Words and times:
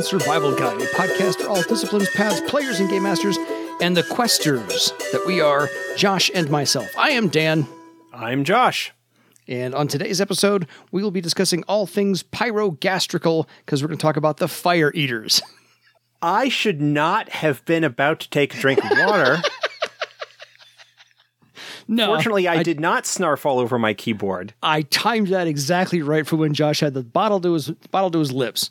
Earthdawn 0.00 0.04
Survival 0.04 0.54
Guide, 0.54 0.80
a 0.80 0.86
podcast 0.86 1.40
for 1.40 1.48
all 1.48 1.62
disciplines, 1.62 2.08
paths, 2.10 2.40
players, 2.50 2.80
and 2.80 2.88
game 2.88 3.02
masters, 3.02 3.36
and 3.82 3.94
the 3.96 4.02
questers 4.02 4.96
that 5.12 5.22
we 5.26 5.40
are, 5.40 5.68
Josh 5.96 6.30
and 6.34 6.48
myself. 6.50 6.88
I 6.96 7.10
am 7.10 7.28
Dan, 7.28 7.66
I'm 8.12 8.44
Josh. 8.44 8.92
and 9.46 9.74
on 9.74 9.88
today's 9.88 10.20
episode, 10.20 10.66
we 10.90 11.02
will 11.02 11.10
be 11.10 11.20
discussing 11.20 11.64
all 11.64 11.86
things 11.86 12.22
pyrogastrical 12.22 13.46
because 13.64 13.82
we're 13.82 13.88
going 13.88 13.98
to 13.98 14.02
talk 14.02 14.16
about 14.16 14.38
the 14.38 14.48
fire 14.48 14.90
eaters. 14.94 15.42
I 16.22 16.48
should 16.48 16.80
not 16.80 17.28
have 17.30 17.64
been 17.64 17.84
about 17.84 18.20
to 18.20 18.30
take 18.30 18.54
a 18.54 18.58
drink 18.58 18.82
of 18.84 18.90
water. 18.90 19.42
No, 21.88 22.06
Fortunately, 22.06 22.46
I, 22.46 22.62
did 22.62 22.78
not 22.78 23.02
snarf 23.02 23.44
all 23.44 23.58
over 23.58 23.76
my 23.76 23.94
keyboard. 23.94 24.54
I 24.62 24.82
timed 24.82 25.26
that 25.28 25.48
exactly 25.48 26.02
right 26.02 26.24
for 26.24 26.36
when 26.36 26.54
Josh 26.54 26.78
had 26.78 26.94
the 26.94 27.02
bottle 27.02 27.40
to 27.40 27.52
his 27.54 27.72
bottle 27.90 28.12
to 28.12 28.20
his 28.20 28.30
lips. 28.30 28.70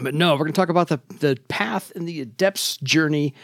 But 0.00 0.14
no, 0.14 0.32
we're 0.32 0.38
going 0.38 0.52
to 0.52 0.60
talk 0.60 0.68
about 0.68 0.88
the 0.88 1.00
the 1.20 1.38
path 1.48 1.92
in 1.94 2.04
the 2.04 2.20
adept's 2.20 2.76
journey, 2.78 3.34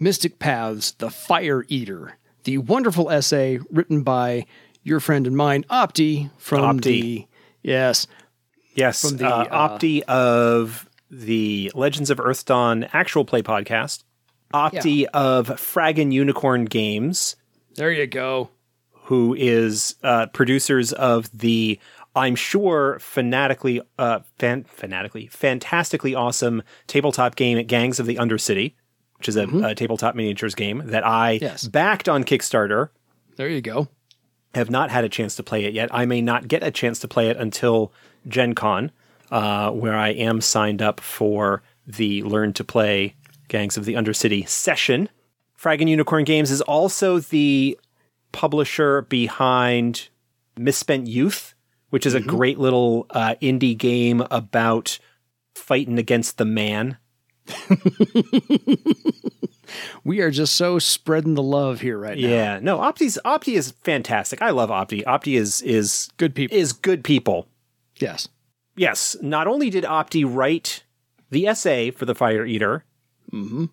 mystic 0.00 0.38
paths, 0.38 0.92
the 0.92 1.10
fire 1.10 1.64
eater, 1.68 2.18
the 2.44 2.58
wonderful 2.58 3.10
essay 3.10 3.58
written 3.70 4.02
by 4.02 4.46
your 4.82 5.00
friend 5.00 5.26
and 5.26 5.36
mine, 5.36 5.64
Opti, 5.70 6.30
from 6.36 6.78
Opti. 6.78 6.82
the 6.82 7.26
yes, 7.62 8.06
Yes, 8.74 9.08
From 9.08 9.18
the, 9.18 9.26
uh, 9.28 9.44
uh, 9.44 9.68
Opti 9.78 10.02
of 10.02 10.88
the 11.10 11.70
Legends 11.74 12.10
of 12.10 12.18
Earthdawn 12.18 12.88
actual 12.92 13.24
play 13.24 13.40
podcast. 13.40 14.02
Opti 14.52 15.04
of 15.14 15.48
Fraggin 15.48 16.12
Unicorn 16.12 16.64
Games, 16.64 17.36
there 17.76 17.92
you 17.92 18.06
go. 18.06 18.50
who 19.04 19.34
is 19.38 19.94
uh, 20.02 20.26
producers 20.26 20.92
of 20.92 21.30
the 21.36 21.78
I'm 22.16 22.36
sure 22.36 22.98
fanatically, 23.00 23.80
uh, 23.98 24.20
fan, 24.38 24.64
fanatically, 24.64 25.26
fantastically 25.28 26.14
awesome 26.14 26.62
tabletop 26.86 27.34
game 27.36 27.64
Gangs 27.66 27.98
of 27.98 28.06
the 28.06 28.16
Undercity, 28.16 28.74
which 29.18 29.28
is 29.28 29.36
a, 29.36 29.48
a 29.48 29.74
tabletop 29.74 30.14
miniatures 30.14 30.54
game 30.54 30.82
that 30.86 31.04
I 31.06 31.32
Yes. 31.42 31.66
backed 31.66 32.08
on 32.08 32.22
Kickstarter. 32.24 32.90
There 33.36 33.48
you 33.48 33.60
go. 33.60 33.88
have 34.54 34.70
not 34.70 34.90
had 34.90 35.02
a 35.04 35.08
chance 35.08 35.34
to 35.36 35.42
play 35.42 35.64
it 35.64 35.74
yet. 35.74 35.88
I 35.92 36.06
may 36.06 36.20
not 36.22 36.46
get 36.46 36.62
a 36.62 36.70
chance 36.70 37.00
to 37.00 37.08
play 37.08 37.28
it 37.30 37.36
until 37.36 37.92
Gen 38.28 38.54
Con, 38.54 38.92
uh, 39.32 39.70
where 39.72 39.96
I 39.96 40.10
am 40.10 40.40
signed 40.40 40.80
up 40.80 41.00
for 41.00 41.62
the 41.84 42.22
Learn 42.22 42.52
to 42.52 42.62
Play 42.62 43.16
Gangs 43.48 43.76
of 43.76 43.84
the 43.84 43.94
Undercity 43.94 44.48
session. 44.48 45.08
Fraggin 45.60 45.88
Unicorn 45.88 46.22
Games 46.22 46.52
is 46.52 46.60
also 46.60 47.18
the 47.18 47.76
publisher 48.30 49.02
behind 49.02 50.08
Misspent 50.56 51.06
Youth, 51.08 51.53
which 51.94 52.06
is 52.06 52.14
a 52.14 52.20
great 52.20 52.58
little 52.58 53.06
uh, 53.10 53.36
indie 53.40 53.78
game 53.78 54.20
about 54.32 54.98
fighting 55.54 55.96
against 55.96 56.38
the 56.38 56.44
man. 56.44 56.96
We 60.04 60.20
are 60.20 60.30
just 60.30 60.54
so 60.54 60.78
spreading 60.78 61.34
the 61.34 61.42
love 61.42 61.80
here 61.80 61.96
right 61.98 62.18
now. 62.18 62.28
Yeah, 62.28 62.58
no, 62.60 62.78
Opti's 62.78 63.18
Opti 63.24 63.54
is 63.56 63.70
fantastic. 63.82 64.42
I 64.42 64.50
love 64.50 64.70
Opti. 64.70 65.02
Opti 65.04 65.38
is 65.38 65.62
is 65.62 66.10
Good 66.16 66.34
people. 66.34 66.56
is 66.56 66.72
good 66.72 67.02
people. 67.04 67.46
yes. 68.00 68.28
Yes, 68.76 69.16
not 69.22 69.46
only 69.46 69.70
did 69.70 69.84
Opti 69.84 70.24
write 70.28 70.82
the 71.30 71.46
essay 71.46 71.90
for 71.92 72.04
the 72.06 72.14
Fire 72.14 72.44
Eater, 72.44 72.84
Mm-hmm. 73.32 73.66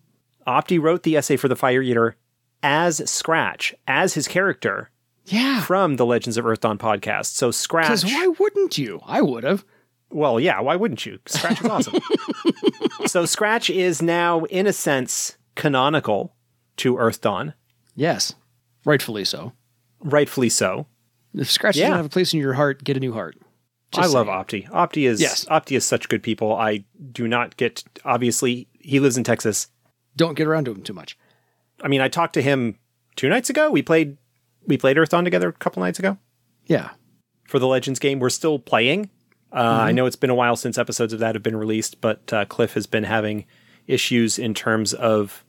Opti 0.48 0.80
wrote 0.80 1.02
the 1.04 1.18
essay 1.18 1.38
for 1.38 1.48
the 1.48 1.56
Fire 1.56 1.82
Eater 1.82 2.16
as 2.62 3.10
Scratch, 3.10 3.74
as 3.88 4.14
his 4.14 4.28
character 4.28 4.91
Yeah. 5.26 5.62
from 5.62 5.96
the 5.98 6.06
Legends 6.06 6.38
of 6.38 6.46
Earthdawn 6.46 6.78
podcast. 6.78 7.28
So 7.36 7.52
Scratch, 7.52 7.88
Because 7.88 8.06
why 8.06 8.28
wouldn't 8.40 8.78
you? 8.78 9.00
I 9.06 9.22
would 9.22 9.44
have. 9.44 9.64
well, 10.10 10.40
yeah, 10.40 10.60
why 10.60 10.76
wouldn't 10.76 11.06
you? 11.06 11.20
Scratch 11.28 11.62
is 11.62 11.68
awesome. 11.68 12.00
so 13.06 13.26
Scratch 13.26 13.70
is 13.70 14.02
now, 14.02 14.44
in 14.46 14.68
a 14.68 14.74
sense, 14.74 15.38
canonical 15.56 16.36
to 16.78 16.96
Earthdawn, 16.96 17.54
Yes. 17.96 18.34
Rightfully 18.86 19.26
so. 19.26 19.54
rightfully 20.00 20.50
so. 20.50 20.88
If 21.36 21.52
Scratch 21.52 21.76
Yeah. 21.78 21.86
doesn't 21.88 21.98
have 21.98 22.06
a 22.08 22.10
place 22.10 22.34
in 22.34 22.40
your 22.40 22.54
heart, 22.54 22.84
get 22.84 22.98
a 22.98 23.00
new 23.00 23.14
heart. 23.14 23.38
I 23.94 24.02
Just 24.04 24.14
love. 24.14 24.28
Opti. 24.28 24.68
Opti 24.70 25.08
is 25.08 25.22
Yes. 25.22 25.46
Opti 25.46 25.76
is 25.78 25.86
such 25.86 26.10
good 26.10 26.24
people. 26.24 26.54
I 26.56 26.86
do 27.12 27.28
not 27.28 27.58
get 27.58 27.84
obviously 28.06 28.68
he 28.80 29.00
lives 29.00 29.18
in 29.18 29.24
Texas. 29.24 29.68
Don't 30.16 30.34
get 30.36 30.48
around 30.48 30.66
to 30.66 30.72
him 30.72 30.82
too 30.82 30.94
much. 30.94 31.18
I 31.84 31.88
mean, 31.90 32.02
I 32.02 32.08
talked 32.08 32.34
to 32.36 32.42
him 32.42 32.78
two 33.16 33.30
nights 33.30 33.50
ago. 33.50 33.70
We 33.70 33.82
played 33.82 34.18
we 34.66 34.78
played 34.78 34.98
Earthdawn 34.98 35.24
together 35.24 35.50
a 35.50 35.54
couple 35.54 35.82
nights 35.84 36.00
ago 36.00 36.18
Yeah. 36.66 36.90
for 37.48 37.60
the 37.60 37.68
Legends 37.68 38.00
game. 38.00 38.20
We're 38.20 38.30
still 38.30 38.60
playing. 38.60 39.10
Uh, 39.52 39.58
I 39.82 39.92
know 39.92 40.06
it's 40.06 40.16
been 40.16 40.30
a 40.30 40.36
while 40.36 40.56
since 40.56 40.78
episodes 40.78 41.12
of 41.14 41.20
that 41.20 41.36
have 41.36 41.44
been 41.44 41.58
released, 41.58 42.00
but 42.00 42.32
uh, 42.32 42.46
Cliff 42.46 42.74
has 42.76 42.88
been 42.88 43.04
having 43.04 43.46
issues 43.88 44.40
in 44.40 44.54
terms 44.54 44.94
of 44.94 45.44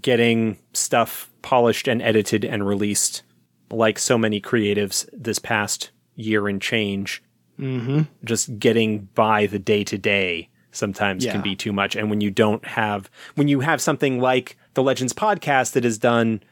getting 0.00 0.56
stuff 0.72 1.30
polished 1.42 1.86
and 1.86 2.00
edited 2.00 2.44
and 2.46 2.66
released, 2.66 3.22
like 3.70 3.98
so 3.98 4.16
many 4.16 4.40
creatives 4.40 5.06
this 5.12 5.38
past 5.38 5.90
year 6.16 6.48
and 6.48 6.62
change. 6.62 7.22
Mm-hmm. 7.60 8.02
Just 8.24 8.58
getting 8.58 9.00
by 9.14 9.44
the 9.46 9.58
day 9.58 9.84
to 9.84 9.98
day 9.98 10.48
sometimes 10.70 11.22
Yeah. 11.22 11.32
can 11.32 11.42
be 11.42 11.54
too 11.54 11.72
much. 11.74 11.94
And 11.94 12.08
when 12.08 12.22
you 12.22 12.30
don't 12.30 12.64
have, 12.64 13.10
when 13.34 13.48
you 13.48 13.60
have 13.60 13.82
something 13.82 14.18
like 14.18 14.56
the 14.72 14.82
Legends 14.82 15.12
podcast 15.12 15.72
that 15.72 15.84
is 15.84 15.98
done 15.98 16.42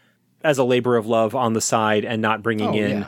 as 0.42 0.58
a 0.58 0.64
labor 0.64 0.96
of 0.96 1.06
love 1.06 1.34
on 1.34 1.52
the 1.52 1.60
side 1.60 2.04
and 2.04 2.20
not 2.22 2.42
bringing 2.42 2.68
Oh, 2.68 2.74
in 2.74 2.98
yeah. 3.00 3.06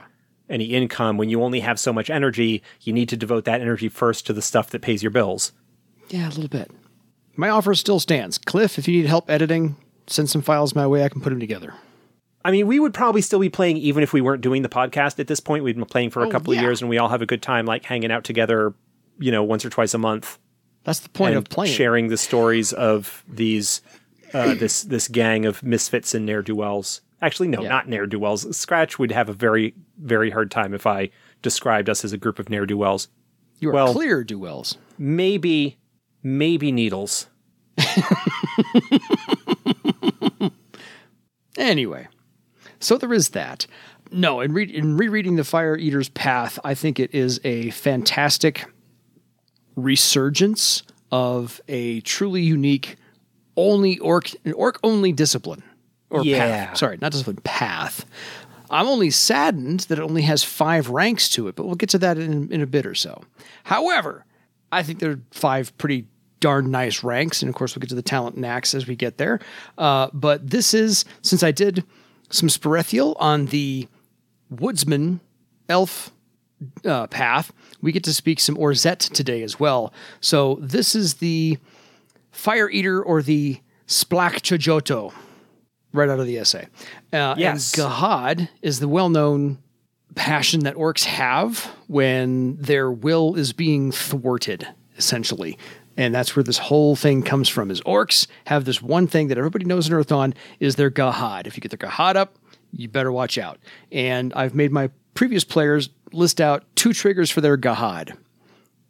any 0.48 0.66
income, 0.66 1.16
when 1.16 1.28
you 1.28 1.42
only 1.42 1.60
have 1.60 1.78
so 1.80 1.92
much 1.92 2.10
energy, 2.10 2.62
you 2.80 2.92
need 2.92 3.08
to 3.08 3.16
devote 3.16 3.44
that 3.44 3.60
energy 3.60 3.88
first 3.88 4.26
to 4.26 4.32
the 4.32 4.42
stuff 4.42 4.70
that 4.70 4.82
pays 4.82 5.02
your 5.02 5.10
bills. 5.10 5.52
Yeah, 6.08 6.26
a 6.26 6.30
little 6.30 6.48
bit. 6.48 6.70
My 7.36 7.48
offer 7.48 7.74
still 7.74 7.98
stands. 8.00 8.36
Cliff, 8.38 8.78
if 8.78 8.86
you 8.86 8.98
need 9.00 9.06
help 9.08 9.30
editing, 9.30 9.76
send 10.06 10.28
some 10.28 10.42
files 10.42 10.74
my 10.74 10.86
way. 10.86 11.04
I 11.04 11.08
can 11.08 11.20
put 11.22 11.30
them 11.30 11.40
together. 11.40 11.72
I 12.44 12.50
mean, 12.50 12.66
we 12.66 12.80
would 12.80 12.92
probably 12.92 13.22
still 13.22 13.38
be 13.38 13.48
playing 13.48 13.76
even 13.78 14.02
if 14.02 14.12
we 14.12 14.20
weren't 14.20 14.42
doing 14.42 14.62
the 14.62 14.68
podcast 14.68 15.18
at 15.20 15.28
this 15.28 15.40
point. 15.40 15.64
We've 15.64 15.76
been 15.76 15.84
playing 15.86 16.10
for 16.10 16.22
a 16.22 16.26
Oh, 16.26 16.30
couple 16.30 16.52
yeah. 16.52 16.60
of 16.60 16.64
years 16.64 16.80
and 16.82 16.90
we 16.90 16.98
all 16.98 17.08
have 17.08 17.22
a 17.22 17.26
good 17.26 17.40
time, 17.40 17.64
like 17.66 17.84
hanging 17.84 18.10
out 18.10 18.24
together, 18.24 18.74
you 19.18 19.30
know, 19.30 19.42
once 19.44 19.64
or 19.64 19.70
twice 19.70 19.94
a 19.94 19.98
month. 19.98 20.38
That's 20.84 20.98
the 20.98 21.08
point 21.08 21.36
of 21.36 21.44
playing. 21.48 21.72
sharing 21.72 22.08
the 22.08 22.16
stories 22.16 22.72
of 22.72 23.24
these 23.28 23.80
uh, 24.34 24.54
this 24.54 24.82
this 24.82 25.06
gang 25.08 25.46
of 25.46 25.62
misfits 25.62 26.14
and 26.14 26.26
ne'er 26.26 26.42
do 26.42 26.56
wells. 26.56 27.00
Actually, 27.22 27.48
no, 27.48 27.62
Yeah. 27.62 27.68
not 27.68 27.88
ne'er 27.88 28.06
do 28.06 28.18
wells. 28.18 28.54
Scratch 28.56 28.98
would 28.98 29.12
have 29.12 29.28
a 29.28 29.32
very 29.32 29.74
very 29.98 30.30
hard 30.30 30.50
time 30.50 30.74
if 30.74 30.86
I 30.86 31.10
described 31.40 31.88
us 31.88 32.04
as 32.04 32.12
a 32.12 32.18
group 32.18 32.38
of 32.40 32.50
ne'er 32.50 32.66
do 32.66 32.76
wells. 32.76 33.08
You 33.60 33.70
are 33.70 33.72
well- 33.72 33.92
clear, 33.94 34.24
duels. 34.24 34.76
Maybe 34.98 35.78
maybe 36.22 36.72
needles. 36.72 37.28
Anyway, 41.58 42.08
so 42.80 42.96
there 42.96 43.12
is 43.12 43.30
that. 43.30 43.66
No, 44.10 44.40
in, 44.40 44.52
re- 44.54 44.64
in 44.64 44.96
rereading 44.96 45.36
The 45.36 45.44
Fire 45.44 45.76
Eater's 45.76 46.08
Path, 46.08 46.58
I 46.64 46.74
think 46.74 46.98
it 46.98 47.14
is 47.14 47.40
a 47.44 47.70
fantastic 47.70 48.64
resurgence 49.76 50.82
of 51.10 51.60
a 51.68 52.00
truly 52.00 52.42
unique, 52.42 52.96
only 53.56 53.98
orc, 53.98 54.30
orc 54.54 54.80
only 54.82 55.12
discipline. 55.12 55.62
Or 56.12 56.24
Yeah. 56.24 56.66
path. 56.66 56.78
Sorry, 56.78 56.98
not 57.00 57.12
discipline, 57.12 57.38
path. 57.42 58.04
I'm 58.70 58.86
only 58.86 59.10
saddened 59.10 59.80
that 59.80 59.98
it 59.98 60.02
only 60.02 60.22
has 60.22 60.42
five 60.44 60.88
ranks 60.88 61.28
to 61.30 61.48
it, 61.48 61.56
but 61.56 61.66
we'll 61.66 61.74
get 61.74 61.90
to 61.90 61.98
that 61.98 62.16
in, 62.18 62.50
in 62.52 62.62
a 62.62 62.66
bit 62.66 62.86
or 62.86 62.94
so. 62.94 63.22
However, 63.64 64.24
I 64.70 64.82
think 64.82 64.98
there 65.00 65.10
are 65.10 65.20
five 65.30 65.76
pretty 65.76 66.06
darn 66.40 66.70
nice 66.70 67.04
ranks, 67.04 67.42
and 67.42 67.48
of 67.48 67.54
course, 67.54 67.74
we'll 67.76 67.80
get 67.80 67.90
to 67.90 67.94
the 67.94 68.02
talent 68.02 68.36
knacks 68.36 68.74
as 68.74 68.86
we 68.86 68.96
get 68.96 69.18
there. 69.18 69.40
Uh, 69.76 70.08
but 70.12 70.48
this 70.50 70.72
is, 70.74 71.04
since 71.20 71.42
I 71.42 71.50
did 71.52 71.84
some 72.30 72.48
Sperethiel 72.48 73.14
on 73.20 73.46
the 73.46 73.88
Woodsman 74.50 75.20
Elf 75.68 76.10
uh, 76.84 77.06
path, 77.08 77.52
we 77.82 77.92
get 77.92 78.04
to 78.04 78.14
speak 78.14 78.40
some 78.40 78.56
Orzet 78.56 78.98
today 79.12 79.42
as 79.42 79.60
well. 79.60 79.92
So 80.20 80.58
this 80.62 80.94
is 80.94 81.14
the 81.14 81.58
Fire 82.30 82.70
Eater 82.70 83.02
or 83.02 83.20
the 83.22 83.60
Splak 83.86 84.40
Chojoto, 84.40 85.12
right 85.92 86.08
out 86.08 86.20
of 86.20 86.26
the 86.26 86.38
essay. 86.38 86.66
Uh, 87.12 87.34
Yes. 87.38 87.76
And 87.76 87.86
Gahad 87.86 88.48
is 88.62 88.80
the 88.80 88.88
well 88.88 89.08
known 89.08 89.58
passion 90.14 90.60
that 90.60 90.74
orcs 90.74 91.04
have 91.04 91.64
when 91.86 92.56
their 92.56 92.90
will 92.90 93.34
is 93.34 93.52
being 93.52 93.92
thwarted, 93.92 94.66
essentially. 94.98 95.58
And 95.96 96.14
that's 96.14 96.34
where 96.34 96.42
this 96.42 96.58
whole 96.58 96.96
thing 96.96 97.22
comes 97.22 97.48
from 97.48 97.70
is 97.70 97.80
orcs 97.82 98.26
have 98.46 98.64
this 98.64 98.80
one 98.80 99.06
thing 99.06 99.28
that 99.28 99.38
everybody 99.38 99.64
knows 99.64 99.88
in 99.88 99.94
Earthdawn 99.94 100.34
is 100.58 100.76
their 100.76 100.90
Gahad. 100.90 101.46
If 101.46 101.56
you 101.56 101.60
get 101.60 101.70
their 101.70 101.88
Gahad 101.88 102.16
up, 102.16 102.36
you 102.72 102.88
better 102.88 103.12
watch 103.12 103.36
out. 103.36 103.58
And 103.90 104.32
I've 104.34 104.54
made 104.54 104.72
my 104.72 104.90
previous 105.14 105.44
players 105.44 105.90
list 106.12 106.40
out 106.40 106.64
two 106.76 106.92
triggers 106.92 107.30
for 107.30 107.40
their 107.42 107.58
Gahad 107.58 108.16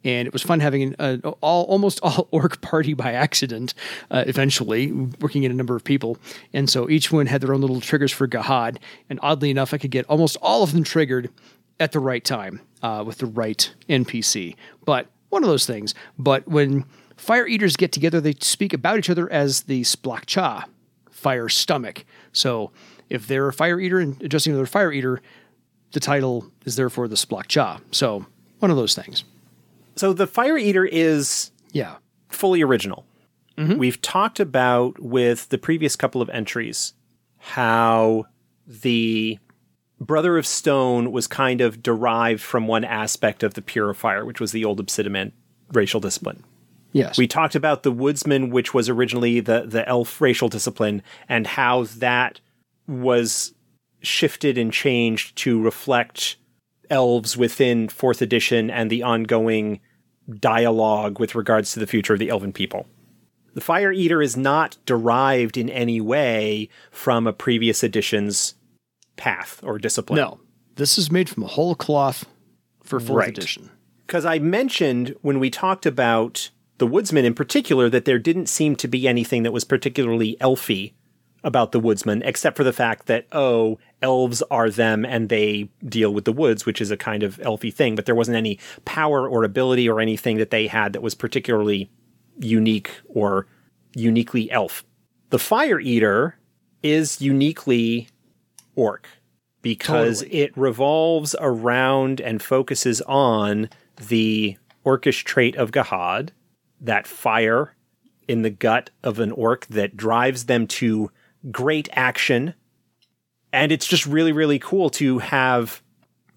and 0.03 0.27
it 0.27 0.33
was 0.33 0.41
fun 0.41 0.59
having 0.59 0.95
an 0.99 1.21
all 1.41 1.63
almost 1.65 1.99
all 2.01 2.27
orc 2.31 2.61
party 2.61 2.93
by 2.93 3.13
accident. 3.13 3.73
Uh, 4.11 4.23
eventually, 4.27 4.91
working 4.91 5.43
in 5.43 5.51
a 5.51 5.55
number 5.55 5.75
of 5.75 5.83
people, 5.83 6.17
and 6.53 6.69
so 6.69 6.89
each 6.89 7.11
one 7.11 7.25
had 7.25 7.41
their 7.41 7.53
own 7.53 7.61
little 7.61 7.81
triggers 7.81 8.11
for 8.11 8.27
Gahad. 8.27 8.77
And 9.09 9.19
oddly 9.21 9.49
enough, 9.49 9.73
I 9.73 9.77
could 9.77 9.91
get 9.91 10.05
almost 10.07 10.37
all 10.41 10.63
of 10.63 10.73
them 10.73 10.83
triggered 10.83 11.29
at 11.79 11.91
the 11.91 11.99
right 11.99 12.23
time 12.23 12.61
uh, 12.81 13.03
with 13.05 13.17
the 13.17 13.25
right 13.25 13.73
NPC. 13.89 14.55
But 14.85 15.07
one 15.29 15.43
of 15.43 15.49
those 15.49 15.65
things. 15.65 15.95
But 16.17 16.47
when 16.47 16.85
fire 17.17 17.47
eaters 17.47 17.75
get 17.75 17.91
together, 17.91 18.21
they 18.21 18.35
speak 18.39 18.71
about 18.71 18.99
each 18.99 19.09
other 19.09 19.29
as 19.31 19.63
the 19.63 19.81
Splachcha, 19.81 20.65
fire 21.09 21.49
stomach. 21.49 22.05
So 22.31 22.71
if 23.09 23.27
they're 23.27 23.47
a 23.47 23.53
fire 23.53 23.79
eater 23.79 23.99
and 23.99 24.21
adjusting 24.21 24.53
to 24.53 24.57
their 24.57 24.65
fire 24.65 24.91
eater, 24.91 25.21
the 25.91 25.99
title 25.99 26.51
is 26.65 26.75
therefore 26.75 27.07
the 27.07 27.15
Splachcha. 27.15 27.81
So 27.91 28.25
one 28.59 28.71
of 28.71 28.77
those 28.77 28.93
things. 28.95 29.23
So 29.95 30.13
the 30.13 30.27
Fire 30.27 30.57
Eater 30.57 30.85
is 30.85 31.51
Yeah. 31.71 31.95
fully 32.29 32.61
original. 32.61 33.05
Mm-hmm. 33.57 33.77
We've 33.77 34.01
talked 34.01 34.39
about 34.39 34.99
with 34.99 35.49
the 35.49 35.57
previous 35.57 35.95
couple 35.95 36.21
of 36.21 36.29
entries 36.29 36.93
how 37.37 38.25
the 38.65 39.37
Brother 39.99 40.37
of 40.37 40.47
Stone 40.47 41.11
was 41.11 41.27
kind 41.27 41.61
of 41.61 41.83
derived 41.83 42.41
from 42.41 42.67
one 42.67 42.83
aspect 42.83 43.43
of 43.43 43.53
the 43.53 43.61
Purifier, 43.61 44.25
which 44.25 44.39
was 44.39 44.51
the 44.51 44.65
old 44.65 44.79
Obsidiman 44.85 45.31
racial 45.71 45.99
discipline. 45.99 46.43
Yes. 46.93 47.17
We 47.17 47.27
talked 47.27 47.55
about 47.55 47.83
the 47.83 47.91
Woodsman, 47.91 48.49
which 48.49 48.73
was 48.73 48.89
originally 48.89 49.39
the, 49.39 49.63
the 49.65 49.87
elf 49.87 50.19
racial 50.21 50.49
discipline, 50.49 51.01
and 51.29 51.45
how 51.47 51.83
that 51.97 52.39
was 52.87 53.53
shifted 54.01 54.57
and 54.57 54.71
changed 54.73 55.35
to 55.37 55.61
reflect 55.61 56.35
elves 56.89 57.35
within 57.37 57.87
fourth 57.89 58.21
edition 58.21 58.69
and 58.69 58.89
the 58.89 59.03
ongoing 59.03 59.79
dialogue 60.39 61.19
with 61.19 61.35
regards 61.35 61.73
to 61.73 61.79
the 61.79 61.87
future 61.87 62.13
of 62.13 62.19
the 62.19 62.29
elven 62.29 62.53
people. 62.53 62.87
The 63.53 63.61
Fire 63.61 63.91
Eater 63.91 64.21
is 64.21 64.35
not 64.35 64.77
derived 64.85 65.57
in 65.57 65.69
any 65.69 66.01
way 66.01 66.69
from 66.91 67.27
a 67.27 67.33
previous 67.33 67.83
edition's 67.83 68.55
path 69.15 69.59
or 69.63 69.77
discipline. 69.77 70.17
no. 70.17 70.39
This 70.75 70.97
is 70.97 71.11
made 71.11 71.29
from 71.29 71.43
a 71.43 71.47
whole 71.47 71.75
cloth 71.75 72.25
for 72.83 72.99
fourth 72.99 73.17
Right. 73.25 73.29
edition. 73.29 73.69
because 74.07 74.25
I 74.25 74.39
mentioned 74.39 75.15
when 75.21 75.39
we 75.39 75.51
talked 75.51 75.85
about 75.85 76.49
the 76.79 76.87
Woodsman 76.87 77.25
in 77.25 77.35
particular 77.35 77.89
that 77.91 78.05
there 78.05 78.17
didn't 78.17 78.47
seem 78.49 78.75
to 78.77 78.87
be 78.87 79.07
anything 79.07 79.43
that 79.43 79.53
was 79.53 79.63
particularly 79.63 80.35
elfy 80.41 80.93
about 81.43 81.71
the 81.71 81.79
Woodsman, 81.79 82.21
except 82.23 82.55
for 82.55 82.63
the 82.63 82.73
fact 82.73 83.07
that, 83.07 83.27
oh, 83.31 83.77
elves 84.01 84.41
are 84.49 84.69
them 84.69 85.05
and 85.05 85.29
they 85.29 85.69
deal 85.85 86.13
with 86.13 86.25
the 86.25 86.33
woods, 86.33 86.65
which 86.65 86.81
is 86.81 86.91
a 86.91 86.97
kind 86.97 87.23
of 87.23 87.37
elfy 87.37 87.73
thing, 87.73 87.95
but 87.95 88.05
there 88.05 88.15
wasn't 88.15 88.37
any 88.37 88.59
power 88.85 89.27
or 89.27 89.43
ability 89.43 89.89
or 89.89 89.99
anything 89.99 90.37
that 90.37 90.51
they 90.51 90.67
had 90.67 90.93
that 90.93 91.01
was 91.01 91.15
particularly 91.15 91.89
unique 92.39 92.91
or 93.07 93.47
uniquely 93.95 94.49
elf. 94.51 94.83
The 95.29 95.39
Fire 95.39 95.79
Eater 95.79 96.37
is 96.81 97.21
uniquely 97.21 98.07
orc 98.75 99.07
because 99.61 100.19
Totally. 100.19 100.41
it 100.41 100.57
revolves 100.57 101.35
around 101.39 102.19
and 102.19 102.41
focuses 102.41 103.01
on 103.01 103.69
the 104.07 104.57
orcish 104.85 105.23
trait 105.23 105.55
of 105.55 105.71
Gahad, 105.71 106.29
that 106.81 107.07
fire 107.07 107.75
in 108.27 108.41
the 108.41 108.49
gut 108.49 108.89
of 109.03 109.19
an 109.19 109.31
orc 109.31 109.65
that 109.67 109.95
drives 109.95 110.45
them 110.45 110.67
to 110.67 111.11
great 111.51 111.89
action. 111.93 112.53
And 113.51 113.71
it's 113.71 113.87
just 113.87 114.05
really, 114.05 114.31
really 114.31 114.59
cool 114.59 114.89
to 114.91 115.19
have 115.19 115.81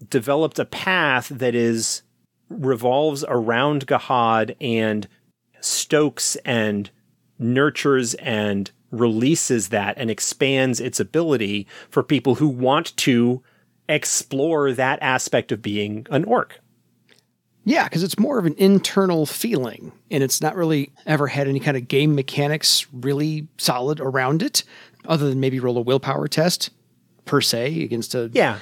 developed 0.09 0.59
a 0.59 0.65
path 0.65 1.29
that 1.29 1.55
is 1.55 2.03
revolves 2.49 3.25
around 3.27 3.87
Gahad 3.87 4.55
and 4.61 5.07
stokes 5.59 6.35
and 6.37 6.89
nurtures 7.39 8.13
and 8.15 8.71
releases 8.91 9.69
that 9.69 9.95
and 9.97 10.09
expands 10.09 10.79
its 10.79 10.99
ability 10.99 11.67
for 11.89 12.03
people 12.03 12.35
who 12.35 12.47
want 12.47 12.95
to 12.97 13.43
explore 13.89 14.71
that 14.71 14.99
aspect 15.01 15.51
of 15.51 15.61
being 15.61 16.05
an 16.09 16.23
orc. 16.25 16.59
Yeah, 17.65 17.83
because 17.83 18.01
it's 18.01 18.17
more 18.17 18.39
of 18.39 18.45
an 18.45 18.55
internal 18.57 19.25
feeling, 19.25 19.91
and 20.09 20.23
it's 20.23 20.41
not 20.41 20.55
really 20.55 20.93
ever 21.05 21.27
had 21.27 21.49
any 21.49 21.59
kind 21.59 21.75
of 21.75 21.89
game 21.89 22.15
mechanics 22.15 22.87
really 22.93 23.49
solid 23.57 23.99
around 23.99 24.41
it, 24.41 24.63
other 25.07 25.29
than 25.29 25.39
maybe 25.39 25.59
roll 25.59 25.77
a 25.77 25.81
willpower 25.81 26.27
test 26.27 26.69
per 27.25 27.41
se 27.41 27.81
against 27.83 28.13
a 28.15 28.29
Yeah. 28.33 28.59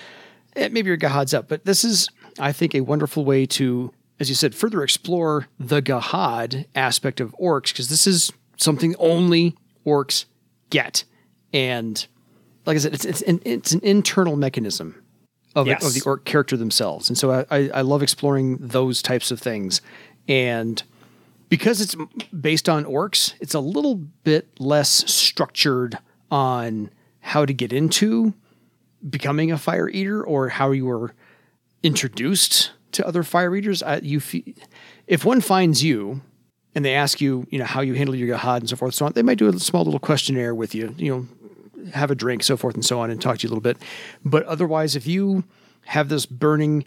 eh, 0.55 0.69
maybe 0.71 0.87
your 0.87 0.97
Gahad's 0.97 1.33
up. 1.33 1.47
But 1.47 1.65
this 1.65 1.83
is, 1.83 2.07
I 2.39 2.51
think, 2.51 2.73
a 2.75 2.81
wonderful 2.81 3.25
way 3.25 3.45
to, 3.47 3.91
as 4.19 4.29
you 4.29 4.35
said, 4.35 4.55
further 4.55 4.83
explore 4.83 5.47
the 5.59 5.81
Gahad 5.81 6.65
aspect 6.75 7.19
of 7.19 7.35
orcs, 7.41 7.67
because 7.71 7.89
this 7.89 8.07
is 8.07 8.31
something 8.57 8.95
only 8.97 9.55
orcs 9.85 10.25
get. 10.69 11.03
And 11.53 12.05
like 12.65 12.75
I 12.75 12.79
said, 12.79 12.93
it's 12.93 13.05
it's 13.05 13.21
an, 13.23 13.39
it's 13.45 13.71
an 13.73 13.81
internal 13.83 14.35
mechanism 14.35 15.01
of, 15.55 15.67
Yes. 15.67 15.85
of 15.85 15.93
the 15.93 16.01
orc 16.09 16.25
character 16.25 16.57
themselves. 16.57 17.07
And 17.09 17.17
so 17.17 17.31
I, 17.31 17.45
I, 17.51 17.69
I 17.75 17.81
love 17.81 18.01
exploring 18.03 18.57
those 18.59 19.01
types 19.01 19.29
of 19.31 19.39
things. 19.39 19.81
And 20.27 20.81
because 21.49 21.79
it's 21.79 21.95
based 22.37 22.67
on 22.67 22.83
orcs, 22.85 23.35
it's 23.39 23.53
a 23.53 23.59
little 23.59 23.95
bit 23.95 24.47
less 24.59 24.89
structured 25.11 25.99
on 26.31 26.89
how 27.19 27.45
to 27.45 27.53
get 27.53 27.73
into 27.73 28.33
becoming 29.07 29.51
a 29.51 29.57
fire 29.57 29.89
eater 29.89 30.23
or 30.23 30.49
how 30.49 30.71
you 30.71 30.85
were 30.85 31.13
introduced 31.83 32.71
to 32.91 33.05
other 33.05 33.23
fire 33.23 33.55
eaters. 33.55 33.83
I, 33.83 33.97
you, 33.97 34.19
fe- 34.19 34.55
if 35.07 35.25
one 35.25 35.41
finds 35.41 35.83
you 35.83 36.21
and 36.73 36.83
they 36.83 36.95
ask 36.95 37.21
you, 37.21 37.45
you 37.49 37.59
know, 37.59 37.65
how 37.65 37.81
you 37.81 37.93
handle 37.93 38.15
your 38.15 38.35
Gahad 38.35 38.57
and 38.57 38.69
so 38.69 38.75
forth, 38.75 38.89
and 38.89 38.95
so 38.95 39.05
on, 39.05 39.13
they 39.13 39.23
might 39.23 39.37
do 39.37 39.47
a 39.47 39.59
small 39.59 39.83
little 39.85 39.99
questionnaire 39.99 40.53
with 40.55 40.75
you, 40.75 40.93
you 40.97 41.11
know, 41.11 41.27
have 41.91 42.11
a 42.11 42.15
drink, 42.15 42.43
so 42.43 42.57
forth 42.57 42.75
and 42.75 42.83
so 42.83 42.99
on, 42.99 43.11
and 43.11 43.21
talk 43.21 43.37
to 43.37 43.43
you 43.43 43.49
a 43.49 43.51
little 43.51 43.61
bit. 43.61 43.77
But 44.23 44.43
otherwise, 44.45 44.95
if 44.95 45.05
you 45.05 45.43
have 45.85 46.09
this 46.09 46.25
burning 46.25 46.85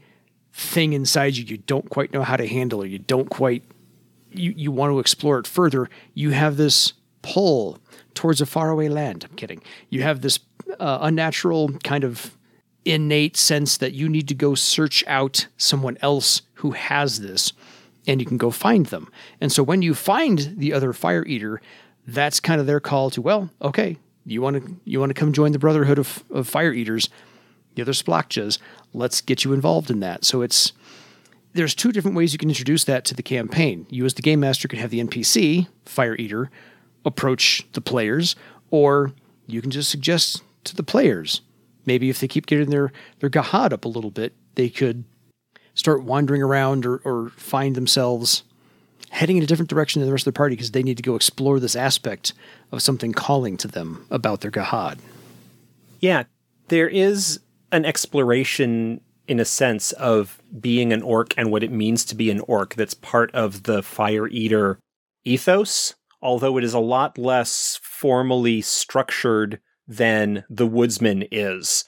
thing 0.53 0.93
inside 0.93 1.37
you, 1.37 1.45
you 1.45 1.59
don't 1.59 1.89
quite 1.89 2.13
know 2.13 2.23
how 2.23 2.37
to 2.37 2.47
handle 2.47 2.83
it, 2.83 2.89
you 2.89 2.99
don't 2.99 3.31
quite, 3.31 3.63
you, 4.33 4.53
you 4.57 4.73
want 4.73 4.91
to 4.91 4.99
explore 4.99 5.39
it 5.39 5.47
further, 5.47 5.89
you 6.15 6.31
have 6.31 6.57
this 6.57 6.95
pull 7.29 7.79
towards 8.15 8.41
a 8.41 8.47
faraway 8.47 8.89
land. 8.89 9.25
I'm 9.25 9.37
kidding. 9.37 9.63
You 9.91 10.03
have 10.03 10.23
this 10.23 10.41
uh, 10.81 10.99
unnatural 11.03 11.71
kind 11.85 12.05
of 12.05 12.37
innate 12.85 13.37
sense 13.37 13.77
that 13.77 13.93
you 13.93 14.09
need 14.09 14.29
to 14.29 14.35
go 14.35 14.55
search 14.55 15.05
out 15.07 15.47
someone 15.57 15.99
else 16.01 16.43
who 16.55 16.71
has 16.71 17.21
this 17.21 17.53
and 18.07 18.21
you 18.21 18.27
can 18.27 18.39
go 18.39 18.51
find 18.51 18.87
them. 18.87 19.11
And 19.41 19.53
so 19.53 19.63
when 19.63 19.83
you 19.83 19.95
find 19.95 20.55
the 20.57 20.73
other 20.73 20.93
fire 20.95 21.25
eater, 21.27 21.61
that's 22.07 22.41
kind 22.41 22.61
of 22.61 22.67
their 22.67 22.81
call 22.81 23.11
to, 23.11 23.21
well, 23.21 23.51
okay, 23.61 23.99
you 24.25 24.41
want 24.41 24.65
to 24.65 24.77
you 24.85 25.01
want 25.01 25.11
to 25.11 25.15
come 25.15 25.33
join 25.33 25.53
the 25.53 25.59
brotherhood 25.59 25.99
of, 25.99 26.25
of 26.31 26.49
fire 26.49 26.73
eaters, 26.73 27.11
the 27.75 27.83
other 27.83 27.93
splachas, 27.93 28.59
let's 28.95 29.21
get 29.21 29.45
you 29.45 29.53
involved 29.53 29.91
in 29.91 30.01
that. 30.01 30.25
So 30.25 30.41
it's 30.43 30.73
there's 31.53 31.75
two 31.75 31.93
different 31.93 32.17
ways 32.17 32.33
you 32.33 32.39
can 32.39 32.49
introduce 32.49 32.85
that 32.85 33.05
to 33.07 33.15
the 33.15 33.23
campaign. 33.23 33.87
You 33.91 34.05
as 34.05 34.15
the 34.15 34.23
game 34.23 34.41
master 34.41 34.69
can 34.69 34.79
have 34.79 34.91
the 34.91 35.03
NPC, 35.03 35.67
fire 35.85 36.15
eater, 36.17 36.51
approach 37.05 37.67
the 37.73 37.81
players, 37.81 38.37
or 38.71 39.13
you 39.47 39.63
can 39.63 39.71
just 39.71 39.91
suggest 39.91 40.43
to 40.65 40.77
the 40.77 40.83
players. 40.83 41.41
Maybe 41.87 42.11
if 42.11 42.21
they 42.21 42.29
keep 42.29 42.47
getting 42.47 42.71
their 42.71 42.93
their 43.21 43.31
gahad 43.31 43.73
up 43.73 43.85
a 43.85 43.89
little 43.89 44.11
bit, 44.11 44.35
they 44.55 44.69
could 44.69 45.05
start 45.75 46.03
wandering 46.03 46.43
around 46.43 46.85
or, 46.85 46.97
or 46.99 47.31
find 47.31 47.75
themselves 47.75 48.43
heading 49.11 49.37
in 49.37 49.43
a 49.43 49.47
different 49.47 49.71
direction 49.71 50.01
than 50.01 50.07
the 50.07 50.13
rest 50.13 50.27
of 50.27 50.35
the 50.35 50.37
party 50.37 50.55
because 50.55 50.73
they 50.73 50.83
need 50.83 50.97
to 50.97 51.03
go 51.03 51.15
explore 51.15 51.61
this 51.61 51.77
aspect 51.77 52.33
of 52.73 52.83
something 52.83 53.13
calling 53.13 53.57
to 53.57 53.69
them 53.69 54.05
about 54.11 54.41
their 54.41 54.51
gahad. 54.51 54.99
Yeah, 56.01 56.25
there 56.69 56.89
is 56.89 57.41
an 57.73 57.85
exploration 57.85 59.01
in 59.27 59.41
a 59.41 59.45
sense 59.45 59.93
of 59.93 60.43
being 60.61 60.93
an 60.93 61.03
orc 61.03 61.35
and 61.37 61.51
what 61.51 61.63
it 61.63 61.71
means 61.71 62.05
to 62.07 62.15
be 62.15 62.31
an 62.31 62.41
orc 62.41 62.75
that's 62.75 62.95
part 62.95 63.33
of 63.35 63.65
the 63.65 63.83
fire 63.83 64.27
eater 64.29 64.79
ethos, 65.25 65.95
although 66.21 66.57
it 66.59 66.65
is 66.65 66.75
a 66.75 66.79
lot 66.81 67.19
less 67.19 67.79
formally 67.83 68.61
structured 68.61 69.61
than 69.87 70.45
the 70.51 70.67
woodsman 70.67 71.25
is. 71.31 71.85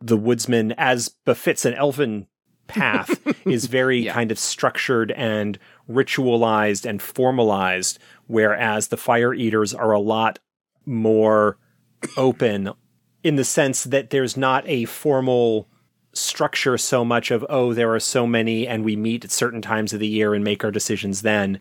The 0.00 0.16
woodsman, 0.16 0.72
as 0.72 1.08
befits 1.24 1.64
an 1.64 1.74
elven 1.74 2.26
path, 2.66 3.20
is 3.46 3.66
very 3.66 4.00
Yeah. 4.00 4.12
kind 4.12 4.30
of 4.32 4.38
structured 4.38 5.12
and 5.12 5.58
ritualized 5.88 6.84
and 6.84 7.00
formalized, 7.00 7.98
whereas 8.26 8.88
the 8.88 8.96
fire 8.96 9.32
eaters 9.34 9.72
are 9.74 9.92
a 9.92 10.00
lot 10.00 10.38
more 10.86 11.58
open 12.16 12.70
in 13.22 13.36
the 13.36 13.44
sense 13.44 13.84
that 13.84 14.10
there's 14.10 14.36
not 14.36 14.64
a 14.68 14.84
formal 14.84 15.68
structure 16.12 16.76
so 16.78 17.04
much 17.04 17.30
of 17.30 17.44
oh 17.48 17.72
there 17.72 17.92
are 17.92 17.98
so 17.98 18.26
many 18.26 18.68
and 18.68 18.84
we 18.84 18.94
meet 18.94 19.24
at 19.24 19.30
certain 19.32 19.60
times 19.62 19.92
of 19.92 19.98
the 19.98 20.06
year 20.06 20.32
and 20.34 20.44
make 20.44 20.62
our 20.62 20.70
decisions 20.70 21.22
then 21.22 21.60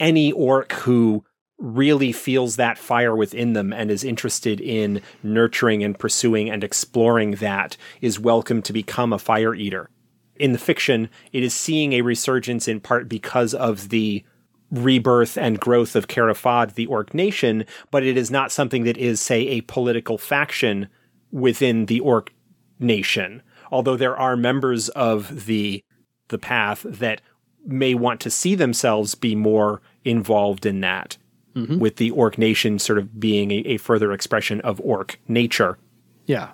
any 0.00 0.32
orc 0.32 0.72
who 0.72 1.22
really 1.58 2.12
feels 2.12 2.56
that 2.56 2.78
fire 2.78 3.16
within 3.16 3.54
them 3.54 3.72
and 3.72 3.90
is 3.90 4.04
interested 4.04 4.60
in 4.60 5.00
nurturing 5.22 5.82
and 5.82 5.98
pursuing 5.98 6.50
and 6.50 6.62
exploring 6.62 7.32
that 7.32 7.76
is 8.00 8.20
welcome 8.20 8.60
to 8.60 8.72
become 8.72 9.12
a 9.12 9.18
fire 9.18 9.54
eater 9.54 9.88
in 10.38 10.52
the 10.52 10.58
fiction 10.58 11.08
it 11.32 11.42
is 11.42 11.54
seeing 11.54 11.92
a 11.92 12.02
resurgence 12.02 12.68
in 12.68 12.78
part 12.78 13.08
because 13.08 13.54
of 13.54 13.88
the 13.88 14.22
rebirth 14.70 15.38
and 15.38 15.60
growth 15.60 15.94
of 15.94 16.08
Cara 16.08 16.34
Fahd, 16.34 16.74
the 16.74 16.86
Orc 16.86 17.14
nation, 17.14 17.64
but 17.90 18.02
it 18.02 18.16
is 18.16 18.30
not 18.30 18.52
something 18.52 18.84
that 18.84 18.96
is, 18.96 19.20
say, 19.20 19.46
a 19.46 19.60
political 19.62 20.18
faction 20.18 20.88
within 21.30 21.86
the 21.86 22.00
Orc 22.00 22.32
nation. 22.78 23.42
Although 23.70 23.96
there 23.96 24.16
are 24.16 24.36
members 24.36 24.88
of 24.90 25.46
the 25.46 25.82
the 26.28 26.38
path 26.38 26.84
that 26.88 27.20
may 27.64 27.94
want 27.94 28.20
to 28.20 28.30
see 28.30 28.56
themselves 28.56 29.14
be 29.14 29.36
more 29.36 29.80
involved 30.04 30.66
in 30.66 30.80
that, 30.80 31.16
Mm-hmm. 31.56 31.78
with 31.78 31.96
the 31.96 32.10
Orc 32.10 32.36
Nation 32.36 32.78
sort 32.78 32.98
of 32.98 33.18
being 33.18 33.50
a, 33.50 33.54
a 33.60 33.76
further 33.78 34.12
expression 34.12 34.60
of 34.60 34.78
Orc 34.82 35.18
nature. 35.26 35.78
Yeah. 36.26 36.50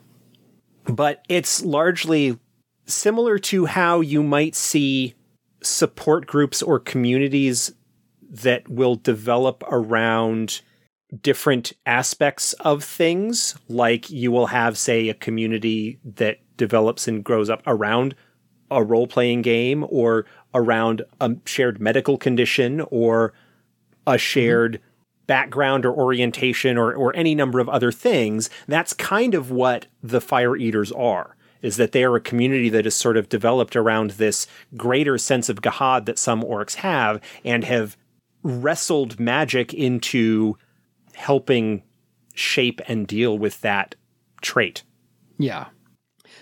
But 0.84 1.24
it's 1.28 1.64
largely 1.64 2.38
similar 2.86 3.38
to 3.38 3.66
how 3.66 4.00
you 4.00 4.22
might 4.22 4.54
see 4.54 5.14
support 5.60 6.26
groups 6.26 6.62
or 6.62 6.78
communities 6.78 7.72
that 8.30 8.68
will 8.68 8.94
develop 8.94 9.64
around 9.68 10.60
different 11.20 11.72
aspects 11.84 12.52
of 12.60 12.84
things. 12.84 13.56
Like 13.68 14.08
you 14.08 14.30
will 14.30 14.46
have, 14.46 14.78
say, 14.78 15.08
a 15.08 15.14
community 15.14 15.98
that 16.04 16.38
develops 16.56 17.08
and 17.08 17.24
grows 17.24 17.50
up 17.50 17.62
around 17.66 18.14
a 18.70 18.82
role 18.82 19.06
playing 19.06 19.42
game 19.42 19.84
or 19.88 20.26
around 20.54 21.02
a 21.20 21.32
shared 21.44 21.80
medical 21.80 22.16
condition 22.16 22.80
or 22.90 23.34
a 24.06 24.12
mm-hmm. 24.12 24.16
shared 24.18 24.80
background 25.26 25.86
or 25.86 25.92
orientation 25.92 26.76
or, 26.76 26.92
or 26.94 27.14
any 27.16 27.34
number 27.34 27.60
of 27.60 27.68
other 27.68 27.92
things. 27.92 28.50
That's 28.66 28.92
kind 28.92 29.34
of 29.34 29.50
what 29.50 29.86
the 30.02 30.20
Fire 30.20 30.56
Eaters 30.56 30.92
are. 30.92 31.36
Is 31.60 31.76
that 31.76 31.92
they 31.92 32.02
are 32.02 32.16
a 32.16 32.20
community 32.20 32.68
that 32.70 32.86
is 32.86 32.96
sort 32.96 33.16
of 33.16 33.28
developed 33.28 33.76
around 33.76 34.12
this 34.12 34.48
greater 34.76 35.16
sense 35.16 35.48
of 35.48 35.62
Gahad 35.62 36.06
that 36.06 36.18
some 36.18 36.42
orcs 36.42 36.74
have 36.76 37.20
and 37.44 37.62
have 37.62 37.96
wrestled 38.42 39.20
magic 39.20 39.72
into 39.72 40.56
helping 41.14 41.84
shape 42.34 42.80
and 42.88 43.06
deal 43.06 43.38
with 43.38 43.60
that 43.60 43.94
trait. 44.40 44.82
Yeah. 45.38 45.66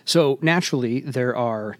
So 0.07 0.39
naturally, 0.41 1.01
there 1.01 1.37
are 1.37 1.77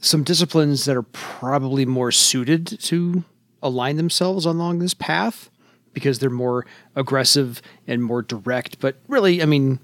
some 0.00 0.24
disciplines 0.24 0.84
that 0.84 0.96
are 0.96 1.02
probably 1.02 1.86
more 1.86 2.12
suited 2.12 2.66
to 2.66 3.24
align 3.62 3.96
themselves 3.96 4.44
along 4.44 4.80
this 4.80 4.94
path 4.94 5.48
because 5.92 6.18
they're 6.18 6.30
more 6.30 6.66
aggressive 6.96 7.62
and 7.86 8.02
more 8.02 8.22
direct. 8.22 8.80
But 8.80 8.96
really, 9.08 9.42
I 9.42 9.46
mean, 9.46 9.78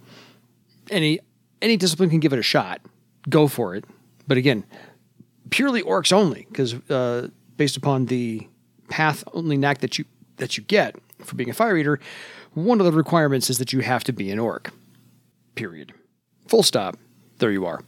any 0.90 1.20
any 1.60 1.76
discipline 1.76 2.10
can 2.10 2.20
give 2.20 2.32
it 2.32 2.38
a 2.38 2.42
shot. 2.42 2.80
Go 3.28 3.48
for 3.48 3.74
it. 3.74 3.84
But 4.26 4.36
again, 4.36 4.64
purely 5.50 5.82
orcs 5.82 6.12
only, 6.12 6.46
because 6.48 6.74
uh, 6.90 7.28
based 7.56 7.76
upon 7.76 8.06
the 8.06 8.46
path 8.88 9.24
only 9.32 9.56
knack 9.56 9.78
that 9.78 9.98
you 9.98 10.04
that 10.36 10.56
you 10.56 10.64
get 10.64 10.96
for 11.18 11.34
being 11.34 11.50
a 11.50 11.54
fire 11.54 11.76
eater, 11.76 12.00
one 12.54 12.80
of 12.80 12.86
the 12.86 12.92
requirements 12.92 13.50
is 13.50 13.58
that 13.58 13.72
you 13.72 13.80
have 13.80 14.04
to 14.04 14.12
be 14.12 14.30
an 14.30 14.38
orc. 14.38 14.72
Period. 15.54 15.92
Full 16.46 16.62
stop. 16.62 16.96
There 17.38 17.50
you 17.50 17.66
are. 17.66 17.80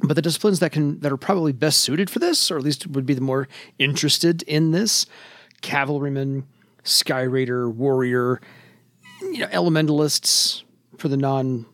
But 0.00 0.14
the 0.14 0.22
disciplines 0.22 0.60
that 0.60 0.70
can 0.70 1.00
that 1.00 1.10
are 1.10 1.16
probably 1.16 1.52
best 1.52 1.80
suited 1.80 2.08
for 2.08 2.20
this, 2.20 2.50
or 2.50 2.56
at 2.56 2.62
least 2.62 2.86
would 2.86 3.06
be 3.06 3.14
the 3.14 3.20
more 3.20 3.48
interested 3.78 4.42
in 4.42 4.70
this, 4.70 5.06
cavalryman, 5.60 6.46
sky 6.88 7.22
raider, 7.22 7.68
warrior, 7.68 8.40
you 9.20 9.38
know, 9.38 9.46
elementalists 9.48 10.62
for 10.96 11.08
the 11.08 11.16
non 11.16 11.66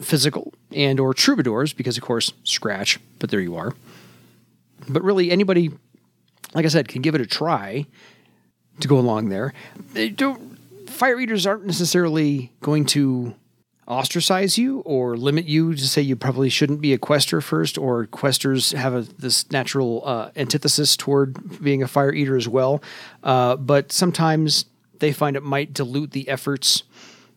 physical, 0.00 0.52
and 0.72 1.00
or 1.00 1.12
troubadours, 1.12 1.72
because 1.72 1.96
of 1.96 2.02
course, 2.02 2.32
scratch, 2.44 3.00
but 3.18 3.30
there 3.30 3.40
you 3.40 3.56
are. 3.56 3.74
But 4.88 5.02
really 5.02 5.30
anybody, 5.30 5.70
like 6.54 6.64
I 6.64 6.68
said, 6.68 6.88
can 6.88 7.02
give 7.02 7.14
it 7.14 7.20
a 7.20 7.26
try 7.26 7.86
to 8.80 8.88
go 8.88 8.98
along 8.98 9.28
there. 9.28 9.52
They 9.92 10.08
don't 10.08 10.58
fire 10.88 11.20
eaters 11.20 11.46
aren't 11.46 11.66
necessarily 11.66 12.52
going 12.60 12.86
to 12.86 13.34
ostracize 13.88 14.58
you 14.58 14.80
or 14.80 15.16
limit 15.16 15.46
you 15.46 15.74
to 15.74 15.88
say 15.88 16.02
you 16.02 16.14
probably 16.14 16.48
shouldn't 16.50 16.80
be 16.80 16.92
a 16.92 16.98
quester 16.98 17.40
first, 17.40 17.78
or 17.78 18.06
questers 18.06 18.72
have 18.72 18.94
a, 18.94 19.00
this 19.18 19.50
natural 19.50 20.02
uh, 20.04 20.30
antithesis 20.36 20.96
toward 20.96 21.62
being 21.62 21.82
a 21.82 21.88
fire 21.88 22.12
eater 22.12 22.36
as 22.36 22.46
well. 22.46 22.82
Uh, 23.22 23.56
but 23.56 23.90
sometimes 23.90 24.66
they 24.98 25.12
find 25.12 25.36
it 25.36 25.42
might 25.42 25.72
dilute 25.72 26.10
the 26.10 26.28
efforts 26.28 26.82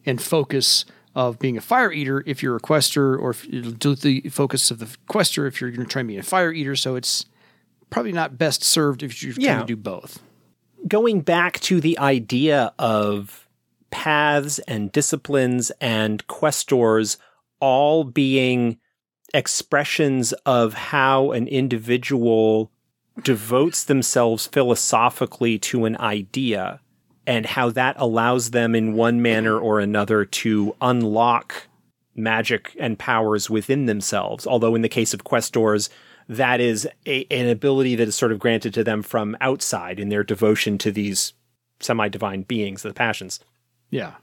and 0.05 0.21
focus 0.21 0.83
of 1.15 1.37
being 1.39 1.57
a 1.57 1.61
fire 1.61 1.91
eater 1.91 2.23
if 2.25 2.41
you're 2.43 2.55
a 2.55 2.59
quester, 2.59 3.15
or 3.17 3.33
dilute 3.33 4.01
the 4.01 4.21
focus 4.29 4.71
of 4.71 4.79
the 4.79 4.87
quester 5.07 5.45
if 5.47 5.59
you're 5.61 5.69
going 5.71 5.85
to 5.85 5.91
try 5.91 5.99
and 6.01 6.07
be 6.07 6.17
a 6.17 6.23
fire 6.23 6.51
eater. 6.51 6.75
So 6.75 6.95
it's 6.95 7.25
probably 7.89 8.11
not 8.13 8.37
best 8.37 8.63
served 8.63 9.03
if 9.03 9.21
you're 9.21 9.33
Yeah. 9.37 9.53
trying 9.55 9.67
to 9.67 9.73
do 9.73 9.77
both. 9.77 10.19
going 10.87 11.21
back 11.21 11.59
to 11.59 11.79
the 11.79 11.97
idea 11.99 12.73
of 12.79 13.47
paths 13.91 14.59
and 14.59 14.91
disciplines 14.91 15.71
and 15.79 16.25
questors 16.27 17.17
all 17.59 18.03
being 18.03 18.79
expressions 19.33 20.33
of 20.45 20.73
how 20.73 21.31
an 21.31 21.47
individual 21.47 22.71
devotes 23.23 23.83
themselves 23.83 24.47
philosophically 24.47 25.59
to 25.59 25.85
an 25.85 25.97
idea 25.97 26.79
and 27.27 27.45
how 27.45 27.69
that 27.69 27.95
allows 27.99 28.51
them 28.51 28.73
in 28.73 28.93
one 28.93 29.21
manner 29.21 29.57
or 29.57 29.79
another 29.79 30.25
to 30.25 30.75
unlock 30.81 31.67
magic 32.15 32.75
and 32.79 32.97
powers 32.97 33.49
within 33.49 33.85
themselves. 33.85 34.47
Although 34.47 34.75
in 34.75 34.81
the 34.81 34.89
case 34.89 35.13
of 35.13 35.23
questors, 35.23 35.89
that 36.27 36.59
is 36.59 36.87
a, 37.05 37.25
an 37.29 37.47
ability 37.47 37.95
that 37.95 38.07
is 38.07 38.15
sort 38.15 38.31
of 38.31 38.39
granted 38.39 38.73
to 38.73 38.83
them 38.83 39.01
from 39.01 39.37
outside 39.39 39.99
in 39.99 40.09
their 40.09 40.23
devotion 40.23 40.77
to 40.79 40.91
these 40.91 41.33
semi-divine 41.79 42.43
beings, 42.43 42.81
the 42.81 42.93
passions. 42.93 43.39
Yeah. 43.91 44.15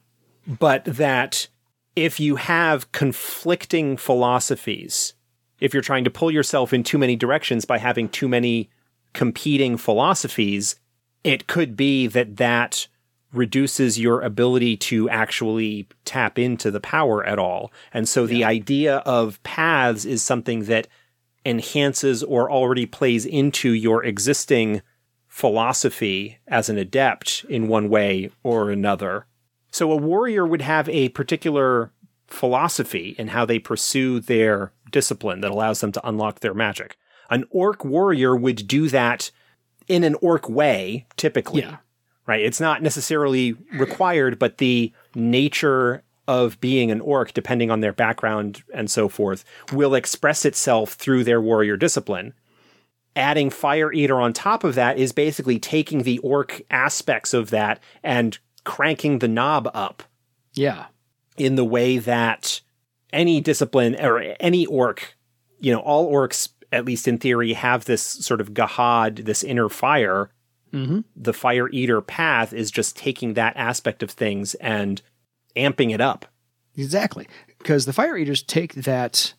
But 0.46 0.84
that 0.86 1.46
if 1.94 2.18
you 2.18 2.36
have 2.36 2.90
conflicting 2.92 3.96
philosophies, 3.96 5.14
if 5.60 5.72
you're 5.72 5.82
trying 5.82 6.04
to 6.04 6.10
pull 6.10 6.30
yourself 6.30 6.72
in 6.72 6.82
too 6.82 6.98
many 6.98 7.16
directions 7.16 7.64
by 7.64 7.78
having 7.78 8.08
too 8.08 8.28
many 8.28 8.70
competing 9.12 9.76
philosophies, 9.76 10.76
it 11.24 11.46
could 11.46 11.76
be 11.76 12.06
that 12.06 12.36
that 12.36 12.88
reduces 13.32 13.98
your 13.98 14.22
ability 14.22 14.76
to 14.76 15.08
actually 15.10 15.86
tap 16.04 16.38
into 16.38 16.70
the 16.70 16.80
power 16.80 17.24
at 17.26 17.38
all. 17.38 17.70
And 17.92 18.08
so 18.08 18.26
the 18.26 18.44
idea 18.44 18.98
of 18.98 19.42
paths 19.42 20.04
is 20.04 20.22
something 20.22 20.64
that 20.64 20.88
enhances 21.44 22.22
or 22.22 22.50
already 22.50 22.86
plays 22.86 23.26
into 23.26 23.72
your 23.72 24.04
existing 24.04 24.80
philosophy 25.26 26.38
as 26.46 26.68
an 26.68 26.78
adept 26.78 27.44
in 27.48 27.68
one 27.68 27.88
way 27.88 28.30
or 28.42 28.70
another. 28.70 29.26
So 29.78 29.92
a 29.92 29.96
warrior 29.96 30.44
would 30.44 30.62
have 30.62 30.88
a 30.88 31.10
particular 31.10 31.92
philosophy 32.26 33.14
in 33.16 33.28
how 33.28 33.44
they 33.44 33.60
pursue 33.60 34.18
their 34.18 34.72
discipline 34.90 35.40
that 35.42 35.52
allows 35.52 35.80
them 35.80 35.92
to 35.92 36.04
unlock 36.08 36.40
their 36.40 36.52
magic. 36.52 36.96
An 37.30 37.44
orc 37.50 37.84
warrior 37.84 38.34
would 38.34 38.66
do 38.66 38.88
that 38.88 39.30
in 39.86 40.02
an 40.02 40.16
orc 40.20 40.48
way, 40.48 41.06
typically. 41.16 41.62
Yeah. 41.62 41.76
Right? 42.26 42.40
It's 42.40 42.58
not 42.58 42.82
necessarily 42.82 43.52
required, 43.74 44.36
but 44.36 44.58
the 44.58 44.92
nature 45.14 46.02
of 46.26 46.60
being 46.60 46.90
an 46.90 47.00
orc, 47.00 47.32
depending 47.32 47.70
on 47.70 47.78
their 47.78 47.92
background 47.92 48.64
and 48.74 48.90
so 48.90 49.08
forth, 49.08 49.44
will 49.72 49.94
express 49.94 50.44
itself 50.44 50.94
through 50.94 51.22
their 51.22 51.40
warrior 51.40 51.76
discipline. 51.76 52.34
Adding 53.14 53.50
Fire 53.50 53.92
Eater 53.92 54.20
on 54.20 54.32
top 54.32 54.64
of 54.64 54.74
that 54.74 54.98
is 54.98 55.12
basically 55.12 55.60
taking 55.60 56.02
the 56.02 56.18
orc 56.18 56.62
aspects 56.68 57.32
of 57.32 57.50
that 57.50 57.80
and 58.02 58.40
cranking 58.68 59.18
the 59.20 59.28
knob 59.28 59.70
up 59.72 60.02
Yeah. 60.52 60.86
in 61.38 61.54
the 61.56 61.64
way 61.64 61.96
that 61.98 62.60
any 63.12 63.40
discipline 63.40 63.96
or 63.98 64.18
any 64.38 64.66
orc, 64.66 65.16
you 65.58 65.72
know, 65.72 65.80
all 65.80 66.12
orcs, 66.12 66.50
at 66.70 66.84
least 66.84 67.08
in 67.08 67.16
theory, 67.16 67.54
have 67.54 67.86
this 67.86 68.02
sort 68.02 68.42
of 68.42 68.52
gahad, 68.52 69.24
this 69.24 69.42
inner 69.42 69.70
fire. 69.70 70.30
Mm-hmm. 70.72 71.00
The 71.16 71.32
fire 71.32 71.70
eater 71.70 72.02
path 72.02 72.52
is 72.52 72.70
just 72.70 72.94
taking 72.94 73.32
that 73.34 73.56
aspect 73.56 74.02
of 74.02 74.10
things 74.10 74.52
and 74.56 75.00
amping 75.56 75.94
it 75.94 76.00
up. 76.02 76.26
Exactly. 76.76 77.26
Because 77.58 77.86
the 77.86 77.94
fire 77.94 78.18
eaters 78.18 78.42
take 78.42 78.74
that 78.74 79.32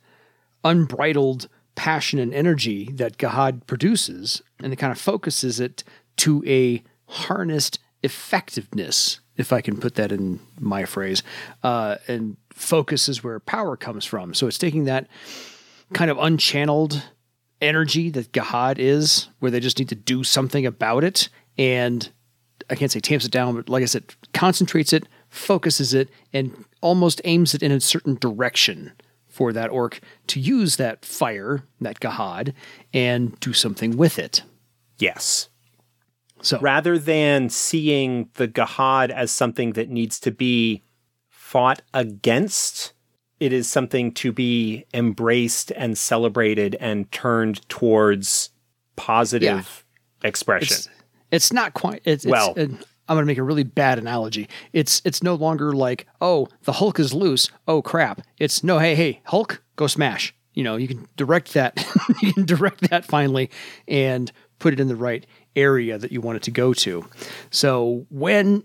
unbridled 0.63 1.47
passion 1.75 2.17
and 2.19 2.33
energy 2.33 2.89
that 2.93 3.17
Gahad 3.17 3.65
produces 3.67 4.41
and 4.61 4.73
it 4.73 4.77
kind 4.77 4.91
of 4.91 4.99
focuses 4.99 5.59
it 5.59 5.83
to 6.17 6.43
a 6.47 6.83
harnessed 7.05 7.79
effectiveness, 8.03 9.19
if 9.37 9.51
I 9.53 9.61
can 9.61 9.77
put 9.77 9.95
that 9.95 10.11
in 10.11 10.39
my 10.59 10.85
phrase, 10.85 11.23
uh, 11.63 11.97
and 12.07 12.37
focus 12.53 13.09
is 13.09 13.23
where 13.23 13.39
power 13.39 13.77
comes 13.77 14.05
from. 14.05 14.33
So 14.33 14.47
it's 14.47 14.57
taking 14.57 14.85
that 14.85 15.07
kind 15.93 16.11
of 16.11 16.17
unchanneled 16.17 17.01
energy 17.61 18.09
that 18.09 18.31
Gahad 18.31 18.79
is, 18.79 19.27
where 19.39 19.51
they 19.51 19.59
just 19.59 19.79
need 19.79 19.89
to 19.89 19.95
do 19.95 20.23
something 20.23 20.65
about 20.65 21.03
it. 21.03 21.29
And 21.57 22.09
I 22.69 22.75
can't 22.75 22.91
say 22.91 22.99
tamps 22.99 23.25
it 23.25 23.31
down, 23.31 23.55
but 23.55 23.69
like 23.69 23.83
I 23.83 23.85
said, 23.85 24.15
concentrates 24.33 24.93
it, 24.93 25.07
focuses 25.29 25.93
it, 25.93 26.09
and 26.31 26.65
almost 26.81 27.21
aims 27.25 27.53
it 27.53 27.63
in 27.63 27.71
a 27.71 27.79
certain 27.79 28.15
direction 28.15 28.93
for 29.27 29.53
that 29.53 29.69
orc 29.69 29.99
to 30.27 30.39
use 30.39 30.77
that 30.77 31.05
fire, 31.05 31.63
that 31.81 31.99
Gahad, 31.99 32.53
and 32.93 33.39
do 33.39 33.53
something 33.53 33.97
with 33.97 34.19
it. 34.19 34.43
Yes. 34.97 35.49
So 36.41 36.59
Rather 36.59 36.97
than 36.97 37.49
seeing 37.49 38.29
the 38.35 38.47
Gahad 38.47 39.09
as 39.09 39.31
something 39.31 39.73
that 39.73 39.89
needs 39.89 40.19
to 40.21 40.31
be 40.31 40.83
fought 41.27 41.81
against, 41.93 42.93
it 43.39 43.51
is 43.53 43.67
something 43.67 44.11
to 44.13 44.31
be 44.31 44.85
embraced 44.93 45.71
and 45.71 45.97
celebrated 45.97 46.75
and 46.79 47.11
turned 47.11 47.67
towards 47.69 48.49
positive 48.95 49.85
expression. 50.23 50.75
it's, 50.75 50.89
It's 51.31 51.53
not 51.53 51.73
quite. 51.73 52.01
It's, 52.05 52.25
Well- 52.25 52.53
it's, 52.55 52.73
uh, 52.73 52.77
I'm 53.07 53.15
going 53.15 53.23
to 53.23 53.27
make 53.27 53.39
a 53.39 53.43
really 53.43 53.63
bad 53.63 53.97
analogy. 53.97 54.47
It's 54.71 55.01
it's 55.03 55.23
no 55.23 55.33
longer 55.33 55.73
like, 55.73 56.05
oh, 56.21 56.47
the 56.65 56.73
Hulk 56.73 56.99
is 56.99 57.11
loose. 57.11 57.49
Oh 57.67 57.81
crap! 57.81 58.21
It's 58.37 58.63
no, 58.63 58.77
hey, 58.77 58.93
hey, 58.93 59.21
Hulk, 59.23 59.63
go 59.77 59.87
smash. 59.87 60.31
You 60.53 60.63
know, 60.63 60.75
you 60.75 60.87
can 60.87 61.07
direct 61.17 61.55
that. 61.55 61.83
you 62.21 62.33
can 62.33 62.45
direct 62.45 62.87
that 62.91 63.05
finally 63.05 63.49
and 63.87 64.31
put 64.59 64.73
it 64.73 64.79
in 64.79 64.89
the 64.89 64.95
right 64.95 65.25
area 65.59 65.97
that 65.97 66.11
you 66.11 66.21
want 66.21 66.37
it 66.37 66.43
to 66.43 66.51
go 66.51 66.73
to. 66.73 67.05
So 67.51 68.05
when 68.09 68.63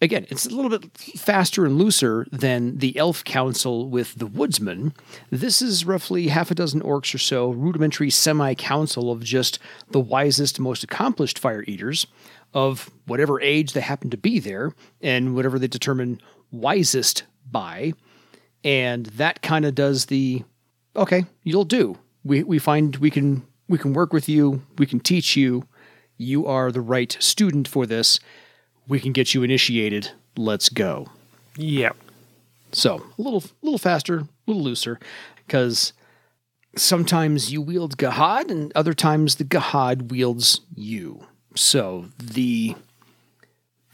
again, 0.00 0.26
it's 0.30 0.46
a 0.46 0.50
little 0.50 0.70
bit 0.70 0.96
faster 0.96 1.64
and 1.64 1.76
looser 1.76 2.26
than 2.30 2.78
the 2.78 2.96
Elf 2.96 3.24
Council 3.24 3.88
with 3.88 4.14
the 4.14 4.26
Woodsman. 4.26 4.92
This 5.30 5.60
is 5.60 5.84
roughly 5.84 6.28
half 6.28 6.50
a 6.50 6.54
dozen 6.54 6.80
orcs 6.80 7.14
or 7.14 7.18
so, 7.18 7.50
rudimentary 7.50 8.10
semi 8.10 8.54
council 8.54 9.10
of 9.10 9.22
just 9.22 9.58
the 9.90 10.00
wisest, 10.00 10.60
most 10.60 10.84
accomplished 10.84 11.38
fire 11.38 11.64
eaters 11.66 12.06
of 12.54 12.90
whatever 13.06 13.40
age 13.40 13.72
they 13.72 13.80
happen 13.80 14.10
to 14.10 14.16
be 14.16 14.38
there 14.38 14.72
and 15.00 15.34
whatever 15.34 15.58
they 15.58 15.66
determine 15.66 16.20
wisest 16.50 17.24
by. 17.50 17.92
And 18.64 19.06
that 19.06 19.42
kind 19.42 19.64
of 19.64 19.74
does 19.74 20.06
the 20.06 20.44
okay, 20.96 21.24
you'll 21.44 21.64
do. 21.64 21.98
We 22.24 22.42
we 22.42 22.58
find 22.58 22.96
we 22.96 23.10
can 23.10 23.46
we 23.68 23.78
can 23.78 23.92
work 23.92 24.12
with 24.12 24.28
you, 24.28 24.62
we 24.78 24.86
can 24.86 25.00
teach 25.00 25.36
you. 25.36 25.67
You 26.18 26.46
are 26.46 26.70
the 26.70 26.82
right 26.82 27.16
student 27.20 27.66
for 27.66 27.86
this 27.86 28.20
we 28.88 28.98
can 28.98 29.12
get 29.12 29.34
you 29.34 29.42
initiated. 29.42 30.10
Let's 30.36 30.68
go. 30.68 31.08
Yeah. 31.56 31.92
So 32.72 32.96
a 33.18 33.22
little, 33.22 33.44
little 33.62 33.78
faster, 33.78 34.20
a 34.20 34.28
little 34.46 34.62
looser, 34.62 34.98
because 35.46 35.92
sometimes 36.76 37.52
you 37.52 37.60
wield 37.60 37.98
Gahad, 37.98 38.50
and 38.50 38.72
other 38.74 38.94
times 38.94 39.36
the 39.36 39.44
Gahad 39.44 40.10
wields 40.10 40.62
you. 40.74 41.24
So 41.54 42.06
the 42.18 42.74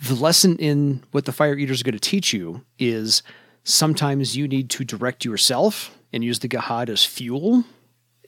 the 0.01 0.15
lesson 0.15 0.57
in 0.59 1.03
what 1.13 1.25
the 1.25 1.33
fire 1.33 1.57
eaters 1.57 1.81
are 1.81 1.85
going 1.85 1.95
to 1.95 1.99
teach 1.99 2.33
you 2.33 2.63
is 2.79 3.23
sometimes 3.63 4.37
you 4.37 4.47
need 4.47 4.69
to 4.69 4.85
direct 4.85 5.25
yourself 5.25 5.97
and 6.13 6.23
use 6.23 6.41
the 6.41 6.49
Gahad 6.49 6.89
as 6.91 7.05
fuel 7.05 7.65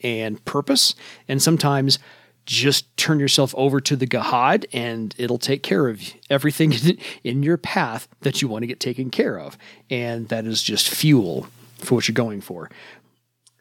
and 0.03 0.43
purpose, 0.45 0.95
and 1.29 1.43
sometimes 1.43 1.99
just 2.47 2.97
turn 2.97 3.19
yourself 3.21 3.55
over 3.57 3.81
to 3.81 3.97
the 3.97 4.07
Gahad 4.07 4.65
and 4.73 5.15
it'll 5.19 5.39
take 5.39 5.63
care 5.63 5.89
of 5.89 6.01
everything 6.31 6.73
in 7.25 7.43
your 7.43 7.57
path 7.57 8.09
that 8.21 8.41
you 8.41 8.49
want 8.49 8.63
to 8.63 8.67
get 8.67 8.81
taken 8.81 9.11
care 9.11 9.39
of. 9.39 9.59
And 9.91 10.29
that 10.29 10.47
is 10.47 10.63
just 10.63 10.89
fuel 10.89 11.49
for 11.79 11.97
what 11.97 12.09
you're 12.09 12.15
going 12.15 12.41
for. 12.41 12.71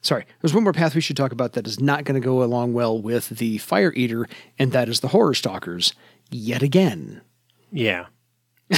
Sorry, 0.02 0.26
there's 0.42 0.54
one 0.54 0.64
more 0.64 0.72
path 0.74 0.94
we 0.94 1.02
should 1.02 1.18
talk 1.18 1.32
about 1.32 1.54
that 1.54 1.66
is 1.66 1.80
not 1.80 2.04
going 2.04 2.14
to 2.20 2.24
go 2.24 2.44
along 2.44 2.74
well 2.74 3.02
with 3.02 3.30
the 3.30 3.58
Fire 3.58 3.92
Eater, 3.94 4.28
and 4.60 4.72
that 4.72 4.88
is 4.88 5.00
the 5.00 5.08
Horror 5.08 5.34
Stalkers 5.34 5.94
yet 6.30 6.62
again. 6.62 7.22
Yeah. 7.72 8.06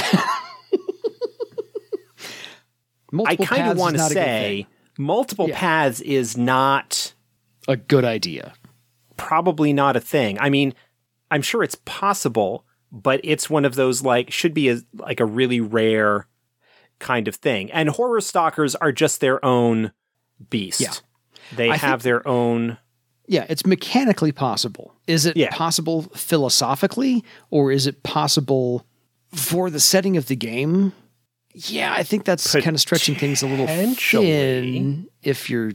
Multiple 3.12 3.44
I 3.44 3.46
kind 3.46 3.70
of 3.70 3.78
want 3.78 3.94
to 3.96 3.98
not 4.02 4.10
a 4.10 4.14
good 4.14 4.20
say 4.20 4.66
multiple 4.98 5.48
Yeah. 5.48 5.58
paths 5.58 6.00
is 6.00 6.36
not 6.36 7.12
a 7.66 7.76
good 7.76 8.04
idea. 8.04 8.54
Probably 9.18 9.74
not 9.74 9.96
a 9.96 10.00
thing. 10.00 10.38
I 10.40 10.48
mean, 10.48 10.72
I'm 11.30 11.42
sure 11.42 11.62
it's 11.62 11.74
possible, 11.84 12.64
but 12.90 13.20
it's 13.22 13.50
one 13.50 13.66
of 13.66 13.74
those 13.74 14.02
like 14.02 14.30
should 14.30 14.54
be 14.54 14.70
a 14.70 14.78
like 14.94 15.20
a 15.20 15.26
really 15.26 15.60
rare 15.60 16.26
kind 16.98 17.28
of 17.28 17.34
thing. 17.36 17.70
And 17.70 17.90
horror 17.90 18.20
stalkers 18.22 18.74
are 18.76 18.92
just 18.92 19.20
their 19.20 19.44
own 19.44 19.92
beast. 20.48 20.80
Yeah. 20.80 20.92
They 21.54 21.68
I 21.70 21.76
have 21.76 22.00
think- 22.00 22.04
their 22.04 22.26
own 22.26 22.78
Yeah, 23.26 23.44
it's 23.50 23.66
mechanically 23.66 24.32
possible. 24.32 24.94
Is 25.06 25.26
it 25.26 25.36
Yeah. 25.36 25.50
possible 25.50 26.02
philosophically, 26.14 27.22
or 27.50 27.70
is 27.70 27.86
it 27.86 28.02
possible 28.02 28.86
for 29.34 29.68
the 29.68 29.80
setting 29.80 30.16
of 30.16 30.28
the 30.28 30.36
game? 30.36 30.94
Yeah, 31.54 31.92
I 31.94 32.02
think 32.04 32.24
that's 32.24 32.52
kind 32.52 32.74
of 32.74 32.80
stretching 32.80 33.16
things 33.16 33.42
a 33.42 33.46
little 33.46 33.66
thin. 33.66 35.08
If 35.22 35.50
you're, 35.50 35.72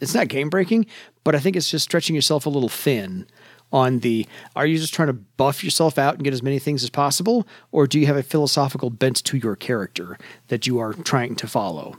it's 0.00 0.14
not 0.14 0.28
game 0.28 0.50
breaking, 0.50 0.86
but 1.22 1.34
I 1.34 1.38
think 1.38 1.56
it's 1.56 1.70
just 1.70 1.84
stretching 1.84 2.14
yourself 2.14 2.46
a 2.46 2.50
little 2.50 2.68
thin. 2.68 3.26
On 3.72 3.98
the, 4.00 4.26
are 4.54 4.66
you 4.66 4.78
just 4.78 4.94
trying 4.94 5.08
to 5.08 5.14
buff 5.14 5.64
yourself 5.64 5.98
out 5.98 6.14
and 6.14 6.22
get 6.22 6.32
as 6.32 6.44
many 6.44 6.60
things 6.60 6.84
as 6.84 6.90
possible, 6.90 7.44
or 7.72 7.88
do 7.88 7.98
you 7.98 8.06
have 8.06 8.16
a 8.16 8.22
philosophical 8.22 8.88
bent 8.88 9.24
to 9.24 9.36
your 9.36 9.56
character 9.56 10.16
that 10.46 10.66
you 10.66 10.78
are 10.78 10.92
trying 10.92 11.34
to 11.36 11.48
follow? 11.48 11.96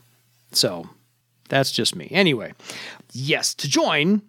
So, 0.51 0.89
that's 1.49 1.71
just 1.71 1.95
me. 1.95 2.07
Anyway, 2.11 2.53
yes, 3.11 3.53
to 3.55 3.67
join 3.67 4.21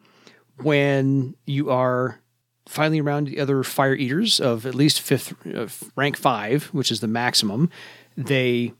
when 0.61 1.37
you 1.47 1.71
are 1.71 2.21
finally 2.69 3.01
around 3.01 3.29
the 3.29 3.41
other 3.41 3.63
fire 3.63 3.95
eaters 3.95 4.41
of 4.41 4.67
at 4.67 4.75
least 4.75 5.01
fifth 5.01 5.35
uh, 5.55 5.69
rank 5.95 6.17
five, 6.17 6.65
which 6.67 6.91
is 6.91 7.01
the 7.01 7.07
maximum, 7.07 7.71
they 8.17 8.73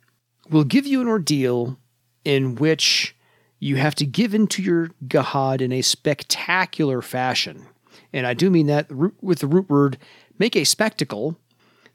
will 0.51 0.65
give 0.65 0.87
you 0.87 1.01
an 1.01 1.09
ordeal 1.09 1.79
in 2.25 2.57
which 2.57 3.16
you 3.59 3.77
have 3.77 3.95
to 3.97 4.07
give 4.07 4.35
into 4.35 4.63
your 4.63 4.91
Gahad 5.07 5.61
in 5.61 5.73
a 5.73 5.83
spectacular 5.83 7.01
fashion. 7.03 7.67
And 8.13 8.27
I 8.27 8.35
do 8.35 8.51
mean 8.51 8.67
that 8.67 8.87
root- 8.91 9.17
with 9.21 9.39
the 9.41 9.47
root 9.47 9.69
word, 9.69 9.99
make 10.39 10.55
a 10.57 10.65
spectacle 10.65 11.39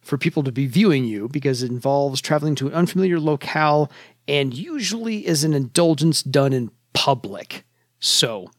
for 0.01 0.17
people 0.17 0.43
to 0.43 0.51
be 0.51 0.65
viewing 0.65 1.05
you 1.05 1.27
because 1.29 1.61
it 1.61 1.69
involves 1.69 2.21
traveling 2.21 2.55
to 2.55 2.67
an 2.67 2.73
unfamiliar 2.73 3.19
locale 3.19 3.91
and 4.27 4.53
usually 4.53 5.25
is 5.27 5.43
an 5.43 5.53
indulgence 5.53 6.23
done 6.23 6.53
in 6.53 6.71
public. 6.93 7.63
So 7.99 8.49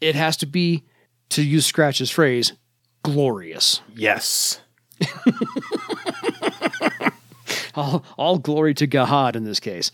it 0.00 0.14
has 0.14 0.36
to 0.38 0.46
be, 0.46 0.84
to 1.30 1.42
use 1.42 1.66
Scratch's 1.66 2.10
phrase, 2.10 2.54
glorious. 3.02 3.82
yes. 3.94 4.60
All, 7.76 8.04
all 8.18 8.38
glory 8.38 8.74
to 8.74 8.86
Gahad 8.88 9.36
in 9.36 9.44
this 9.44 9.60
case. 9.60 9.92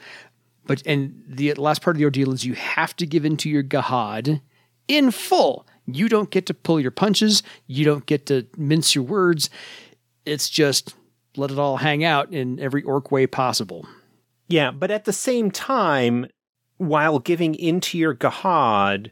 But 0.66 0.83
and 0.87 1.22
the 1.29 1.55
last 1.55 1.83
part 1.83 1.96
of 1.96 1.98
the 1.98 2.05
ordeal 2.05 2.33
is 2.33 2.44
you 2.44 2.55
have 2.55 2.94
to 2.96 3.07
give 3.07 3.24
into 3.24 3.48
your 3.48 3.62
Gahad 3.62 4.40
in 4.88 5.11
full. 5.11 5.66
You 5.87 6.09
don't 6.09 6.31
get 6.31 6.46
to 6.46 6.55
pull 6.55 6.81
your 6.81 6.90
punches. 6.90 7.42
You 7.66 7.85
don't 7.85 8.07
get 8.07 8.26
to 8.26 8.46
mince 8.57 8.94
your 8.94 9.05
words. 9.05 9.48
It's 10.24 10.50
just 10.50 10.94
let 11.37 11.50
it 11.50 11.59
all 11.59 11.76
hang 11.76 12.02
out 12.02 12.33
in 12.33 12.59
every 12.59 12.83
orc 12.83 13.12
way 13.12 13.26
possible. 13.26 13.87
Yeah, 14.48 14.70
but 14.70 14.90
at 14.90 15.05
the 15.05 15.12
same 15.12 15.50
time, 15.50 16.26
while 16.79 17.18
giving 17.18 17.55
into 17.55 17.98
your 17.98 18.14
Gahad, 18.14 19.11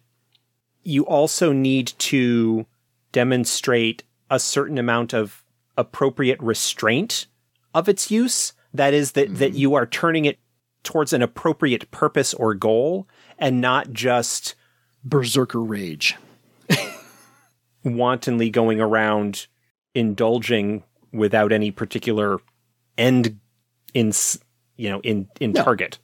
you 0.82 1.04
also 1.06 1.52
need 1.52 1.92
to 1.98 2.66
demonstrate 3.12 4.02
a 4.30 4.38
certain 4.38 4.78
amount 4.78 5.12
of 5.12 5.44
appropriate 5.76 6.40
restraint 6.40 7.26
of 7.72 7.88
its 7.88 8.10
use. 8.10 8.52
That 8.72 8.94
is, 8.94 9.12
that, 9.12 9.38
that 9.38 9.50
mm-hmm. 9.50 9.58
you 9.58 9.74
are 9.74 9.86
turning 9.86 10.24
it 10.24 10.38
towards 10.84 11.12
an 11.12 11.22
appropriate 11.22 11.90
purpose 11.90 12.32
or 12.34 12.54
goal 12.54 13.08
and 13.38 13.60
not 13.60 13.92
just 13.92 14.54
Berserker 15.04 15.60
rage. 15.60 16.16
wantonly 17.84 18.50
going 18.50 18.80
around 18.80 19.46
indulging 19.94 20.82
without 21.12 21.52
any 21.52 21.70
particular 21.70 22.38
end 22.96 23.38
in, 23.92 24.12
you 24.76 24.90
know, 24.90 25.00
in, 25.00 25.28
in 25.40 25.52
No. 25.52 25.62
target. 25.62 25.98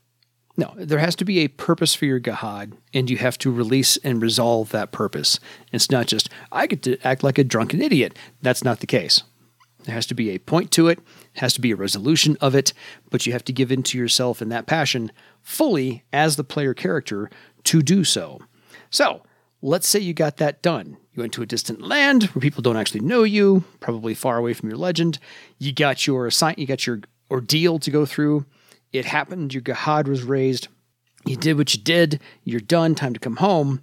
No, 0.57 0.75
there 0.77 0.99
has 0.99 1.17
to 1.17 1.25
be 1.25 1.39
a 1.39 1.49
purpose 1.49 1.95
for 1.95 2.05
your 2.05 2.21
Gahad, 2.21 2.73
and 2.93 3.09
you 3.09 3.17
have 3.17 3.39
to 3.39 3.51
release 3.51 3.97
and 3.99 4.21
resolve 4.21 4.71
that 4.73 4.93
purpose. 4.93 5.41
It's 5.73 5.91
not 5.91 6.07
just, 6.07 6.29
I 6.53 6.67
get 6.67 6.83
to 6.83 6.99
act 7.03 7.23
like 7.23 7.39
a 7.39 7.45
drunken 7.45 7.81
idiot. 7.81 8.19
That's 8.43 8.63
not 8.63 8.81
the 8.81 8.87
case. 8.87 9.23
There 9.85 9.95
has 9.95 10.07
to 10.07 10.15
be 10.15 10.31
a 10.31 10.39
point 10.39 10.71
to 10.73 10.89
it, 10.89 10.99
has 11.35 11.55
to 11.55 11.61
be 11.61 11.71
a 11.71 11.77
resolution 11.77 12.37
of 12.41 12.55
it, 12.55 12.73
but 13.11 13.27
you 13.27 13.33
have 13.33 13.45
to 13.45 13.53
give 13.53 13.73
into 13.73 13.99
yourself 13.99 14.41
and 14.41 14.53
that 14.53 14.67
passion 14.67 15.11
fully 15.43 16.05
as 16.13 16.37
the 16.37 16.45
player 16.45 16.75
character 16.75 17.31
to 17.65 17.83
do 17.83 18.05
so. 18.05 18.41
So, 18.91 19.23
let's 19.63 19.89
say 19.89 19.99
you 19.99 20.15
got 20.15 20.37
that 20.37 20.63
done. 20.63 20.97
You 21.13 21.23
went 21.23 21.33
to 21.35 21.43
a 21.43 21.47
distant 21.47 21.81
land 21.81 22.25
where 22.25 22.41
people 22.41 22.63
don't 22.63 22.77
actually 22.77 23.01
know 23.01 23.23
you, 23.23 23.65
probably 23.81 24.15
far 24.15 24.39
away 24.39 24.55
from 24.55 24.69
your 24.69 24.79
legend. 24.79 25.19
You 25.59 25.73
got 25.73 26.07
your 26.07 26.27
assign, 26.27 26.55
you 26.59 26.67
got 26.67 26.87
your 26.87 27.01
ordeal 27.31 27.79
to 27.79 27.91
go 27.91 28.05
through. 28.05 28.45
It 28.93 29.05
happened. 29.05 29.55
Your 29.55 29.63
Gahad 29.63 30.09
was 30.09 30.23
raised. 30.23 30.69
You 31.25 31.37
did 31.37 31.57
what 31.57 31.75
you 31.75 31.81
did. 31.81 32.21
You're 32.45 32.61
done. 32.61 32.95
Time 32.95 33.15
to 33.15 33.21
come 33.21 33.37
home. 33.37 33.83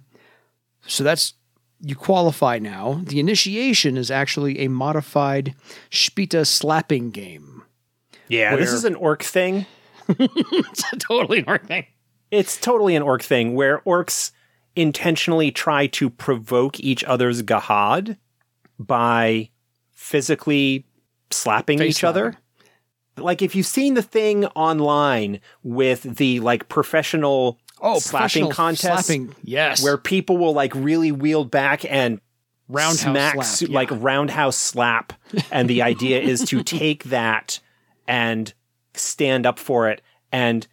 So 0.86 1.04
that's 1.04 1.34
you 1.80 1.94
qualify 1.94 2.58
now. 2.58 3.00
The 3.04 3.20
initiation 3.20 3.96
is 3.96 4.10
actually 4.10 4.60
a 4.60 4.68
modified 4.68 5.54
Spita 5.90 6.46
slapping 6.46 7.10
game. 7.10 7.62
Yeah, 8.28 8.56
this 8.56 8.72
is 8.72 8.84
an 8.84 8.94
orc 8.94 9.22
thing. 9.22 9.66
It's 10.08 10.84
totally 10.98 11.40
an 11.40 11.44
orc 11.46 11.66
thing. 11.66 11.86
It's 12.30 12.56
totally 12.58 12.96
an 12.96 13.02
orc 13.02 13.22
thing 13.22 13.54
where 13.54 13.80
orcs 13.80 14.30
intentionally 14.74 15.50
try 15.50 15.86
to 15.88 16.08
provoke 16.08 16.80
each 16.80 17.04
other's 17.04 17.42
gahad 17.42 18.16
by 18.78 19.50
physically 19.92 20.86
slapping 21.30 21.78
Face 21.78 21.98
each 21.98 22.04
other. 22.04 22.36
Like 23.16 23.42
if 23.42 23.54
you've 23.54 23.66
seen 23.66 23.94
the 23.94 24.02
thing 24.02 24.46
online 24.46 25.40
with 25.62 26.02
the 26.04 26.40
like 26.40 26.68
professional 26.68 27.58
Oh, 27.80 27.98
slapping 27.98 28.50
contest 28.50 29.06
Slapping. 29.06 29.34
Yes. 29.42 29.82
where 29.82 29.96
people 29.96 30.36
will 30.38 30.52
like 30.54 30.74
really 30.74 31.12
wield 31.12 31.50
back 31.50 31.84
and 31.90 32.20
Roundhouse 32.70 33.00
smack, 33.00 33.42
slap, 33.44 33.70
yeah. 33.70 33.74
like 33.74 33.88
roundhouse 33.92 34.56
slap, 34.56 35.14
and 35.50 35.70
the 35.70 35.80
idea 35.80 36.20
is 36.20 36.42
to 36.46 36.62
take 36.64 37.04
that 37.04 37.60
and 38.06 38.52
stand 38.92 39.46
up 39.46 39.58
for 39.58 39.88
it 39.88 40.02
and 40.32 40.66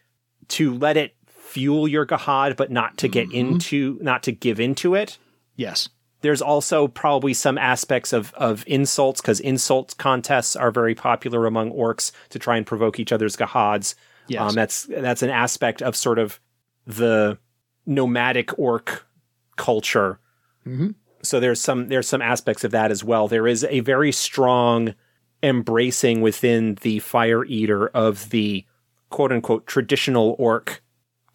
to 0.50 0.74
let 0.74 0.98
it 0.98 1.16
fuel 1.30 1.88
your 1.88 2.06
Gahad, 2.06 2.58
but 2.58 2.70
not 2.70 2.98
to 2.98 3.08
get 3.08 3.30
Mm-hmm. 3.30 3.38
into, 3.54 3.98
not 4.02 4.24
to 4.24 4.34
give 4.34 4.60
into 4.60 4.94
it. 4.94 5.18
Yes. 5.56 5.88
There's 6.20 6.42
also 6.42 6.90
probably 6.90 7.34
some 7.34 7.58
aspects 7.58 8.12
of 8.12 8.34
of 8.34 8.66
insults 8.68 9.22
because 9.22 9.40
insult 9.40 9.96
contests 9.98 10.56
are 10.58 10.72
very 10.72 10.96
popular 10.96 11.46
among 11.46 11.72
orcs 11.72 12.12
to 12.32 12.40
try 12.40 12.58
and 12.58 12.66
provoke 12.66 13.00
each 13.00 13.14
other's 13.14 13.38
Gahads. 13.38 13.96
Yes. 14.28 14.42
Um, 14.42 14.54
that's 14.56 14.84
that's 14.84 15.22
an 15.22 15.30
aspect 15.30 15.82
of 15.82 15.96
sort 15.96 16.20
of 16.20 16.42
the 16.86 17.38
nomadic 17.86 18.58
orc 18.58 19.06
culture. 19.56 20.20
Mhm. 20.66 20.96
So 21.22 21.40
there's 21.40 21.60
some 21.62 21.88
there's 21.88 22.08
some 22.08 22.22
aspects 22.22 22.64
of 22.64 22.72
that 22.72 22.92
as 22.92 23.04
well. 23.04 23.28
There 23.28 23.48
is 23.48 23.64
a 23.66 23.80
very 23.82 24.12
strong 24.12 24.94
embracing 25.44 26.22
within 26.22 26.76
the 26.82 27.00
fire 27.00 27.44
eater 27.46 27.88
of 27.90 28.30
the 28.30 28.66
quote 29.10 29.32
unquote 29.32 29.68
traditional 29.68 30.36
orc 30.40 30.82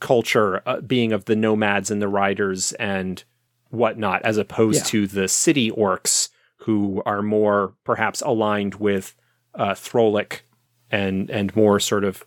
culture, 0.01 0.63
uh, 0.67 0.81
being 0.81 1.13
of 1.13 1.27
the 1.27 1.37
nomads 1.37 1.91
and 1.91 2.01
the 2.01 2.09
riders 2.09 2.73
and 2.75 3.23
whatnot, 3.71 4.23
as 4.23 4.37
opposed 4.39 4.81
Yeah. 4.81 4.85
to 4.91 5.07
the 5.07 5.29
city 5.29 5.71
orcs 5.71 6.29
who 6.59 7.03
are 7.07 7.23
more 7.23 7.75
perhaps 7.85 8.21
aligned 8.23 8.77
with 8.77 9.15
uh, 9.55 9.75
Throalic 9.75 10.41
and 10.91 11.31
and 11.31 11.55
more 11.57 11.81
sort 11.81 12.05
of 12.05 12.25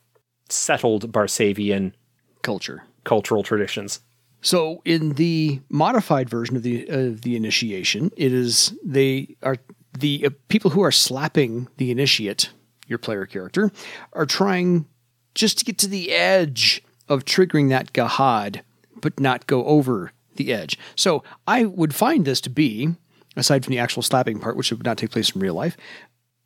settled 0.50 1.12
Barsaivian 1.12 1.94
Culture. 2.42 2.84
Cultural 3.04 3.44
traditions. 3.44 4.02
So 4.42 4.82
in 4.84 5.14
the 5.14 5.62
modified 5.70 6.30
version 6.30 6.56
of 6.58 6.64
the 6.64 6.88
of 6.88 7.22
the 7.22 7.36
initiation, 7.36 8.12
it 8.18 8.34
is 8.34 8.78
they 8.84 9.38
are 9.42 9.58
the 9.98 10.26
uh, 10.26 10.30
people 10.50 10.72
who 10.72 10.84
are 10.84 10.92
slapping 10.92 11.68
the 11.78 11.92
initiate, 11.92 12.52
your 12.88 12.98
player 12.98 13.26
character, 13.26 13.72
are 14.12 14.26
trying 14.26 14.86
just 15.34 15.60
to 15.60 15.66
get 15.66 15.78
to 15.80 15.88
the 15.88 16.12
edge 16.12 16.84
of 17.08 17.26
triggering 17.26 17.70
that 17.70 17.94
Gahad, 17.94 18.62
but 19.02 19.20
not 19.20 19.48
go 19.48 19.66
over 19.66 20.12
the 20.36 20.54
edge. 20.54 20.78
So 20.96 21.24
I 21.48 21.66
would 21.66 21.96
find 21.96 22.26
this 22.26 22.42
to 22.42 22.50
be, 22.50 22.96
aside 23.36 23.64
from 23.64 23.72
the 23.72 23.80
actual 23.80 24.04
slapping 24.04 24.40
part, 24.40 24.58
which 24.58 24.72
would 24.72 24.84
not 24.84 24.98
take 24.98 25.12
place 25.12 25.32
in 25.32 25.42
real 25.42 25.54
life, 25.54 25.78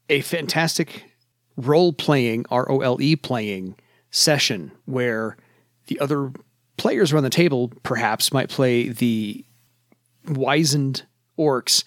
a 0.10 0.22
fantastic 0.22 1.06
role 1.56 1.94
playing, 1.94 2.46
R 2.52 2.70
O 2.72 2.82
L 2.82 3.02
E 3.02 3.16
playing 3.16 3.76
session 4.12 4.72
where 4.86 5.38
the 5.88 6.00
other 6.00 6.32
players 6.78 7.12
around 7.12 7.24
the 7.24 7.30
table 7.30 7.72
perhaps 7.84 8.32
might 8.32 8.50
play 8.50 8.90
the 8.90 9.44
wizened 10.28 11.04
orcs 11.38 11.84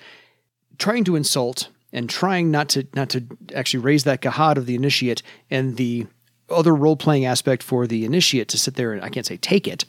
trying 0.78 1.04
to 1.04 1.16
insult 1.16 1.68
and 1.92 2.08
trying 2.08 2.50
not 2.50 2.68
to 2.70 2.86
not 2.94 3.10
to 3.10 3.24
actually 3.54 3.80
raise 3.80 4.04
that 4.04 4.20
gahad 4.20 4.56
of 4.56 4.66
the 4.66 4.74
initiate 4.74 5.22
and 5.50 5.76
the 5.76 6.06
other 6.48 6.74
role 6.74 6.96
playing 6.96 7.24
aspect 7.24 7.62
for 7.62 7.86
the 7.86 8.04
initiate 8.04 8.48
to 8.48 8.58
sit 8.58 8.74
there 8.74 8.92
and 8.92 9.02
I 9.02 9.08
can't 9.08 9.26
say 9.26 9.36
take 9.36 9.68
it, 9.68 9.84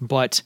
but 0.00 0.42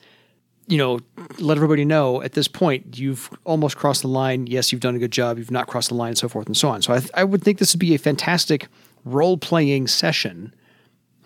you 0.66 0.78
know, 0.78 1.00
let 1.38 1.56
everybody 1.56 1.84
know 1.84 2.22
at 2.22 2.32
this 2.32 2.46
point 2.46 2.96
you've 2.98 3.28
almost 3.44 3.76
crossed 3.76 4.02
the 4.02 4.08
line. 4.08 4.46
Yes, 4.46 4.70
you've 4.70 4.80
done 4.80 4.94
a 4.94 5.00
good 5.00 5.10
job. 5.10 5.36
You've 5.36 5.50
not 5.50 5.66
crossed 5.66 5.88
the 5.88 5.96
line, 5.96 6.14
so 6.14 6.28
forth 6.28 6.46
and 6.46 6.56
so 6.56 6.68
on. 6.68 6.80
So 6.80 6.94
I, 6.94 7.02
I 7.14 7.24
would 7.24 7.42
think 7.42 7.58
this 7.58 7.74
would 7.74 7.80
be 7.80 7.94
a 7.94 7.98
fantastic 7.98 8.68
role 9.04 9.36
playing 9.36 9.88
session 9.88 10.54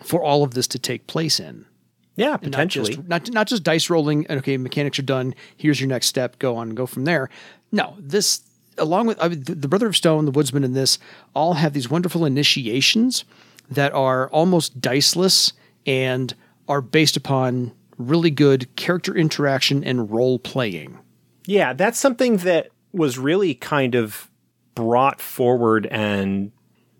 for 0.03 0.23
all 0.23 0.43
of 0.43 0.55
this 0.55 0.67
to 0.67 0.79
take 0.79 1.05
place 1.05 1.39
in. 1.39 1.65
Yeah, 2.15 2.29
Not 2.31 2.43
potentially. 2.43 2.95
just, 2.95 3.07
not, 3.07 3.29
not 3.31 3.47
just 3.47 3.63
dice 3.63 3.89
rolling. 3.89 4.25
and, 4.27 4.39
Okay, 4.39 4.57
mechanics 4.57 4.97
are 4.99 5.03
done. 5.03 5.35
Here's 5.57 5.79
your 5.79 5.89
next 5.89 6.07
step. 6.07 6.39
Go 6.39 6.55
on 6.55 6.69
and 6.69 6.77
go 6.77 6.85
from 6.85 7.03
there. 7.05 7.29
No, 7.71 7.95
this, 7.99 8.41
along 8.77 9.07
with 9.07 9.21
I 9.21 9.27
mean, 9.27 9.43
the, 9.43 9.55
the 9.55 9.67
Brother 9.67 9.87
of 9.87 9.97
Stone, 9.97 10.25
the 10.25 10.31
Woodsman, 10.31 10.63
and 10.63 10.75
this 10.75 10.97
all 11.33 11.55
have 11.55 11.73
these 11.73 11.89
wonderful 11.89 12.25
initiations 12.25 13.25
that 13.69 13.91
are 13.93 14.29
almost 14.29 14.79
diceless 14.79 15.51
and 15.85 16.33
are 16.67 16.81
based 16.81 17.17
upon 17.17 17.73
really 17.97 18.31
good 18.31 18.73
character 18.75 19.15
interaction 19.15 19.83
and 19.83 20.09
role 20.11 20.39
playing. 20.39 20.97
Yeah, 21.45 21.73
that's 21.73 21.99
something 21.99 22.37
that 22.37 22.69
was 22.91 23.17
really 23.17 23.55
kind 23.55 23.93
of 23.95 24.29
brought 24.73 25.19
forward 25.21 25.85
and 25.87 26.51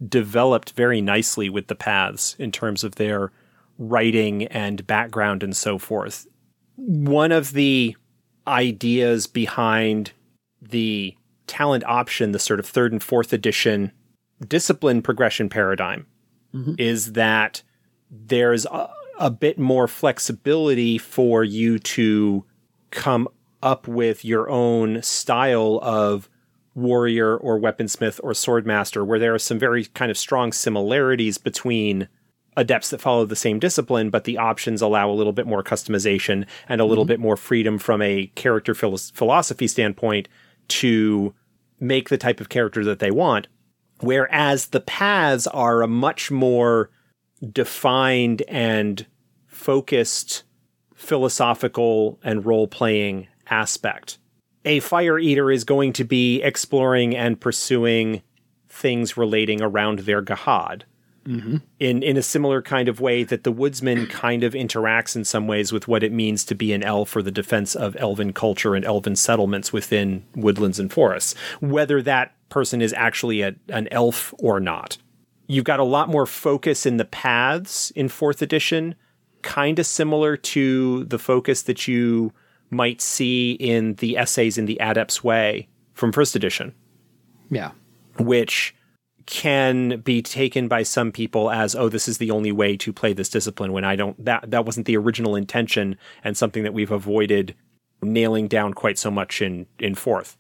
developed 0.08 0.72
very 0.72 1.02
nicely 1.02 1.50
with 1.50 1.68
the 1.68 1.76
paths 1.76 2.36
in 2.38 2.52
terms 2.52 2.84
of 2.84 2.96
their 2.96 3.32
writing 3.78 4.44
and 4.48 4.86
background 4.88 5.44
and 5.44 5.56
so 5.56 5.78
forth. 5.78 6.28
One 6.76 7.32
of 7.32 7.54
the 7.54 7.96
ideas 8.48 9.28
behind 9.28 10.12
the 10.62 11.16
talent 11.48 11.84
option, 11.86 12.32
the 12.32 12.40
sort 12.40 12.60
of 12.60 12.66
third 12.66 12.92
and 12.92 13.04
fourth 13.04 13.34
edition 13.34 13.92
discipline 14.48 15.02
progression 15.02 15.48
paradigm, 15.48 16.06
mm-hmm. 16.54 16.74
is 16.78 17.14
that 17.14 17.62
there's 18.12 18.66
a, 18.66 18.90
a 19.18 19.32
bit 19.32 19.58
more 19.58 19.88
flexibility 19.88 20.98
for 20.98 21.44
you 21.44 21.80
to 21.80 22.44
come 22.92 23.28
up 23.64 23.88
with 23.88 24.26
your 24.26 24.50
own 24.50 25.02
style 25.02 25.80
of 25.82 26.30
warrior 26.76 27.38
or 27.38 27.60
weaponsmith 27.60 28.20
or 28.24 28.32
swordmaster, 28.32 29.06
where 29.06 29.20
there 29.20 29.34
are 29.34 29.40
some 29.40 29.58
very 29.58 29.86
kind 29.86 30.12
of 30.12 30.18
strong 30.18 30.52
similarities 30.52 31.38
between 31.38 32.08
adepts 32.58 32.90
that 32.90 33.02
follow 33.02 33.26
the 33.26 33.36
same 33.36 33.60
discipline, 33.60 34.10
but 34.10 34.24
the 34.24 34.38
options 34.38 34.82
allow 34.82 35.10
a 35.10 35.14
little 35.14 35.34
bit 35.34 35.48
more 35.48 35.64
customization 35.64 36.46
and 36.70 36.82
a 36.82 36.86
little 36.86 37.04
mm-hmm. 37.04 37.10
bit 37.10 37.20
more 37.20 37.38
freedom 37.38 37.78
from 37.78 38.02
a 38.02 38.28
character 38.36 38.74
philo- 38.74 38.98
philosophy 38.98 39.68
standpoint 39.68 40.28
to 40.68 41.34
make 41.80 42.10
the 42.10 42.18
type 42.18 42.40
of 42.40 42.50
character 42.50 42.84
that 42.84 43.00
they 43.00 43.12
want. 43.12 43.48
Whereas 44.02 44.68
the 44.68 44.82
paths 44.82 45.48
are 45.48 45.82
a 45.82 45.88
much 45.88 46.32
more 46.32 46.90
defined 47.52 48.42
and 48.48 49.06
focused 49.48 50.44
philosophical 50.96 52.20
and 52.24 52.46
role 52.46 52.68
playing 52.68 53.28
aspect. 53.50 54.18
A 54.64 54.80
fire 54.80 55.20
eater 55.20 55.52
is 55.52 55.64
going 55.64 55.94
to 55.94 56.04
be 56.04 56.42
exploring 56.42 57.16
and 57.16 57.40
pursuing 57.40 58.24
things 58.68 59.16
relating 59.16 59.62
around 59.62 60.00
their 60.00 60.22
Gahad. 60.22 60.84
Mm-hmm. 61.26 61.58
In, 61.80 62.04
in 62.04 62.18
a 62.18 62.22
similar 62.22 62.62
kind 62.62 62.88
of 62.88 63.00
way 63.02 63.24
that 63.24 63.44
the 63.44 63.52
woodsman 63.52 64.06
kind 64.06 64.44
of 64.44 64.54
interacts 64.54 65.16
in 65.16 65.24
some 65.26 65.48
ways 65.48 65.72
with 65.72 65.88
what 65.88 66.04
it 66.04 66.12
means 66.12 66.46
to 66.46 66.54
be 66.54 66.72
an 66.72 66.84
elf 66.84 67.10
for 67.10 67.24
the 67.24 67.32
defense 67.32 67.74
of 67.76 67.96
elven 67.96 68.32
culture 68.32 68.76
and 68.76 68.86
elven 68.86 69.16
settlements 69.16 69.74
within 69.74 70.24
woodlands 70.36 70.78
and 70.80 70.94
forests, 70.94 71.34
whether 71.62 72.00
that 72.04 72.36
person 72.50 72.80
is 72.80 72.94
actually 72.94 73.42
a, 73.42 73.56
an 73.70 73.88
elf 73.90 74.36
or 74.38 74.60
not. 74.60 75.00
You've 75.48 75.64
got 75.66 75.80
a 75.80 75.84
lot 75.84 76.10
more 76.10 76.28
focus 76.28 76.86
in 76.86 76.98
the 76.98 77.06
paths 77.06 77.90
in 77.92 78.08
fourth 78.08 78.44
edition, 78.44 78.94
kind 79.42 79.80
of 79.80 79.88
similar 79.88 80.38
to 80.38 81.06
the 81.06 81.18
focus 81.18 81.64
that 81.64 81.88
you 81.88 82.34
might 82.70 83.02
see 83.02 83.54
in 83.54 83.96
the 83.96 84.16
essays 84.16 84.60
in 84.60 84.66
the 84.68 84.78
Adept's 84.80 85.24
Way 85.24 85.68
from 85.96 86.12
first 86.12 86.36
edition, 86.36 86.76
Yeah. 87.50 87.72
which 88.20 88.75
can 89.26 90.00
be 90.02 90.22
taken 90.22 90.68
by 90.68 90.84
some 90.84 91.12
people 91.12 91.50
as 91.50 91.76
oh 91.76 91.90
this 91.90 92.08
is 92.08 92.20
the 92.20 92.32
only 92.32 92.52
way 92.52 92.78
to 92.78 92.94
play 92.94 93.12
this 93.12 93.30
discipline 93.30 93.72
when 93.72 93.84
I 93.84 93.96
don't 93.96 94.24
that 94.24 94.52
that 94.52 94.66
wasn't 94.66 94.86
the 94.86 94.98
original 94.98 95.36
intention 95.36 95.98
and 96.24 96.38
something 96.38 96.64
that 96.64 96.74
we've 96.74 96.92
avoided 96.92 97.56
nailing 98.04 98.48
down 98.48 98.74
quite 98.74 99.00
so 99.00 99.10
much 99.10 99.42
in 99.42 99.66
in 99.80 99.96
fourth 99.96 100.38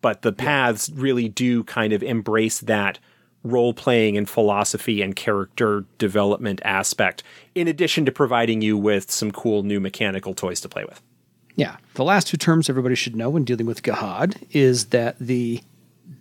but 0.00 0.22
the 0.22 0.32
paths 0.32 0.90
really 0.94 1.28
do 1.28 1.64
kind 1.64 1.92
of 1.92 2.02
embrace 2.02 2.60
that 2.60 2.98
role 3.44 3.74
playing 3.74 4.16
and 4.16 4.28
philosophy 4.28 5.02
and 5.02 5.16
character 5.16 5.84
development 5.98 6.60
aspect, 6.64 7.22
in 7.54 7.68
addition 7.68 8.04
to 8.04 8.12
providing 8.12 8.60
you 8.60 8.76
with 8.76 9.10
some 9.10 9.30
cool 9.30 9.62
new 9.62 9.80
mechanical 9.80 10.34
toys 10.34 10.60
to 10.60 10.68
play 10.68 10.84
with. 10.84 11.00
Yeah. 11.56 11.76
The 11.94 12.04
last 12.04 12.28
two 12.28 12.36
terms 12.36 12.70
everybody 12.70 12.94
should 12.94 13.16
know 13.16 13.30
when 13.30 13.44
dealing 13.44 13.66
with 13.66 13.82
Gahad 13.82 14.42
is 14.52 14.86
that 14.86 15.18
the 15.18 15.60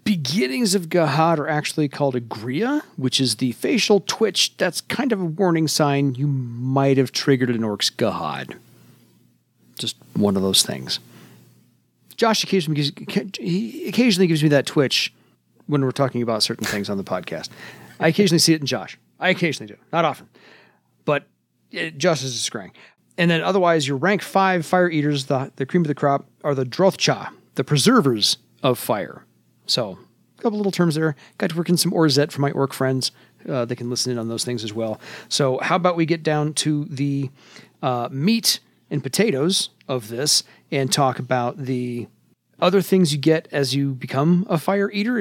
beginnings 0.03 0.75
of 0.75 0.89
Gahad 0.89 1.37
are 1.37 1.47
actually 1.47 1.87
called 1.87 2.15
Agria, 2.15 2.81
which 2.97 3.19
is 3.19 3.37
the 3.37 3.51
facial 3.53 4.01
twitch. 4.01 4.55
That's 4.57 4.81
kind 4.81 5.11
of 5.11 5.21
a 5.21 5.25
warning 5.25 5.67
sign 5.67 6.15
you 6.15 6.27
might 6.27 6.97
have 6.97 7.11
triggered 7.11 7.49
an 7.49 7.63
orc's 7.63 7.89
Gahad. 7.89 8.57
Just 9.77 9.95
one 10.13 10.35
of 10.35 10.41
those 10.41 10.63
things. 10.63 10.99
Josh 12.15 12.43
occasionally 12.43 12.91
gives, 13.05 13.31
he 13.37 13.87
occasionally 13.87 14.27
gives 14.27 14.43
me 14.43 14.49
that 14.49 14.65
twitch 14.65 15.13
when 15.67 15.83
we're 15.83 15.91
talking 15.91 16.21
about 16.21 16.43
certain 16.43 16.65
things 16.65 16.89
on 16.89 16.97
the 16.97 17.03
podcast. 17.03 17.49
I 17.99 18.09
occasionally 18.09 18.39
see 18.39 18.53
it 18.53 18.61
in 18.61 18.67
Josh. 18.67 18.97
I 19.19 19.29
occasionally 19.29 19.73
do, 19.73 19.79
not 19.91 20.05
often, 20.05 20.27
but 21.05 21.27
it, 21.71 21.97
Josh 21.97 22.23
is 22.23 22.35
a 22.35 22.51
scrying. 22.51 22.71
And 23.17 23.29
then 23.29 23.41
otherwise, 23.41 23.87
your 23.87 23.97
rank 23.97 24.21
five 24.21 24.65
fire 24.65 24.89
eaters, 24.89 25.25
the, 25.25 25.51
the 25.55 25.65
cream 25.65 25.83
of 25.83 25.87
the 25.87 25.95
crop, 25.95 26.25
are 26.43 26.55
the 26.55 26.65
Drothcha, 26.65 27.29
the 27.55 27.63
preservers 27.63 28.37
of 28.63 28.79
fire. 28.79 29.25
So, 29.71 29.97
a 30.37 30.41
couple 30.41 30.57
little 30.57 30.71
terms 30.71 30.95
there. 30.95 31.15
Got 31.37 31.51
to 31.51 31.57
work 31.57 31.69
in 31.69 31.77
some 31.77 31.91
Orzet 31.91 32.31
for 32.31 32.41
my 32.41 32.51
orc 32.51 32.73
friends. 32.73 33.11
Uh, 33.47 33.65
they 33.65 33.75
can 33.75 33.89
listen 33.89 34.11
in 34.11 34.17
on 34.17 34.27
those 34.27 34.43
things 34.43 34.63
as 34.63 34.73
well. 34.73 34.99
So, 35.29 35.59
how 35.59 35.75
about 35.77 35.95
we 35.95 36.05
get 36.05 36.23
down 36.23 36.53
to 36.55 36.85
the 36.85 37.29
uh, 37.81 38.09
meat 38.11 38.59
and 38.89 39.01
potatoes 39.01 39.69
of 39.87 40.09
this 40.09 40.43
and 40.71 40.91
talk 40.91 41.19
about 41.19 41.57
the 41.57 42.07
other 42.59 42.81
things 42.81 43.11
you 43.11 43.17
get 43.17 43.47
as 43.51 43.73
you 43.73 43.93
become 43.93 44.45
a 44.49 44.57
fire 44.57 44.91
eater, 44.91 45.19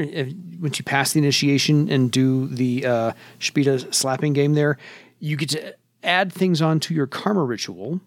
once 0.61 0.79
you 0.79 0.85
pass 0.85 1.13
the 1.13 1.19
initiation 1.19 1.91
and 1.91 2.11
do 2.11 2.47
the 2.49 2.85
uh, 2.85 3.13
Shpita 3.39 3.95
slapping 3.95 4.35
game 4.35 4.55
there, 4.55 4.77
you 5.21 5.37
get 5.37 5.49
to 5.51 5.75
add 6.03 6.33
things 6.33 6.61
onto 6.61 6.93
your 6.93 7.07
karma 7.07 7.45
ritual. 7.45 8.01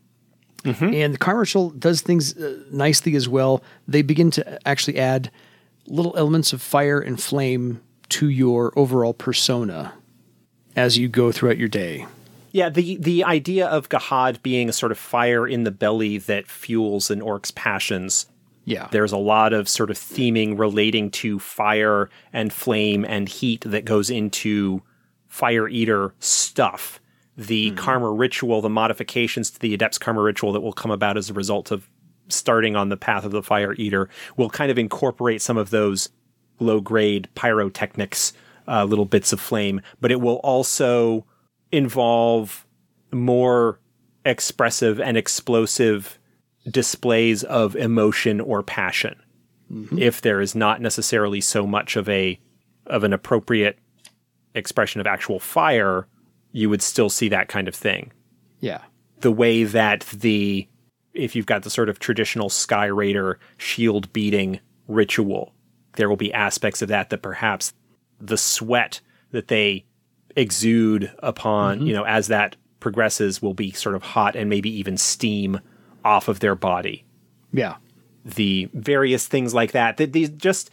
And 0.93 1.13
the 1.13 1.17
karma 1.17 1.41
ritual 1.41 1.71
does 1.71 2.01
things 2.01 2.37
uh, 2.37 2.59
nicely 2.71 3.15
as 3.15 3.27
well. 3.27 3.63
They 3.87 4.01
begin 4.01 4.29
to 4.31 4.67
actually 4.67 4.99
add 4.99 5.31
little 5.87 6.15
elements 6.17 6.53
of 6.53 6.61
fire 6.61 6.99
and 6.99 7.21
flame 7.21 7.81
to 8.09 8.29
your 8.29 8.77
overall 8.77 9.13
persona 9.13 9.93
as 10.75 10.97
you 10.97 11.07
go 11.07 11.31
throughout 11.31 11.57
your 11.57 11.67
day. 11.67 12.05
Yeah, 12.51 12.69
the 12.69 12.97
the 12.97 13.23
idea 13.23 13.67
of 13.67 13.89
Gahad 13.89 14.43
being 14.43 14.69
a 14.69 14.73
sort 14.73 14.91
of 14.91 14.97
fire 14.99 15.47
in 15.47 15.63
the 15.63 15.71
belly 15.71 16.19
that 16.19 16.47
fuels 16.47 17.09
an 17.09 17.21
orc's 17.21 17.51
passions. 17.51 18.27
Yeah. 18.65 18.87
There's 18.91 19.11
a 19.11 19.17
lot 19.17 19.53
of 19.53 19.67
sort 19.67 19.89
of 19.89 19.97
theming 19.97 20.57
relating 20.57 21.11
to 21.11 21.39
fire 21.39 22.09
and 22.31 22.53
flame 22.53 23.03
and 23.03 23.27
heat 23.27 23.61
that 23.61 23.85
goes 23.85 24.09
into 24.09 24.81
fire 25.27 25.67
eater 25.67 26.13
stuff. 26.19 27.01
The 27.35 27.69
mm-hmm. 27.69 27.77
karma 27.77 28.11
ritual, 28.11 28.61
the 28.61 28.69
modifications 28.69 29.49
to 29.51 29.59
the 29.59 29.73
adept's 29.73 29.97
karma 29.97 30.21
ritual 30.21 30.53
that 30.53 30.61
will 30.61 30.73
come 30.73 30.91
about 30.91 31.17
as 31.17 31.29
a 31.29 31.33
result 31.33 31.71
of 31.71 31.89
starting 32.27 32.75
on 32.75 32.89
the 32.89 32.97
path 32.97 33.25
of 33.25 33.31
the 33.31 33.43
fire 33.43 33.73
eater 33.73 34.09
will 34.37 34.49
kind 34.49 34.71
of 34.71 34.77
incorporate 34.77 35.41
some 35.41 35.57
of 35.57 35.69
those 35.69 36.09
low 36.59 36.79
grade 36.79 37.27
pyrotechnics, 37.35 38.33
uh, 38.67 38.83
little 38.83 39.05
bits 39.05 39.33
of 39.33 39.39
flame, 39.39 39.81
but 39.99 40.11
it 40.11 40.21
will 40.21 40.37
also 40.37 41.25
involve 41.71 42.65
more 43.11 43.79
expressive 44.25 44.99
and 44.99 45.17
explosive 45.17 46.19
displays 46.69 47.43
of 47.43 47.75
emotion 47.75 48.39
or 48.39 48.63
passion. 48.63 49.21
If 49.97 50.21
there 50.21 50.39
is 50.39 50.53
not 50.53 50.81
necessarily 50.81 51.41
so 51.41 51.65
much 51.65 51.95
of 51.95 52.07
a 52.07 52.39
of 52.85 53.03
an 53.03 53.13
appropriate 53.13 53.79
expression 54.53 55.01
of 55.01 55.07
actual 55.07 55.39
fire, 55.39 56.07
you 56.51 56.69
would 56.69 56.81
still 56.81 57.09
see 57.09 57.29
that 57.29 57.47
kind 57.47 57.67
of 57.67 57.73
thing. 57.73 58.11
Yeah. 58.59 58.81
The 59.21 59.31
way 59.31 59.63
that 59.63 60.01
the 60.01 60.67
if 61.13 61.35
you've 61.35 61.45
got 61.45 61.63
the 61.63 61.69
sort 61.69 61.89
of 61.89 61.99
traditional 61.99 62.49
Sky 62.49 62.85
Raider 62.85 63.39
shield 63.57 64.11
beating 64.13 64.59
ritual, 64.87 65.53
there 65.95 66.09
will 66.09 66.17
be 66.17 66.33
aspects 66.33 66.81
of 66.81 66.89
that 66.89 67.09
that 67.09 67.21
perhaps 67.21 67.73
the 68.19 68.37
sweat 68.37 69.01
that 69.31 69.47
they 69.47 69.85
exude 70.35 71.11
upon, 71.19 71.79
mm-hmm. 71.79 71.87
you 71.87 71.93
know, 71.93 72.03
as 72.03 72.27
that 72.27 72.55
progresses 72.79 73.41
will 73.41 73.53
be 73.53 73.71
sort 73.71 73.95
of 73.95 74.03
hot 74.03 74.35
and 74.35 74.49
maybe 74.49 74.69
even 74.69 74.97
steam 74.97 75.59
off 76.03 76.27
of 76.27 76.39
their 76.39 76.55
body. 76.55 77.05
Yeah. 77.51 77.75
The 78.25 78.69
various 78.73 79.27
things 79.27 79.53
like 79.53 79.71
that, 79.71 79.97
that 79.97 80.13
these 80.13 80.29
just 80.29 80.69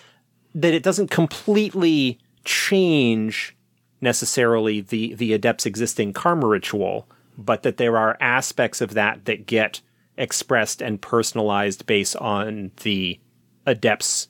that 0.54 0.74
it 0.74 0.82
doesn't 0.82 1.10
completely 1.10 2.18
change 2.44 3.56
necessarily 4.00 4.80
the 4.80 5.14
the 5.14 5.32
adept's 5.32 5.66
existing 5.66 6.12
karma 6.12 6.46
ritual, 6.46 7.08
but 7.36 7.62
that 7.62 7.76
there 7.76 7.96
are 7.96 8.16
aspects 8.20 8.80
of 8.80 8.94
that 8.94 9.24
that 9.26 9.46
get 9.46 9.80
expressed 10.20 10.80
and 10.82 11.00
personalized 11.00 11.86
based 11.86 12.14
on 12.16 12.70
the 12.82 13.18
adept's 13.66 14.28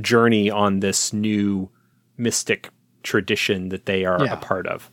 journey 0.00 0.50
on 0.50 0.80
this 0.80 1.12
new 1.12 1.68
mystic 2.16 2.68
tradition 3.02 3.70
that 3.70 3.86
they 3.86 4.04
are 4.04 4.22
Yeah. 4.24 4.34
a 4.34 4.36
part 4.36 4.66
of. 4.66 4.90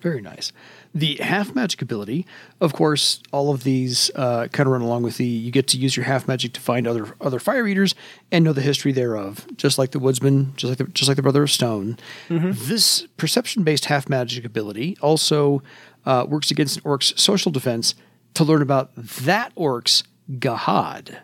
Very 0.00 0.22
nice. 0.22 0.52
The 0.94 1.16
half 1.16 1.54
magic 1.56 1.82
ability, 1.82 2.24
of 2.60 2.72
course, 2.72 3.20
all 3.32 3.50
of 3.52 3.64
these 3.64 4.12
uh, 4.14 4.46
kind 4.52 4.66
of 4.68 4.72
run 4.72 4.80
along 4.80 5.02
with 5.02 5.16
the 5.16 5.24
you 5.26 5.50
get 5.50 5.66
to 5.68 5.76
use 5.76 5.96
your 5.96 6.04
half 6.06 6.28
magic 6.28 6.52
to 6.54 6.60
find 6.60 6.86
other 6.86 7.14
other 7.20 7.40
fire 7.40 7.66
eaters 7.66 7.96
and 8.30 8.44
know 8.44 8.52
the 8.52 8.60
history 8.62 8.92
thereof, 8.92 9.44
just 9.56 9.76
like 9.76 9.90
the 9.90 9.98
woodsman, 9.98 10.52
just 10.56 10.68
like 10.70 10.78
the, 10.78 10.84
just 10.94 11.08
like 11.08 11.16
the 11.16 11.22
brother 11.22 11.42
of 11.42 11.50
stone. 11.50 11.98
This 12.30 13.06
perception 13.16 13.64
based 13.64 13.86
half 13.86 14.08
magic 14.08 14.44
ability 14.44 14.96
also 15.02 15.62
uh, 16.06 16.24
works 16.28 16.50
against 16.52 16.76
an 16.76 16.82
orc's 16.84 17.12
social 17.20 17.50
defense 17.50 17.94
to 18.34 18.44
learn 18.44 18.62
about 18.62 18.94
that 18.96 19.52
orc's 19.54 20.02
gahad. 20.30 21.18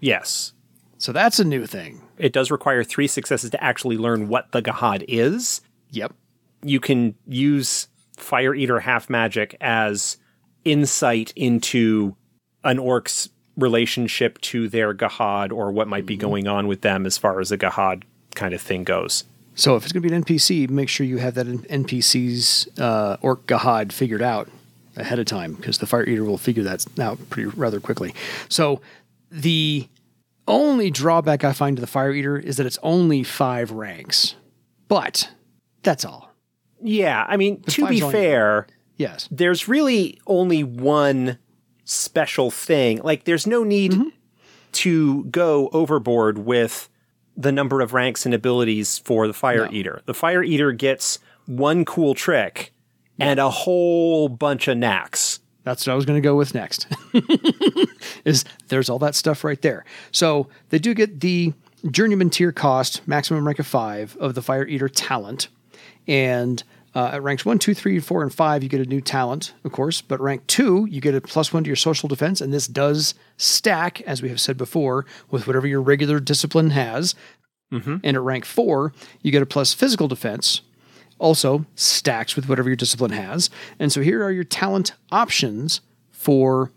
Yes. 0.00 0.52
So 0.98 1.12
that's 1.12 1.40
a 1.40 1.44
new 1.44 1.66
thing. 1.66 2.00
It 2.16 2.32
does 2.32 2.50
require 2.50 2.84
three 2.84 3.08
successes 3.08 3.50
to 3.50 3.64
actually 3.64 3.96
learn 3.96 4.28
what 4.28 4.52
the 4.52 4.62
Gahad 4.62 5.04
is. 5.08 5.60
Yep. 5.90 6.14
You 6.62 6.78
can 6.78 7.16
use 7.26 7.88
Fire 8.16 8.54
Eater 8.54 8.78
half 8.78 9.10
magic 9.10 9.56
as 9.60 10.18
insight 10.64 11.32
into 11.34 12.14
an 12.62 12.78
orc's 12.78 13.28
relationship 13.56 14.40
to 14.42 14.68
their 14.68 14.94
Gahad 14.94 15.52
or 15.52 15.72
what 15.72 15.88
might 15.88 16.06
be 16.06 16.16
going 16.16 16.46
on 16.46 16.68
with 16.68 16.82
them 16.82 17.04
as 17.04 17.18
far 17.18 17.40
as 17.40 17.50
a 17.50 17.58
Gahad 17.58 18.04
kind 18.36 18.54
of 18.54 18.60
thing 18.60 18.84
goes. 18.84 19.24
So 19.54 19.76
if 19.76 19.82
it's 19.82 19.92
going 19.92 20.02
to 20.02 20.08
be 20.08 20.14
an 20.14 20.24
NPC, 20.24 20.70
make 20.70 20.88
sure 20.88 21.04
you 21.04 21.18
have 21.18 21.34
that 21.34 21.46
NPC's 21.46 22.68
uh, 22.78 23.16
Orc 23.20 23.46
Gahad 23.46 23.92
figured 23.92 24.22
out 24.22 24.48
ahead 24.96 25.18
of 25.18 25.26
time 25.26 25.54
because 25.54 25.78
the 25.78 25.86
Fire 25.86 26.04
Eater 26.04 26.24
will 26.24 26.38
figure 26.38 26.62
that 26.62 26.84
out 26.98 27.18
pretty 27.30 27.48
rather 27.56 27.80
quickly. 27.80 28.14
So 28.48 28.80
the 29.30 29.88
only 30.48 30.90
drawback 30.90 31.44
I 31.44 31.52
find 31.52 31.76
to 31.76 31.80
the 31.80 31.86
Fire 31.86 32.12
Eater 32.12 32.36
is 32.36 32.56
that 32.56 32.66
it's 32.66 32.78
only 32.82 33.22
five 33.22 33.70
ranks, 33.70 34.34
but 34.88 35.30
that's 35.82 36.04
all. 36.04 36.30
Yeah, 36.82 37.24
I 37.28 37.36
mean, 37.36 37.62
to 37.62 37.82
five's 37.82 37.90
be 37.90 38.02
only- 38.02 38.12
fair, 38.12 38.66
Yes. 38.96 39.28
there's 39.30 39.68
really 39.68 40.18
only 40.26 40.64
one 40.64 41.38
special 41.84 42.50
thing. 42.50 43.00
Like, 43.02 43.24
there's 43.24 43.46
no 43.46 43.64
need 43.64 43.92
mm-hmm. 43.92 44.08
to 44.72 45.24
go 45.24 45.68
overboard 45.72 46.38
with 46.38 46.88
the 47.36 47.52
number 47.52 47.80
of 47.80 47.92
ranks 47.94 48.26
and 48.26 48.34
abilities 48.34 48.98
for 48.98 49.26
the 49.26 49.32
Fire 49.32 49.68
Eater. 49.72 50.02
The 50.04 50.14
Fire 50.14 50.42
Eater 50.42 50.72
gets 50.72 51.18
one 51.46 51.84
cool 51.84 52.14
trick 52.14 52.72
and 53.22 53.40
a 53.40 53.50
whole 53.50 54.28
bunch 54.28 54.68
of 54.68 54.76
knacks. 54.76 55.40
That's 55.64 55.86
what 55.86 55.92
I 55.92 55.96
was 55.96 56.04
going 56.04 56.20
to 56.20 56.26
go 56.26 56.34
with 56.34 56.54
next. 56.54 56.88
is 58.24 58.44
there's 58.68 58.90
all 58.90 58.98
that 58.98 59.14
stuff 59.14 59.44
right 59.44 59.60
there. 59.62 59.84
So 60.10 60.48
they 60.70 60.78
do 60.78 60.92
get 60.92 61.20
the 61.20 61.52
journeyman 61.90 62.30
tier 62.30 62.52
cost, 62.52 63.06
maximum 63.06 63.46
rank 63.46 63.60
of 63.60 63.66
five 63.66 64.16
of 64.18 64.34
the 64.34 64.42
Fire 64.42 64.66
Eater 64.66 64.88
talent, 64.88 65.48
and 66.08 66.62
uh, 66.94 67.10
at 67.14 67.22
ranks 67.22 67.46
one, 67.46 67.58
two, 67.58 67.74
three, 67.74 68.00
four, 68.00 68.22
and 68.22 68.34
five, 68.34 68.62
you 68.62 68.68
get 68.68 68.80
a 68.80 68.84
new 68.84 69.00
talent, 69.00 69.54
of 69.64 69.72
course. 69.72 70.02
But 70.02 70.20
rank 70.20 70.46
two, 70.46 70.86
you 70.90 71.00
get 71.00 71.14
a 71.14 71.20
plus 71.20 71.52
one 71.52 71.64
to 71.64 71.68
your 71.68 71.76
social 71.76 72.08
defense, 72.08 72.40
and 72.40 72.52
this 72.52 72.66
does 72.66 73.14
stack, 73.36 74.00
as 74.02 74.20
we 74.20 74.28
have 74.28 74.40
said 74.40 74.58
before, 74.58 75.06
with 75.30 75.46
whatever 75.46 75.66
your 75.66 75.80
regular 75.80 76.20
discipline 76.20 76.70
has. 76.70 77.14
And 78.04 78.16
at 78.16 78.20
rank 78.22 78.44
four, 78.44 78.92
you 79.22 79.32
get 79.32 79.42
a 79.42 79.46
plus 79.46 79.72
physical 79.72 80.06
defense, 80.08 80.60
also 81.22 81.64
stacks 81.76 82.36
with 82.36 82.48
whatever 82.48 82.68
your 82.68 82.76
discipline 82.76 83.12
has. 83.12 83.48
And 83.78 83.92
so 83.92 84.02
here 84.02 84.22
are 84.24 84.32
your 84.32 84.44
talent 84.44 84.92
options 85.10 85.80
for 86.10 86.72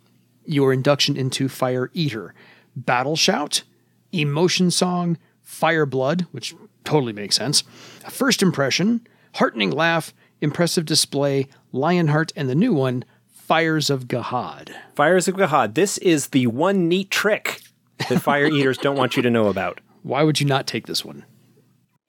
your 0.45 0.71
induction 0.71 1.17
into 1.17 1.49
Fire 1.49 1.89
Eater 1.93 2.33
Battle 2.75 3.15
Shout, 3.15 3.63
Emotion 4.11 4.69
Song, 4.69 5.17
Fire 5.41 5.85
Blood, 5.85 6.27
which 6.31 6.55
totally 6.83 7.13
makes 7.13 7.35
sense, 7.35 7.63
First 8.09 8.43
Impression, 8.43 9.05
Heartening 9.35 9.71
Laugh, 9.71 10.13
Impressive 10.41 10.85
Display, 10.85 11.47
Lionheart, 11.71 12.31
and 12.35 12.49
the 12.49 12.55
new 12.55 12.73
one, 12.73 13.03
Fires 13.27 13.89
of 13.89 14.07
Gahad. 14.07 14.73
Fires 14.95 15.27
of 15.27 15.35
Gahad. 15.35 15.73
This 15.73 15.97
is 15.99 16.27
the 16.27 16.47
one 16.47 16.87
neat 16.87 17.09
trick 17.09 17.61
that 18.09 18.21
Fire 18.21 18.45
Eaters 18.51 18.77
don't 18.77 18.97
want 18.97 19.15
you 19.15 19.23
to 19.23 19.29
know 19.29 19.47
about. 19.47 19.81
Why 20.03 20.23
would 20.23 20.39
you 20.39 20.45
not 20.45 20.67
take 20.67 20.85
this 20.85 21.03
one? 21.03 21.25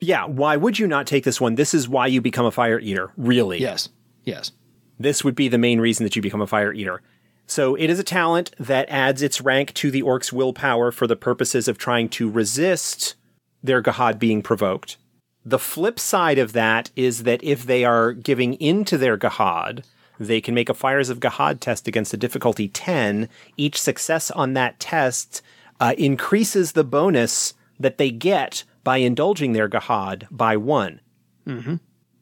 Yeah, 0.00 0.26
why 0.26 0.56
would 0.56 0.78
you 0.78 0.86
not 0.86 1.06
take 1.06 1.24
this 1.24 1.40
one? 1.40 1.54
This 1.54 1.72
is 1.72 1.88
why 1.88 2.06
you 2.06 2.20
become 2.20 2.46
a 2.46 2.50
Fire 2.50 2.78
Eater, 2.78 3.12
really. 3.16 3.60
Yes, 3.60 3.88
yes. 4.24 4.52
This 4.98 5.22
would 5.24 5.34
be 5.34 5.48
the 5.48 5.58
main 5.58 5.80
reason 5.80 6.04
that 6.04 6.16
you 6.16 6.22
become 6.22 6.40
a 6.40 6.46
fire 6.46 6.72
eater. 6.72 7.02
So 7.46 7.74
it 7.76 7.90
is 7.90 7.98
a 7.98 8.04
talent 8.04 8.50
that 8.58 8.88
adds 8.88 9.22
its 9.22 9.40
rank 9.40 9.72
to 9.74 9.90
the 9.90 10.02
orc's 10.02 10.32
willpower 10.32 10.90
for 10.90 11.06
the 11.06 11.16
purposes 11.16 11.68
of 11.68 11.78
trying 11.78 12.08
to 12.10 12.30
resist 12.30 13.14
their 13.62 13.82
Gahad 13.82 14.18
being 14.18 14.42
provoked. 14.42 14.96
The 15.44 15.58
flip 15.58 16.00
side 16.00 16.38
of 16.38 16.54
that 16.54 16.90
is 16.96 17.22
that 17.22 17.42
if 17.44 17.64
they 17.64 17.84
are 17.84 18.12
giving 18.12 18.54
in 18.54 18.84
to 18.86 18.98
their 18.98 19.16
Gahad, 19.16 19.84
they 20.18 20.40
can 20.40 20.54
make 20.54 20.68
a 20.68 20.74
Fires 20.74 21.08
of 21.08 21.20
Gahad 21.20 21.60
test 21.60 21.86
against 21.86 22.14
a 22.14 22.16
difficulty 22.16 22.68
10. 22.68 23.28
Each 23.56 23.80
success 23.80 24.30
on 24.32 24.54
that 24.54 24.80
test 24.80 25.42
uh, 25.78 25.94
increases 25.96 26.72
the 26.72 26.84
bonus 26.84 27.54
that 27.78 27.98
they 27.98 28.10
get 28.10 28.64
by 28.86 28.98
indulging 28.98 29.52
their 29.52 29.68
Gahad 29.68 30.28
by 30.30 30.56
one 30.56 31.00
mm-hmm. 31.44 31.74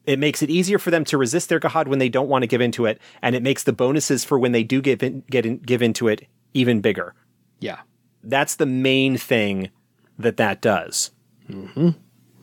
it 0.05 0.17
makes 0.17 0.41
it 0.41 0.49
easier 0.49 0.79
for 0.79 0.89
them 0.89 1.05
to 1.05 1.15
resist 1.15 1.47
their 1.47 1.59
Gahad 1.59 1.87
when 1.87 1.99
they 1.99 2.09
don't 2.09 2.27
want 2.27 2.41
to 2.41 2.47
give 2.47 2.59
into 2.59 2.87
it, 2.87 2.99
and 3.21 3.35
it 3.35 3.43
makes 3.43 3.63
the 3.63 3.71
bonuses 3.71 4.23
for 4.23 4.39
when 4.39 4.51
they 4.51 4.63
do 4.63 4.81
give 4.81 5.03
in, 5.03 5.23
get 5.29 5.45
in, 5.45 5.57
give 5.57 5.83
into 5.83 6.07
it 6.07 6.27
even 6.55 6.81
bigger. 6.81 7.13
Yeah. 7.59 7.81
That's 8.23 8.55
the 8.55 8.65
main 8.65 9.15
thing 9.15 9.69
that 10.17 10.37
that 10.37 10.61
does. 10.61 11.11
Mm-hmm. 11.47 11.89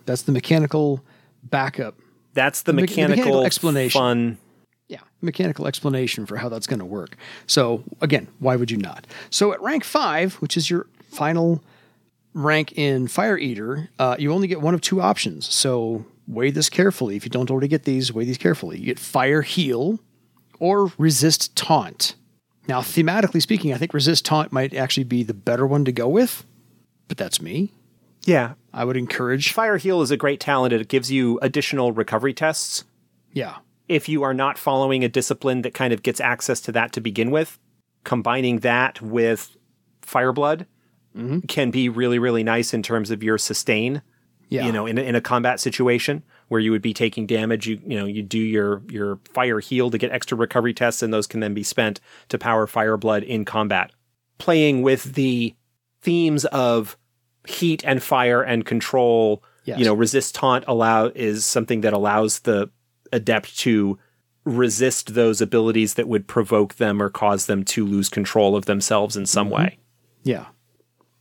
That's 0.06 0.22
the 0.22 0.32
mechanical 0.32 1.04
backup. 1.42 1.96
That's 2.34 2.62
the, 2.62 2.70
the 2.70 2.82
mechanical, 2.82 3.16
mechanical 3.16 3.44
explanation. 3.44 4.00
Fun. 4.00 4.38
Yeah, 4.86 5.00
mechanical 5.20 5.66
explanation 5.66 6.26
for 6.26 6.36
how 6.36 6.48
that's 6.48 6.68
going 6.68 6.78
to 6.78 6.84
work. 6.84 7.16
So 7.46 7.82
again, 8.00 8.28
why 8.38 8.54
would 8.54 8.70
you 8.70 8.76
not? 8.76 9.06
So 9.30 9.52
at 9.52 9.60
rank 9.60 9.82
five, 9.82 10.34
which 10.34 10.56
is 10.56 10.70
your 10.70 10.86
final 11.10 11.62
rank 12.34 12.72
in 12.72 13.08
Fire 13.08 13.38
Eater, 13.38 13.90
uh, 13.98 14.16
you 14.18 14.32
only 14.32 14.48
get 14.48 14.60
one 14.60 14.74
of 14.74 14.80
two 14.80 15.00
options. 15.00 15.52
So 15.52 16.04
weigh 16.26 16.50
this 16.50 16.68
carefully. 16.68 17.16
If 17.16 17.24
you 17.24 17.30
don't 17.30 17.50
already 17.50 17.68
get 17.68 17.84
these, 17.84 18.12
weigh 18.12 18.24
these 18.24 18.38
carefully. 18.38 18.78
You 18.78 18.86
get 18.86 18.98
Fire 18.98 19.42
Heal 19.42 20.00
or 20.58 20.92
Resist 20.98 21.54
Taunt. 21.56 22.14
Now, 22.68 22.80
thematically 22.80 23.42
speaking, 23.42 23.72
I 23.72 23.76
think 23.76 23.92
Resist 23.92 24.24
Taunt 24.24 24.52
might 24.52 24.72
actually 24.72 25.04
be 25.04 25.22
the 25.22 25.34
better 25.34 25.66
one 25.66 25.84
to 25.84 25.92
go 25.92 26.08
with, 26.08 26.46
but 27.08 27.16
that's 27.16 27.40
me. 27.40 27.72
Yeah. 28.24 28.54
I 28.72 28.84
would 28.84 28.96
encourage. 28.96 29.52
Fire 29.52 29.76
Heal 29.76 30.00
is 30.00 30.10
a 30.10 30.16
great 30.16 30.40
talent. 30.40 30.72
It 30.72 30.88
gives 30.88 31.10
you 31.10 31.38
additional 31.42 31.92
recovery 31.92 32.32
tests. 32.32 32.84
Yeah. 33.32 33.56
If 33.88 34.08
you 34.08 34.22
are 34.22 34.32
not 34.32 34.58
following 34.58 35.04
a 35.04 35.08
discipline 35.08 35.62
that 35.62 35.74
kind 35.74 35.92
of 35.92 36.02
gets 36.02 36.20
access 36.20 36.60
to 36.62 36.72
that 36.72 36.92
to 36.92 37.00
begin 37.00 37.30
with, 37.30 37.58
combining 38.04 38.60
that 38.60 39.02
with 39.02 39.56
Fireblood 40.02 40.66
Mm-hmm. 41.16 41.40
can 41.40 41.70
be 41.70 41.88
really, 41.88 42.18
really 42.18 42.42
nice 42.42 42.72
in 42.72 42.82
terms 42.82 43.10
of 43.10 43.22
your 43.22 43.38
sustain. 43.38 44.02
Yeah. 44.48 44.66
You 44.66 44.72
know, 44.72 44.86
in 44.86 44.98
a, 44.98 45.02
in 45.02 45.14
a 45.14 45.20
combat 45.20 45.60
situation 45.60 46.22
where 46.48 46.60
you 46.60 46.70
would 46.72 46.82
be 46.82 46.92
taking 46.92 47.26
damage, 47.26 47.66
you 47.66 47.80
you 47.86 47.98
know, 47.98 48.04
you 48.04 48.22
do 48.22 48.38
your 48.38 48.82
your 48.88 49.18
fire 49.32 49.60
heal 49.60 49.90
to 49.90 49.98
get 49.98 50.10
extra 50.12 50.36
recovery 50.36 50.74
tests, 50.74 51.02
and 51.02 51.12
those 51.12 51.26
can 51.26 51.40
then 51.40 51.54
be 51.54 51.62
spent 51.62 52.00
to 52.28 52.38
power 52.38 52.66
fire 52.66 52.96
blood 52.96 53.22
in 53.22 53.44
combat. 53.44 53.92
Playing 54.38 54.82
with 54.82 55.14
the 55.14 55.54
themes 56.02 56.44
of 56.46 56.98
heat 57.46 57.82
and 57.86 58.02
fire 58.02 58.42
and 58.42 58.66
control, 58.66 59.42
Yes. 59.64 59.78
you 59.78 59.84
know, 59.84 59.94
resist 59.94 60.34
taunt 60.34 60.64
allow 60.66 61.06
is 61.14 61.44
something 61.44 61.82
that 61.82 61.92
allows 61.92 62.40
the 62.40 62.70
adept 63.12 63.56
to 63.60 63.98
resist 64.44 65.14
those 65.14 65.40
abilities 65.40 65.94
that 65.94 66.08
would 66.08 66.26
provoke 66.26 66.74
them 66.74 67.00
or 67.00 67.08
cause 67.08 67.46
them 67.46 67.64
to 67.64 67.86
lose 67.86 68.08
control 68.08 68.56
of 68.56 68.64
themselves 68.64 69.16
in 69.16 69.24
some 69.24 69.46
mm-hmm. 69.46 69.56
way 69.56 69.78
Yeah. 70.24 70.46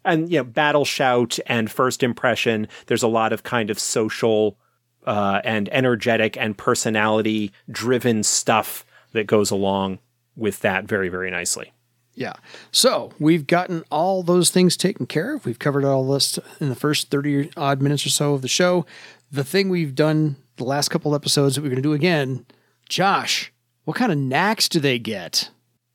And 0.06 0.32
you 0.32 0.38
know 0.38 0.44
battle 0.44 0.86
shout 0.86 1.38
and 1.48 1.72
first 1.72 2.04
impression 2.04 2.68
there's 2.88 3.04
a 3.04 3.08
lot 3.08 3.34
of 3.34 3.44
kind 3.44 3.70
of 3.70 3.80
social 3.80 4.58
uh, 5.06 5.42
and 5.44 5.68
energetic 5.70 6.38
and 6.38 6.58
personality 6.58 7.52
driven 7.70 8.24
stuff 8.24 8.86
that 9.14 9.26
goes 9.26 9.52
along 9.52 10.00
with 10.36 10.60
that 10.62 10.86
very 10.86 11.10
very 11.10 11.32
nicely 11.32 11.74
Yeah. 12.14 12.34
So 12.72 13.12
we've 13.20 13.48
gotten 13.48 13.84
all 13.90 14.22
those 14.22 14.50
things 14.52 14.76
taken 14.76 15.06
care 15.06 15.34
of. 15.36 15.46
We've 15.46 15.58
covered 15.58 15.86
all 15.86 16.06
this 16.12 16.38
in 16.60 16.68
the 16.68 16.76
first 16.76 17.10
30 17.10 17.52
odd 17.56 17.82
minutes 17.82 18.06
or 18.06 18.10
so 18.10 18.34
of 18.34 18.42
the 18.42 18.50
show. 18.50 18.86
The 19.32 19.46
thing 19.46 19.70
we've 19.70 19.96
done 19.96 20.36
the 20.58 20.66
last 20.66 20.90
couple 20.90 21.16
episodes 21.16 21.56
that 21.56 21.62
we're 21.62 21.70
going 21.70 21.82
to 21.82 21.90
do 21.90 21.94
again, 21.94 22.46
Josh, 22.90 23.54
what 23.86 23.96
kind 23.96 24.12
of 24.12 24.18
knacks 24.18 24.68
do 24.68 24.82
they 24.82 25.00
get? 25.00 25.50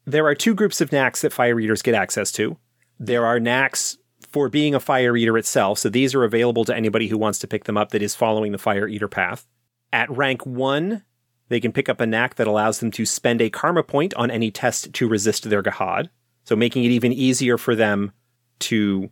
there 0.07 0.27
are 0.27 0.35
two 0.35 0.55
groups 0.55 0.81
of 0.81 0.93
knacks 0.93 1.21
that 1.23 1.33
fire 1.33 1.59
eaters 1.61 1.83
get 1.83 1.95
access 1.95 2.33
to 2.33 2.57
there 2.99 3.27
are 3.27 3.41
knacks 3.41 3.99
for 4.29 4.49
being 4.49 4.75
a 4.75 4.81
fire 4.81 5.17
eater 5.17 5.39
itself 5.39 5.79
so 5.79 5.89
these 5.89 6.15
are 6.15 6.25
available 6.25 6.65
to 6.65 6.75
anybody 6.75 7.09
who 7.09 7.19
wants 7.19 7.39
to 7.39 7.47
pick 7.47 7.65
them 7.65 7.77
up 7.77 7.91
that 7.91 8.03
is 8.03 8.15
following 8.15 8.53
the 8.53 8.59
fire 8.59 8.89
eater 8.89 9.09
path 9.09 9.47
at 9.93 10.11
rank 10.11 10.45
1 10.45 11.03
they 11.49 11.61
can 11.61 11.73
pick 11.73 11.89
up 11.89 12.01
a 12.01 12.07
knack 12.07 12.37
that 12.37 12.47
allows 12.47 12.81
them 12.81 12.91
to 12.93 13.07
spend 13.07 13.41
a 13.41 13.51
karma 13.51 13.83
point 13.83 14.15
on 14.15 14.31
any 14.31 14.51
test 14.51 14.93
to 14.95 15.09
resist 15.09 15.49
their 15.49 15.63
Gahad, 15.63 16.09
so 16.45 16.57
making 16.57 16.85
it 16.85 16.91
even 16.91 17.13
easier 17.13 17.57
for 17.57 17.75
them 17.75 18.13
to 18.61 19.11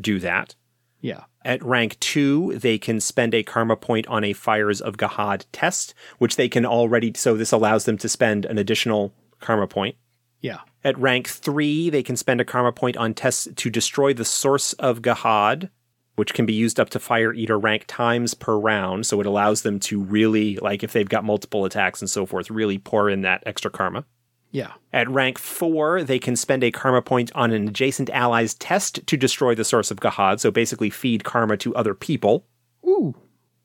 do 0.00 0.18
that. 0.20 0.54
Yeah. 1.00 1.24
At 1.44 1.62
rank 1.62 2.00
2, 2.00 2.58
they 2.58 2.78
can 2.78 3.00
spend 3.00 3.34
a 3.34 3.42
karma 3.42 3.76
point 3.76 4.06
on 4.06 4.24
a 4.24 4.32
Fires 4.32 4.80
of 4.80 4.96
Gahad 4.96 5.44
test, 5.52 5.92
which 6.18 6.36
they 6.36 6.48
can 6.48 6.64
already, 6.64 7.12
so 7.14 7.36
this 7.36 7.52
allows 7.52 7.84
them 7.84 7.98
to 7.98 8.08
spend 8.08 8.46
an 8.46 8.56
additional 8.56 9.12
karma 9.40 9.66
point. 9.66 9.96
Yeah. 10.40 10.60
At 10.84 10.98
rank 10.98 11.28
3, 11.28 11.88
they 11.88 12.02
can 12.02 12.16
spend 12.16 12.42
a 12.42 12.44
karma 12.44 12.70
point 12.70 12.98
on 12.98 13.14
tests 13.14 13.48
to 13.56 13.70
destroy 13.70 14.12
the 14.12 14.24
source 14.24 14.74
of 14.74 15.00
Gahad, 15.00 15.70
which 16.16 16.34
can 16.34 16.44
be 16.44 16.52
used 16.52 16.78
up 16.78 16.90
to 16.90 17.00
Fire 17.00 17.32
Eater 17.32 17.58
rank 17.58 17.84
times 17.88 18.34
per 18.34 18.56
round. 18.56 19.06
So 19.06 19.18
it 19.20 19.26
allows 19.26 19.62
them 19.62 19.80
to 19.80 20.02
really, 20.02 20.56
like 20.56 20.82
if 20.82 20.92
they've 20.92 21.08
got 21.08 21.24
multiple 21.24 21.64
attacks 21.64 22.02
and 22.02 22.10
so 22.10 22.26
forth, 22.26 22.50
really 22.50 22.78
pour 22.78 23.08
in 23.08 23.22
that 23.22 23.42
extra 23.46 23.70
karma. 23.70 24.04
Yeah. 24.50 24.72
At 24.92 25.10
rank 25.10 25.38
4, 25.38 26.04
they 26.04 26.18
can 26.18 26.36
spend 26.36 26.62
a 26.62 26.70
karma 26.70 27.02
point 27.02 27.32
on 27.34 27.50
an 27.50 27.66
adjacent 27.66 28.10
ally's 28.10 28.54
test 28.54 29.04
to 29.06 29.16
destroy 29.16 29.54
the 29.54 29.64
source 29.64 29.90
of 29.90 30.00
Gahad, 30.00 30.38
so 30.38 30.50
basically 30.50 30.90
feed 30.90 31.24
karma 31.24 31.56
to 31.56 31.74
other 31.74 31.94
people. 31.94 32.46
Ooh. 32.86 33.16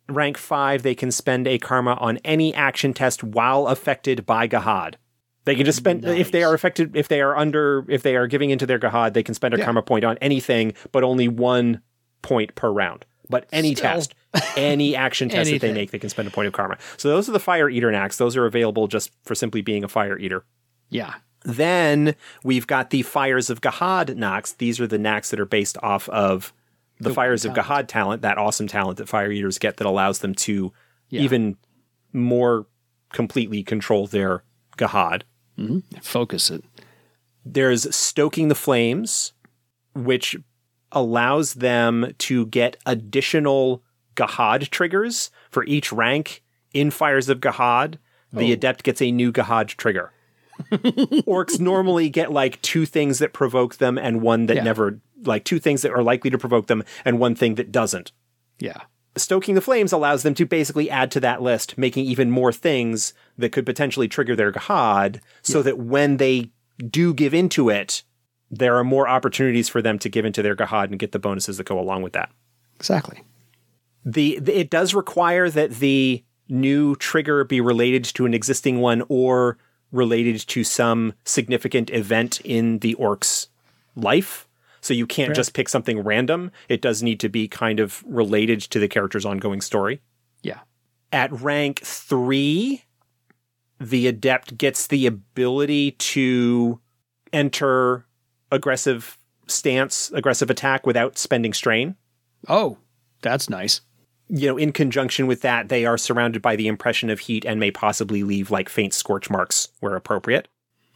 Rank 0.08 0.38
5, 0.38 0.82
they 0.82 0.96
can 0.96 1.12
spend 1.12 1.48
a 1.48 1.60
karma 1.60 1.94
on 1.96 2.18
any 2.26 2.56
action 2.56 2.94
test 2.94 3.24
while 3.24 3.68
affected 3.68 4.26
by 4.26 4.48
Gahad. 4.48 4.96
They 5.46 5.56
can 5.56 5.66
just 5.66 5.78
spend 5.78 6.06
if 6.06 6.32
they 6.32 6.44
are 6.44 6.54
affected 6.54 6.96
if 6.96 7.08
they 7.08 7.22
are 7.22 7.36
under 7.36 7.86
if 7.88 8.04
they 8.04 8.16
are 8.16 8.28
giving 8.28 8.50
into 8.50 8.66
their 8.66 8.80
Gahad, 8.80 9.14
they 9.14 9.24
can 9.24 9.34
spend 9.34 9.54
a 9.54 9.58
Yeah. 9.58 9.64
karma 9.66 9.82
point 9.82 10.04
on 10.06 10.18
anything, 10.20 10.74
but 10.92 11.04
only 11.04 11.28
one 11.28 11.82
point 12.22 12.56
per 12.56 12.70
round. 12.72 13.06
But 13.30 13.46
any 13.52 13.76
Still. 13.76 13.92
test, 13.92 14.16
any 14.58 14.96
action 15.08 15.30
test 15.30 15.52
that 15.52 15.62
they 15.62 15.72
make, 15.74 15.92
they 15.92 16.00
can 16.00 16.10
spend 16.10 16.28
a 16.28 16.32
point 16.32 16.48
of 16.48 16.54
karma. 16.54 16.78
So 16.98 17.10
those 17.10 17.30
are 17.30 17.32
the 17.32 17.40
fire 17.40 17.70
eater 17.70 17.92
knacks. 17.92 18.18
Those 18.18 18.36
are 18.36 18.46
available 18.46 18.88
just 18.88 19.12
for 19.24 19.36
simply 19.36 19.62
being 19.62 19.84
a 19.84 19.88
fire 19.88 20.18
eater. 20.18 20.44
Yeah. 20.90 21.14
Then 21.46 22.16
we've 22.44 22.68
got 22.68 22.90
the 22.90 23.04
Fires 23.04 23.50
of 23.50 23.62
Gahad 23.62 24.16
knacks. 24.18 24.54
These 24.54 24.80
are 24.82 24.88
the 24.88 24.98
knacks 24.98 25.30
that 25.30 25.40
are 25.40 25.46
based 25.46 25.78
off 25.82 26.10
of 26.10 26.52
the, 27.00 27.10
The 27.10 27.16
Fires 27.16 27.46
of. 27.46 27.54
Gahad 27.54 27.88
talent, 27.88 28.24
that 28.24 28.38
awesome 28.38 28.68
talent 28.68 28.98
that 28.98 29.08
Fire 29.08 29.32
Eaters 29.32 29.58
get 29.58 29.78
that 29.78 29.88
allows 29.88 30.20
them 30.20 30.36
to 30.36 30.74
Yeah. 31.10 31.22
even 31.22 31.56
more 32.12 32.66
completely 33.14 33.64
control 33.64 34.06
their 34.08 34.44
Gahad. 34.80 35.22
Mm-hmm. 35.58 35.80
Focus 36.02 36.50
it. 36.50 36.64
There's 37.46 37.94
Stoking 37.96 38.48
the 38.48 38.56
Flames, 38.56 39.34
which 39.94 40.36
allows 40.92 41.56
them 41.56 42.14
to 42.20 42.46
get 42.48 42.78
additional 42.86 43.84
Gahad 44.16 44.70
triggers 44.70 45.30
for 45.52 45.64
each 45.66 45.92
rank 45.92 46.42
in 46.74 46.90
Fires 46.92 47.30
of 47.30 47.40
Gahad. 47.40 47.96
The 48.34 48.52
Oh. 48.52 48.54
Adept 48.54 48.84
gets 48.84 49.02
a 49.02 49.12
new 49.12 49.32
Gahad 49.32 49.68
trigger. 49.68 50.12
Orks 50.72 51.60
normally 51.60 52.10
get 52.10 52.32
like 52.32 52.62
two 52.62 52.86
things 52.86 53.20
that 53.20 53.34
provoke 53.34 53.78
them 53.78 53.98
and 53.98 54.22
one 54.22 54.46
that 54.48 54.58
Yeah. 54.58 54.64
never, 54.64 55.00
like 55.24 55.44
two 55.46 55.60
things 55.60 55.82
that 55.84 55.92
are 55.94 56.04
likely 56.04 56.30
to 56.30 56.38
provoke 56.38 56.68
them 56.68 56.84
and 57.06 57.18
one 57.20 57.34
thing 57.36 57.56
that 57.56 57.72
doesn't. 57.72 58.12
Yeah. 58.60 58.82
Stoking 59.16 59.56
the 59.56 59.62
Flames 59.62 59.92
allows 59.92 60.24
them 60.24 60.34
to 60.36 60.46
basically 60.46 60.90
add 60.90 61.12
to 61.12 61.20
that 61.20 61.42
list, 61.42 61.78
making 61.78 62.06
even 62.06 62.32
more 62.32 62.54
things 62.54 63.14
that 63.38 63.52
could 63.52 63.66
potentially 63.66 64.08
trigger 64.08 64.36
their 64.36 64.52
Gahad, 64.52 65.20
so 65.42 65.62
that 65.62 65.80
when 65.80 66.18
they 66.18 66.52
do 66.88 67.14
give 67.14 67.34
into 67.34 67.70
it, 67.70 68.04
there 68.52 68.78
are 68.78 68.84
more 68.84 69.08
opportunities 69.08 69.70
for 69.70 69.82
them 69.82 70.00
to 70.00 70.10
give 70.10 70.26
into 70.26 70.42
their 70.42 70.56
Gahad 70.56 70.86
and 70.86 71.00
get 71.00 71.12
the 71.12 71.20
bonuses 71.20 71.58
that 71.58 71.66
go 71.66 71.80
along 71.80 72.02
with 72.02 72.14
that. 72.14 72.32
Exactly. 72.78 73.24
The, 74.06 74.40
the 74.40 74.58
it 74.58 74.70
does 74.70 74.94
require 74.94 75.50
that 75.50 75.72
the 75.72 76.24
new 76.48 76.96
trigger 76.96 77.44
be 77.44 77.62
related 77.62 78.04
to 78.06 78.26
an 78.26 78.34
existing 78.34 78.80
one 78.80 79.04
or 79.10 79.58
related 79.92 80.40
to 80.48 80.64
some 80.64 81.14
significant 81.26 81.90
event 81.90 82.42
in 82.42 82.80
the 82.80 82.94
ork's 82.96 83.50
life. 83.96 84.48
So 84.82 84.94
you 84.94 85.06
can't 85.06 85.36
just 85.36 85.54
pick 85.54 85.70
something 85.70 86.00
random. 86.00 86.52
It 86.68 86.82
does 86.82 87.04
need 87.04 87.20
to 87.20 87.30
be 87.30 87.48
kind 87.48 87.80
of 87.80 88.04
related 88.08 88.62
to 88.62 88.80
the 88.80 88.88
character's 88.88 89.26
ongoing 89.26 89.62
story. 89.62 90.02
Yeah. 90.42 90.60
At 91.12 91.32
rank 91.32 91.82
three, 91.82 92.86
the 93.80 94.08
adept 94.08 94.58
gets 94.58 94.88
the 94.88 95.06
ability 95.06 95.92
to 95.92 96.80
enter 97.34 98.06
aggressive 98.52 99.18
stance, 99.48 100.12
aggressive 100.12 100.50
attack 100.50 100.86
without 100.86 101.18
spending 101.18 101.54
strain. 101.54 101.96
Oh, 102.48 102.78
that's 103.22 103.50
nice. 103.50 103.82
You 104.28 104.48
know, 104.48 104.58
in 104.58 104.72
conjunction 104.72 105.26
with 105.26 105.42
that, 105.42 105.70
they 105.70 105.86
are 105.86 105.98
surrounded 105.98 106.42
by 106.42 106.56
the 106.56 106.68
impression 106.68 107.10
of 107.10 107.22
heat 107.22 107.46
and 107.46 107.60
may 107.60 107.72
possibly 107.72 108.24
leave 108.24 108.52
like 108.52 108.70
faint 108.70 108.94
scorch 108.94 109.30
marks 109.30 109.70
where 109.80 109.96
appropriate. 109.96 110.48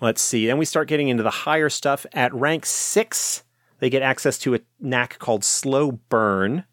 Let's 0.01 0.21
see. 0.21 0.45
Then 0.45 0.57
we 0.57 0.65
start 0.65 0.88
getting 0.88 1.07
into 1.07 1.23
the 1.23 1.29
higher 1.31 1.69
stuff. 1.69 2.05
At 2.13 2.34
rank 2.34 2.65
six, 2.65 3.43
they 3.84 3.89
get 3.89 4.01
access 4.01 4.38
to 4.38 4.55
a 4.55 4.61
knack 4.79 5.19
called 5.19 5.43
Slow 5.43 5.91
Burn. 5.91 6.63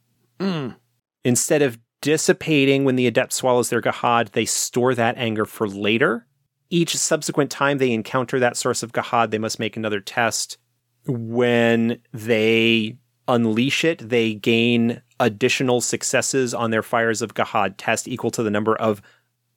Instead 1.24 1.60
of 1.60 1.76
dissipating 2.00 2.84
when 2.84 2.94
the 2.94 3.08
adept 3.08 3.32
swallows 3.32 3.68
their 3.68 3.82
Gahad, 3.82 4.30
they 4.30 4.44
store 4.44 4.94
that 4.94 5.18
anger 5.18 5.44
for 5.44 5.66
later. 5.66 6.28
Each 6.70 6.96
subsequent 6.96 7.50
time 7.50 7.78
they 7.78 7.90
encounter 7.90 8.38
that 8.38 8.56
source 8.56 8.84
of 8.84 8.92
Gahad, 8.92 9.32
they 9.32 9.38
must 9.38 9.58
make 9.58 9.76
another 9.76 9.98
test. 9.98 10.56
When 11.04 12.00
they 12.12 12.96
unleash 13.26 13.84
it, 13.84 14.08
they 14.08 14.34
gain 14.34 15.02
additional 15.18 15.80
successes 15.80 16.54
on 16.54 16.70
their 16.70 16.84
Fires 16.84 17.22
of 17.22 17.34
Gahad 17.34 17.74
test 17.76 18.06
equal 18.06 18.30
to 18.30 18.44
the 18.44 18.52
number 18.52 18.76
of 18.76 19.02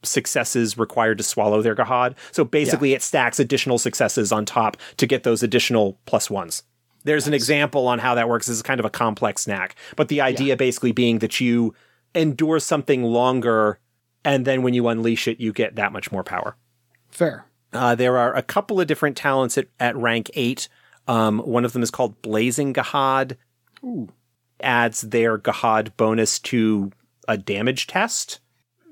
successes 0.01 0.75
required 0.75 1.19
to 1.19 1.23
swallow 1.23 1.61
their 1.61 1.75
Gahad. 1.75 2.15
So 2.31 2.45
basically, 2.45 2.93
it 2.93 3.03
stacks 3.03 3.39
additional 3.39 3.77
successes 3.77 4.31
on 4.31 4.43
top 4.45 4.77
to 4.97 5.05
get 5.05 5.21
those 5.21 5.43
additional 5.43 5.99
plus 6.07 6.31
ones. 6.31 6.63
There's 7.03 7.27
an 7.27 7.33
example 7.33 7.87
on 7.87 7.99
how 7.99 8.15
that 8.15 8.29
works. 8.29 8.47
This 8.47 8.57
is 8.57 8.61
kind 8.61 8.79
of 8.79 8.85
a 8.85 8.89
complex 8.89 9.47
knack, 9.47 9.75
but 9.95 10.07
the 10.07 10.21
idea 10.21 10.55
basically 10.57 10.91
being 10.91 11.19
that 11.19 11.39
you 11.39 11.73
endure 12.15 12.59
something 12.59 13.03
longer, 13.03 13.79
and 14.23 14.45
then 14.45 14.61
when 14.61 14.73
you 14.73 14.87
unleash 14.87 15.27
it, 15.27 15.39
you 15.39 15.51
get 15.51 15.75
that 15.75 15.91
much 15.91 16.11
more 16.11 16.23
power. 16.23 16.55
Fair. 17.09 17.45
Uh, 17.73 17.95
there 17.95 18.17
are 18.17 18.35
a 18.35 18.41
couple 18.41 18.79
of 18.79 18.87
different 18.87 19.17
talents 19.17 19.57
at, 19.57 19.67
at 19.79 19.95
rank 19.95 20.29
eight. 20.35 20.69
Um, 21.07 21.39
one 21.39 21.65
of 21.65 21.73
them 21.73 21.83
is 21.83 21.91
called 21.91 22.21
Blazing 22.21 22.73
Gahad. 22.73 23.35
adds 24.61 25.01
their 25.01 25.37
Gahad 25.37 25.95
bonus 25.97 26.39
to 26.39 26.91
a 27.27 27.37
damage 27.37 27.87
test. 27.87 28.39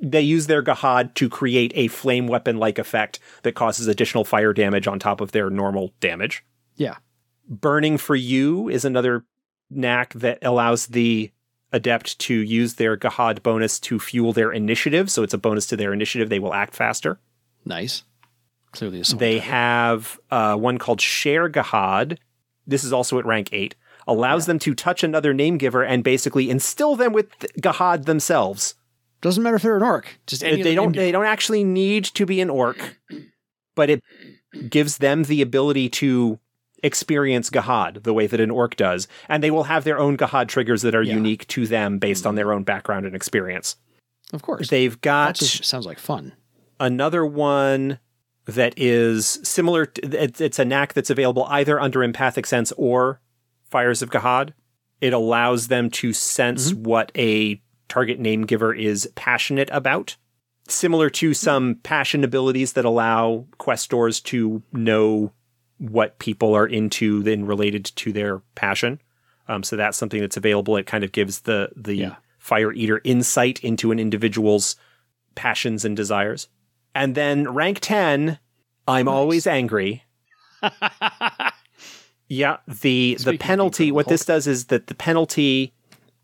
They 0.01 0.22
use 0.22 0.47
their 0.47 0.64
Gahad 0.64 1.14
to 1.16 1.30
create 1.30 1.72
a 1.76 1.88
flame 1.88 2.28
weapon 2.28 2.57
like 2.57 2.80
effect 2.80 3.20
that 3.43 3.53
causes 3.53 3.88
additional 3.88 4.26
fire 4.26 4.51
damage 4.51 4.88
on 4.88 4.97
top 4.99 5.22
of 5.22 5.32
their 5.32 5.49
normal 5.49 5.93
damage. 5.99 6.43
Yeah. 6.76 6.97
Burning 7.52 7.97
for 7.97 8.16
you 8.16 8.70
is 8.70 8.86
another 8.86 9.26
knack 9.70 10.14
that 10.14 10.39
allows 10.41 10.88
the 10.88 11.32
adept 11.74 12.18
to 12.20 12.34
use 12.34 12.76
their 12.76 12.95
Gahad 12.95 13.43
bonus 13.43 13.78
to 13.82 13.99
fuel 13.99 14.32
their 14.32 14.52
initiative. 14.52 15.12
So 15.12 15.22
it's 15.22 15.34
a 15.34 15.38
bonus 15.38 15.68
to 15.68 15.76
their 15.78 15.91
initiative. 15.91 16.30
They 16.30 16.39
will 16.39 16.54
act 16.54 16.74
faster. 16.74 17.20
Nice. 17.66 18.04
Clearly, 18.72 19.02
a 19.02 19.16
They 19.16 19.39
have 19.39 20.18
uh, 20.30 20.56
one 20.56 20.78
called 20.78 21.02
Share 21.02 21.49
Gahad. 21.49 22.18
This 22.66 22.86
is 22.86 22.93
also 22.93 23.20
at 23.20 23.26
rank 23.26 23.49
eight. 23.52 23.76
Allows 24.08 24.45
them 24.45 24.58
to 24.60 24.74
touch 24.74 25.04
another 25.04 25.34
name 25.34 25.58
giver 25.58 25.84
and 25.84 26.04
basically 26.06 26.49
instill 26.49 26.95
them 26.95 27.12
with 27.12 27.38
Gahad 27.60 28.06
themselves. 28.06 28.76
doesn't 29.20 29.43
matter 29.43 29.58
if 29.58 29.62
they're 29.62 29.76
an 29.76 29.84
ork. 29.84 30.20
Just 30.26 30.41
they 30.41 30.74
don't. 30.74 30.95
They 30.95 31.12
don't 31.12 31.26
actually 31.26 31.66
need 31.66 32.06
to 32.06 32.26
be 32.26 32.39
an 32.39 32.49
ork, 32.49 32.97
but 33.76 33.89
it 33.89 34.02
gives 34.70 34.97
them 34.97 35.24
the 35.24 35.41
ability 35.41 35.89
to 35.89 36.39
experience 36.84 37.49
Gahad 37.49 38.03
the 38.03 38.13
way 38.13 38.27
that 38.27 38.39
an 38.39 38.51
ork 38.51 38.75
does, 38.75 39.07
and 39.29 39.43
they 39.43 39.51
will 39.51 39.63
have 39.63 39.84
their 39.84 39.99
own 39.99 40.17
Gahad 40.17 40.47
triggers 40.47 40.82
that 40.82 40.95
are 40.95 41.03
Yeah. 41.03 41.15
unique 41.15 41.47
to 41.47 41.67
them 41.67 41.99
based 41.99 42.25
on 42.25 42.32
mm-hmm. 42.32 42.36
their 42.38 42.53
own 42.53 42.63
background 42.63 43.05
and 43.05 43.15
experience. 43.15 43.75
Of 44.34 44.41
course. 44.41 44.69
They've 44.69 44.99
got 45.01 45.38
sounds 45.38 45.86
like 45.86 45.99
fun. 45.99 46.34
another 46.79 47.25
one 47.25 47.99
that 48.45 48.73
is 48.77 49.39
similar. 49.43 49.86
To, 49.86 50.41
it's, 50.43 50.59
a 50.59 50.65
knack 50.65 50.93
that's 50.93 51.09
available 51.09 51.45
either 51.49 51.79
under 51.79 52.03
empathic 52.03 52.45
sense 52.45 52.71
or 52.77 53.21
fires 53.69 54.01
of 54.01 54.09
Gahad. 54.09 54.53
It 54.99 55.13
allows 55.13 55.67
them 55.67 55.89
to 55.91 56.13
sense 56.13 56.71
mm-hmm. 56.71 56.84
what 56.84 57.11
a 57.17 57.61
target 57.89 58.19
name 58.19 58.45
giver 58.45 58.73
is 58.73 59.09
passionate 59.15 59.69
about. 59.71 60.15
Similar 60.67 61.09
to 61.11 61.34
some 61.34 61.75
passion 61.84 62.23
abilities 62.23 62.73
that 62.73 62.86
allow 62.86 63.45
questors 63.57 64.21
to 64.21 64.63
know 64.71 65.34
what 65.82 66.19
people 66.19 66.53
are 66.53 66.67
into 66.67 67.23
then 67.23 67.43
related 67.43 67.86
to 67.86 68.13
their 68.13 68.39
passion. 68.53 69.01
Um, 69.47 69.63
so 69.63 69.75
that's 69.75 69.97
something 69.97 70.21
that's 70.21 70.38
available. 70.38 70.77
It 70.77 70.86
kind 70.86 71.03
of 71.03 71.11
gives 71.11 71.41
the 71.41 71.69
the 71.75 71.95
Yeah. 71.95 72.15
fire 72.38 72.71
eater 72.71 73.01
insight 73.03 73.59
into 73.63 73.91
an 73.91 73.97
individual's 73.99 74.75
passions 75.34 75.84
and 75.84 75.97
desires. 75.97 76.47
And 76.93 77.15
then 77.15 77.49
rank 77.51 77.79
10, 77.82 78.38
I'm 78.88 79.07
always 79.07 79.47
angry. 79.47 80.03
yeah, 82.27 82.57
the 82.67 83.15
Speaking 83.17 83.32
the 83.34 83.38
penalty 83.38 83.91
what 83.91 84.07
this 84.07 84.25
does 84.25 84.47
is 84.47 84.65
that 84.65 84.88
the 84.88 84.95
penalty 84.95 85.73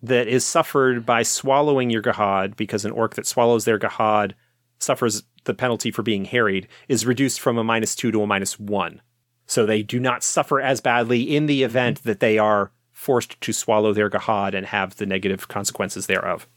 that 0.04 0.28
is 0.28 0.46
suffered 0.46 1.06
by 1.06 1.24
swallowing 1.24 1.90
your 1.90 2.02
Gahad, 2.04 2.56
because 2.56 2.86
an 2.86 2.92
ork 2.92 3.16
that 3.16 3.26
swallows 3.26 3.66
their 3.66 3.80
Gahad 3.80 4.34
suffers 4.80 5.24
the 5.46 5.54
penalty 5.56 5.90
for 5.92 6.04
being 6.04 6.26
harried, 6.26 6.68
is 6.88 7.06
reduced 7.06 7.40
from 7.40 7.58
a 7.58 7.64
minus 7.64 7.96
two 7.96 8.12
to 8.12 8.22
a 8.22 8.28
minus 8.28 8.60
one. 8.60 9.02
So 9.48 9.66
they 9.66 9.82
do 9.82 10.00
not 10.00 10.24
suffer 10.24 10.60
as 10.62 10.82
badly 10.82 11.36
in 11.36 11.46
the 11.46 11.64
event 11.64 12.04
that 12.04 12.20
they 12.20 12.38
are 12.38 12.72
forced 12.92 13.40
to 13.42 13.54
swallow 13.54 13.94
their 13.94 14.10
Gahad 14.10 14.54
and 14.54 14.66
have 14.68 14.98
the 14.98 15.06
negative 15.06 15.48
consequences 15.48 16.08
thereof. 16.08 16.48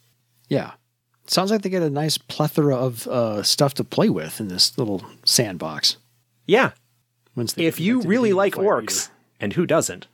Yeah. 0.49 0.72
Sounds 1.26 1.51
like 1.53 1.62
they 1.62 1.68
get 1.70 1.82
a 1.82 1.91
nice 1.91 2.18
plethora 2.18 2.74
of 2.76 3.07
uh, 3.07 3.43
stuff 3.45 3.74
to 3.74 3.84
play 3.84 4.09
with 4.09 4.41
in 4.41 4.49
this 4.49 4.76
little 4.76 5.05
sandbox. 5.24 5.97
Yeah, 6.47 6.72
Once 7.36 7.53
they 7.53 7.66
if 7.66 7.78
you 7.78 8.01
really 8.01 8.32
like 8.32 8.55
orks, 8.55 9.11
and 9.38 9.53
who 9.53 9.64
doesn't, 9.66 10.09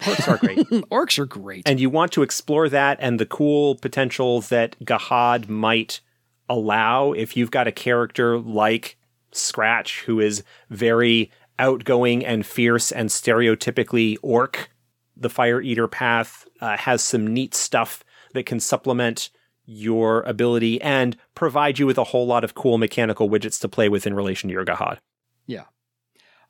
orks 0.00 0.26
are 0.26 0.38
great. 0.38 0.58
orks 0.90 1.18
are 1.20 1.26
great. 1.26 1.68
and 1.68 1.78
you 1.78 1.88
want 1.88 2.10
to 2.12 2.22
explore 2.22 2.68
that 2.68 2.98
and 3.00 3.20
the 3.20 3.26
cool 3.26 3.76
potential 3.76 4.40
that 4.40 4.74
Gahad 4.84 5.48
might 5.48 6.00
allow 6.48 7.12
if 7.12 7.36
you've 7.36 7.52
got 7.52 7.68
a 7.68 7.72
character 7.72 8.36
like 8.38 8.96
Scratch, 9.30 10.00
who 10.02 10.18
is 10.18 10.42
very 10.68 11.30
outgoing 11.62 12.26
and 12.26 12.44
fierce 12.44 12.90
and 12.90 13.08
stereotypically 13.08 14.18
ork. 14.20 14.70
The 15.16 15.30
Fire 15.30 15.62
Eater 15.62 15.86
path 15.86 16.46
uh, 16.60 16.76
has 16.76 17.02
some 17.02 17.26
neat 17.26 17.54
stuff 17.54 18.04
that 18.34 18.44
can 18.44 18.58
supplement 18.58 19.30
your 19.64 20.22
ability 20.22 20.82
and 20.82 21.16
provide 21.36 21.78
you 21.78 21.86
with 21.86 21.98
a 21.98 22.04
whole 22.04 22.26
lot 22.26 22.42
of 22.42 22.54
cool 22.54 22.78
mechanical 22.78 23.30
widgets 23.30 23.60
to 23.60 23.68
play 23.68 23.88
with 23.88 24.06
in 24.06 24.14
relation 24.14 24.48
to 24.48 24.52
your 24.52 24.64
Gahad. 24.64 24.98
Yeah. 25.46 25.64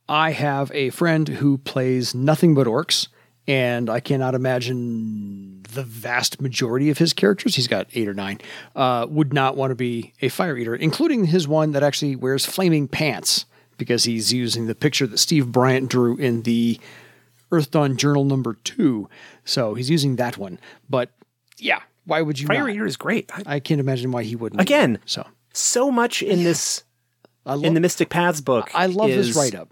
I 0.08 0.32
have 0.32 0.72
a 0.72 0.88
friend 0.90 1.28
who 1.28 1.58
plays 1.58 2.14
nothing 2.14 2.54
but 2.54 2.66
orks, 2.66 3.08
and 3.46 3.90
I 3.90 4.00
cannot 4.00 4.34
imagine 4.34 5.62
the 5.62 5.82
vast 5.82 6.40
majority 6.40 6.88
of 6.88 6.96
his 6.96 7.12
characters, 7.12 7.54
he's 7.54 7.68
got 7.68 7.86
eight 7.92 8.08
or 8.08 8.14
nine, 8.14 8.40
uh, 8.74 9.06
would 9.10 9.34
not 9.34 9.56
want 9.56 9.72
to 9.72 9.74
be 9.74 10.14
a 10.22 10.30
fire 10.30 10.56
eater, 10.56 10.74
including 10.74 11.26
his 11.26 11.46
one 11.46 11.72
that 11.72 11.82
actually 11.82 12.16
wears 12.16 12.46
flaming 12.46 12.88
pants 12.88 13.44
because 13.82 14.04
he's 14.04 14.32
using 14.32 14.66
the 14.66 14.74
picture 14.74 15.06
that 15.06 15.18
Steve 15.18 15.50
Bryant 15.52 15.90
drew 15.90 16.16
in 16.16 16.42
the 16.42 16.78
Earthdawn 17.50 17.96
Journal 17.96 18.24
number 18.24 18.54
two. 18.64 19.08
So 19.44 19.74
he's 19.74 19.90
using 19.90 20.16
that 20.16 20.38
one. 20.38 20.58
But 20.88 21.10
yeah, 21.58 21.80
why 22.06 22.22
would 22.22 22.38
you 22.40 22.46
Fire 22.46 22.60
not? 22.60 22.70
Eater 22.70 22.86
is 22.86 22.96
great. 22.96 23.30
I- 23.34 23.56
I 23.56 23.60
can't 23.60 23.80
imagine 23.80 24.10
why 24.12 24.22
he 24.22 24.36
wouldn't. 24.36 24.60
Again, 24.60 24.98
So 25.06 25.26
so 25.52 25.90
much 25.90 26.22
in 26.22 26.44
this 26.44 26.84
I 27.44 27.54
love, 27.54 27.64
in 27.64 27.74
the 27.74 27.80
Mystic 27.80 28.08
Paths 28.08 28.40
book. 28.40 28.70
I 28.74 28.86
love 28.86 29.10
is 29.10 29.28
this 29.28 29.36
write 29.36 29.54
up. 29.54 29.68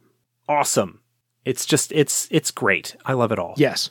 Awesome. 0.49 1.01
It's 1.45 1.65
just 1.65 1.93
it's 1.93 2.29
it's 2.31 2.51
great. 2.51 2.97
I 3.07 3.15
love 3.15 3.33
it 3.33 3.39
all. 3.39 3.55
Yes. 3.57 3.91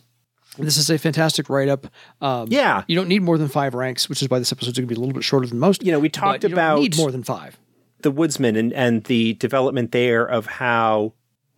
This 0.58 0.78
is 0.78 0.90
a 0.90 0.98
fantastic 0.98 1.50
write 1.50 1.70
up. 1.70 1.88
Um, 2.22 2.48
Yeah. 2.52 2.84
You 2.88 2.96
don't 2.96 3.08
need 3.08 3.22
more 3.24 3.38
than 3.38 3.48
five 3.48 3.74
ranks, 3.74 4.10
which 4.10 4.22
is 4.22 4.30
why 4.30 4.40
this 4.40 4.52
episode's 4.52 4.78
going 4.78 4.88
to 4.88 4.94
be 4.94 4.98
a 4.98 5.00
little 5.00 5.14
bit 5.14 5.24
shorter 5.24 5.48
than 5.48 5.58
most. 5.58 5.84
You 5.84 5.92
know, 5.94 6.00
we 6.00 6.10
talked 6.10 6.44
you 6.44 6.50
don't 6.50 6.54
about 6.54 6.80
need 6.82 6.98
more 6.98 7.12
than 7.12 7.24
five. 7.24 7.58
The 8.02 8.12
woodsman 8.12 8.56
and, 8.56 8.72
and 8.74 9.04
the 9.06 9.34
development 9.36 9.92
there 9.92 10.26
of 10.26 10.46
how 10.46 11.14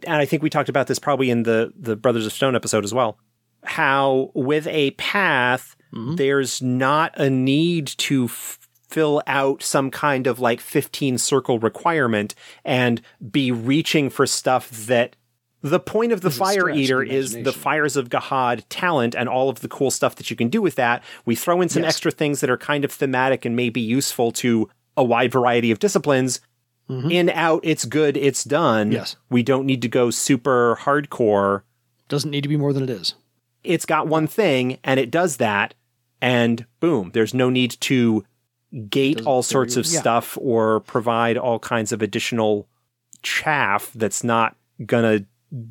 and 0.08 0.16
I 0.16 0.26
think 0.26 0.42
we 0.42 0.50
talked 0.50 0.70
about 0.70 0.88
this 0.88 0.98
probably 1.00 1.30
in 1.30 1.44
the 1.44 1.72
the 1.76 1.96
Brothers 1.96 2.26
of 2.26 2.34
Stone 2.34 2.56
episode 2.56 2.84
as 2.84 2.94
well. 2.94 3.18
How 3.64 4.32
with 4.34 4.68
a 4.68 4.92
path 4.92 5.76
there's 6.16 6.62
not 6.62 7.14
a 7.20 7.30
need 7.30 7.86
to 7.88 8.26
f- 8.26 8.58
fill 8.90 9.22
out 9.28 9.62
some 9.62 9.92
kind 9.92 10.26
of 10.26 10.40
like 10.40 10.62
15 10.62 11.18
circle 11.18 11.60
requirement 11.60 12.34
and 12.64 13.02
be 13.30 13.52
reaching 13.52 14.10
for 14.10 14.26
stuff 14.26 14.70
that 14.88 15.18
the 15.62 15.80
point 15.82 16.12
of 16.14 16.22
the 16.22 16.32
fire 16.32 16.70
eater 16.70 17.04
is 17.04 17.34
the 17.44 17.52
fires 17.54 17.96
of 17.98 18.08
Gahad 18.10 18.64
talent 18.70 19.16
and 19.16 19.28
all 19.30 19.50
of 19.50 19.60
the 19.60 19.68
cool 19.68 19.92
stuff 19.92 20.16
that 20.16 20.30
you 20.32 20.36
can 20.38 20.48
do 20.50 20.62
with 20.62 20.76
that. 20.76 21.04
We 21.26 21.36
throw 21.36 21.62
in 21.62 21.68
some 21.70 21.84
Yes. 21.84 21.92
extra 21.96 22.10
things 22.12 22.40
that 22.40 22.50
are 22.50 22.58
kind 22.58 22.84
of 22.86 22.92
thematic 22.92 23.44
and 23.46 23.56
maybe 23.56 23.82
useful 23.82 24.32
to 24.34 24.70
a 24.98 25.04
wide 25.04 25.32
variety 25.32 25.72
of 25.72 25.80
disciplines. 25.80 26.40
In, 26.90 27.30
out, 27.30 27.62
it's 27.64 27.86
good, 27.86 28.18
it's 28.18 28.44
done. 28.44 28.88
Mm-hmm. 28.88 28.96
Yes. 28.96 29.16
We 29.30 29.44
don't 29.44 29.66
need 29.66 29.82
to 29.84 29.88
go 29.88 30.10
super 30.10 30.78
hardcore. 30.82 31.62
Doesn't 32.10 32.30
need 32.32 32.42
to 32.42 32.50
be 32.50 32.58
more 32.58 32.74
than 32.74 32.84
it 32.84 32.90
is. 32.90 33.16
It's 33.64 33.86
got 33.86 34.08
one 34.08 34.28
thing 34.28 34.78
and 34.84 35.00
it 35.00 35.10
does 35.10 35.38
that. 35.38 35.74
And 36.22 36.66
boom, 36.82 37.12
there's 37.14 37.34
no 37.34 37.50
need 37.50 37.78
to 37.82 38.26
gate 38.90 39.18
Doesn't- 39.20 39.28
all 39.28 39.42
sorts 39.42 39.78
of 39.78 39.86
yeah. 39.86 40.02
stuff 40.02 40.38
or 40.42 40.82
provide 40.82 41.38
all 41.38 41.60
kinds 41.60 41.94
of 41.94 42.02
additional 42.02 42.68
chaff 43.22 43.92
that's 43.96 44.22
not 44.22 44.58
going 44.86 45.04
to 45.04 45.26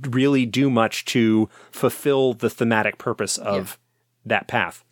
really 0.09 0.47
do 0.47 0.71
much 0.71 1.05
to 1.07 1.51
fulfill 1.71 2.33
the 2.33 2.49
thematic 2.49 2.97
purpose 2.97 3.37
of 3.37 3.79
that 4.25 4.47
path. 4.49 4.85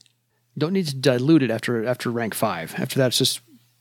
Don't 0.59 0.75
need 0.75 0.89
to 0.89 0.95
dilute 0.97 1.43
it 1.43 1.51
after 1.51 1.87
after 1.87 2.11
rank 2.11 2.35
five. 2.35 2.75
After 2.77 2.99
that, 2.99 3.07
it's 3.09 3.19
just 3.19 3.41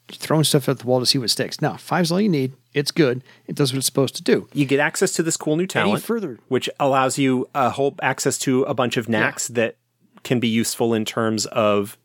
throwing 0.09 0.43
stuff 0.43 0.69
at 0.69 0.79
the 0.79 0.85
wall 0.87 0.99
to 0.99 1.05
see 1.05 1.17
what 1.17 1.29
sticks. 1.29 1.61
No, 1.61 1.75
five's 1.77 2.11
all 2.11 2.21
you 2.21 2.29
need. 2.29 2.53
It's 2.73 2.91
good. 2.91 3.23
It 3.47 3.55
does 3.55 3.73
what 3.73 3.77
it's 3.77 3.85
supposed 3.87 4.15
to 4.15 4.23
do. 4.23 4.47
You 4.53 4.65
get 4.65 4.79
access 4.79 5.11
to 5.13 5.23
this 5.23 5.35
cool 5.37 5.55
new 5.55 5.63
Any 5.63 5.67
talent, 5.67 6.03
further? 6.03 6.39
which 6.47 6.69
allows 6.79 7.17
you 7.17 7.49
a 7.55 7.69
whole 7.71 7.95
access 8.01 8.37
to 8.39 8.63
a 8.63 8.73
bunch 8.73 8.97
of 8.97 9.09
knacks 9.09 9.47
that 9.49 9.75
can 10.23 10.39
be 10.39 10.47
useful 10.47 10.93
in 10.93 11.05
terms 11.05 11.45
of 11.47 11.97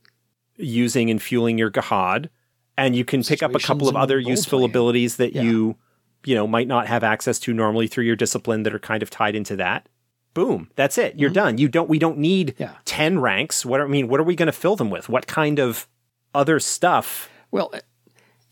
using 0.57 1.11
and 1.11 1.21
fueling 1.23 1.59
your 1.59 1.71
Gahad. 1.71 2.29
And 2.77 2.97
you 2.97 3.05
can 3.05 3.23
pick 3.23 3.43
up 3.43 3.55
a 3.55 3.59
couple 3.59 3.89
of 3.89 3.97
other 3.97 4.19
useful 4.19 4.65
abilities 4.65 5.17
that 5.17 5.35
Yeah. 5.35 5.43
you, 5.43 5.77
you 6.25 6.35
know, 6.35 6.47
might 6.47 6.67
not 6.69 6.87
have 6.87 7.05
access 7.05 7.39
to 7.41 7.53
normally 7.53 7.87
through 7.87 8.05
your 8.05 8.17
discipline 8.17 8.63
that 8.63 8.75
are 8.75 8.79
kind 8.79 9.03
of 9.03 9.11
tied 9.11 9.35
into 9.35 9.57
that. 9.57 9.89
Boom, 10.35 10.71
that's 10.77 10.97
it. 10.97 11.19
You're 11.19 11.29
done. 11.31 11.59
You 11.59 11.69
don't. 11.69 11.91
We 11.91 11.99
don't 11.99 12.17
need 12.17 12.55
Mm-hmm. 12.55 12.63
Yeah. 12.63 12.75
ten 12.87 13.19
ranks. 13.21 13.67
What 13.67 13.83
I 13.83 13.87
mean, 13.87 14.09
what 14.09 14.19
are 14.19 14.23
we 14.25 14.35
going 14.35 14.47
to 14.47 14.53
fill 14.53 14.77
them 14.77 14.89
with? 14.89 15.11
What 15.11 15.27
kind 15.27 15.59
of 15.59 15.87
other 16.35 16.59
stuff? 16.59 17.29
Well, 17.51 17.71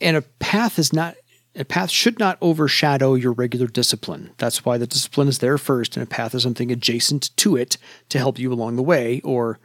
and 0.01 0.17
a 0.17 0.23
path 0.23 0.79
is 0.79 0.93
not 0.93 1.17
a 1.57 1.65
path 1.65 1.91
should 1.91 2.19
not 2.19 2.39
overshadow 2.41 3.15
your 3.15 3.33
regular 3.33 3.67
discipline. 3.67 4.31
That's 4.39 4.65
why 4.65 4.79
the 4.79 4.87
discipline 4.87 5.29
is 5.29 5.39
there 5.41 5.59
first, 5.59 5.97
and 5.97 6.05
a 6.05 6.07
path 6.07 6.35
is 6.35 6.43
something 6.43 6.71
adjacent 6.71 7.37
to 7.39 7.57
it 7.57 7.77
to 8.11 8.19
help 8.19 8.39
you 8.39 8.53
along 8.53 8.77
the 8.77 8.83
way, 8.83 9.21
or 9.25 9.59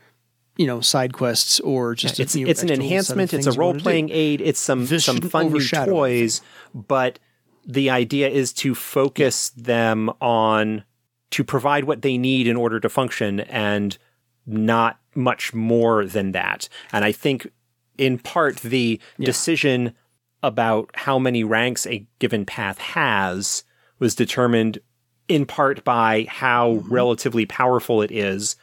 you 0.58 0.66
know, 0.66 0.82
side 0.82 1.14
quests, 1.14 1.60
or 1.60 1.96
just 1.96 2.20
it's 2.20 2.34
a, 2.34 2.40
you 2.40 2.46
know, 2.46 2.52
it's 2.52 2.64
an 2.64 2.70
extra 2.70 2.84
little 2.86 3.04
set 3.04 3.14
of 3.14 3.20
enhancement. 3.20 3.34
It's 3.34 3.34
a 3.34 3.36
things 3.36 3.56
you 3.56 3.62
wanna 3.62 3.74
role 3.74 3.82
playing 3.82 4.10
aid. 4.10 4.42
It's 4.42 4.60
some 4.60 4.86
This 4.86 5.06
some 5.06 5.22
fun 5.22 5.52
new 5.52 5.68
toys, 5.68 6.42
but 6.74 7.20
the 7.66 7.90
idea 7.90 8.30
is 8.30 8.54
to 8.54 8.74
focus 8.74 9.50
them 9.50 10.10
on 10.22 10.84
to 11.32 11.44
provide 11.44 11.84
what 11.84 12.02
they 12.02 12.18
need 12.18 12.48
in 12.48 12.56
order 12.56 12.80
to 12.80 12.88
function 12.88 13.42
and 13.42 13.98
not 14.46 15.00
much 15.16 15.54
more 15.54 16.06
than 16.06 16.32
that. 16.32 16.70
And 16.94 17.04
I 17.04 17.12
think 17.12 17.48
in 17.98 18.20
part 18.20 18.58
the 18.58 19.02
decision 19.20 19.94
about 20.46 20.92
how 20.94 21.18
many 21.18 21.44
ranks 21.44 21.88
a 21.88 22.06
given 22.20 22.46
path 22.46 22.78
has 22.78 23.64
was 24.00 24.14
determined 24.16 24.78
in 25.28 25.46
part 25.46 25.84
by 25.84 26.26
how 26.30 26.84
relatively 26.88 27.46
powerful 27.48 28.02
it 28.04 28.12
is, 28.12 28.56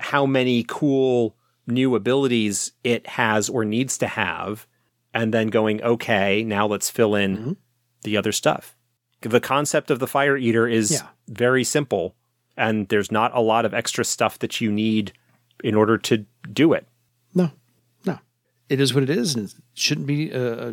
how 0.00 0.26
many 0.26 0.64
cool 0.66 1.36
new 1.66 1.94
abilities 1.94 2.72
it 2.82 3.06
has 3.06 3.48
or 3.48 3.64
needs 3.64 3.96
to 3.98 4.08
have, 4.08 4.66
and 5.14 5.32
then 5.32 5.46
going, 5.46 5.80
okay, 5.82 6.42
now 6.42 6.66
let's 6.66 6.90
fill 6.90 7.14
in 7.14 7.56
the 8.02 8.16
other 8.16 8.32
stuff. 8.32 8.74
The 9.20 9.40
concept 9.40 9.90
of 9.92 10.00
the 10.00 10.06
Fire 10.08 10.36
Eater 10.36 10.66
is 10.66 10.90
Yeah. 10.90 11.06
very 11.28 11.62
simple, 11.62 12.16
and 12.56 12.88
there's 12.88 13.12
not 13.12 13.30
a 13.36 13.40
lot 13.40 13.64
of 13.64 13.72
extra 13.74 14.04
stuff 14.04 14.38
that 14.40 14.60
you 14.60 14.72
need 14.72 15.12
in 15.62 15.74
order 15.76 15.98
to 15.98 16.24
do 16.52 16.72
it. 16.72 16.86
No, 17.34 17.50
no. 18.04 18.18
It 18.68 18.80
is 18.80 18.92
what 18.94 19.02
it 19.04 19.10
is, 19.10 19.34
and 19.36 19.48
it 19.48 19.54
shouldn't 19.74 20.06
be 20.06 20.32
uh, 20.32 20.72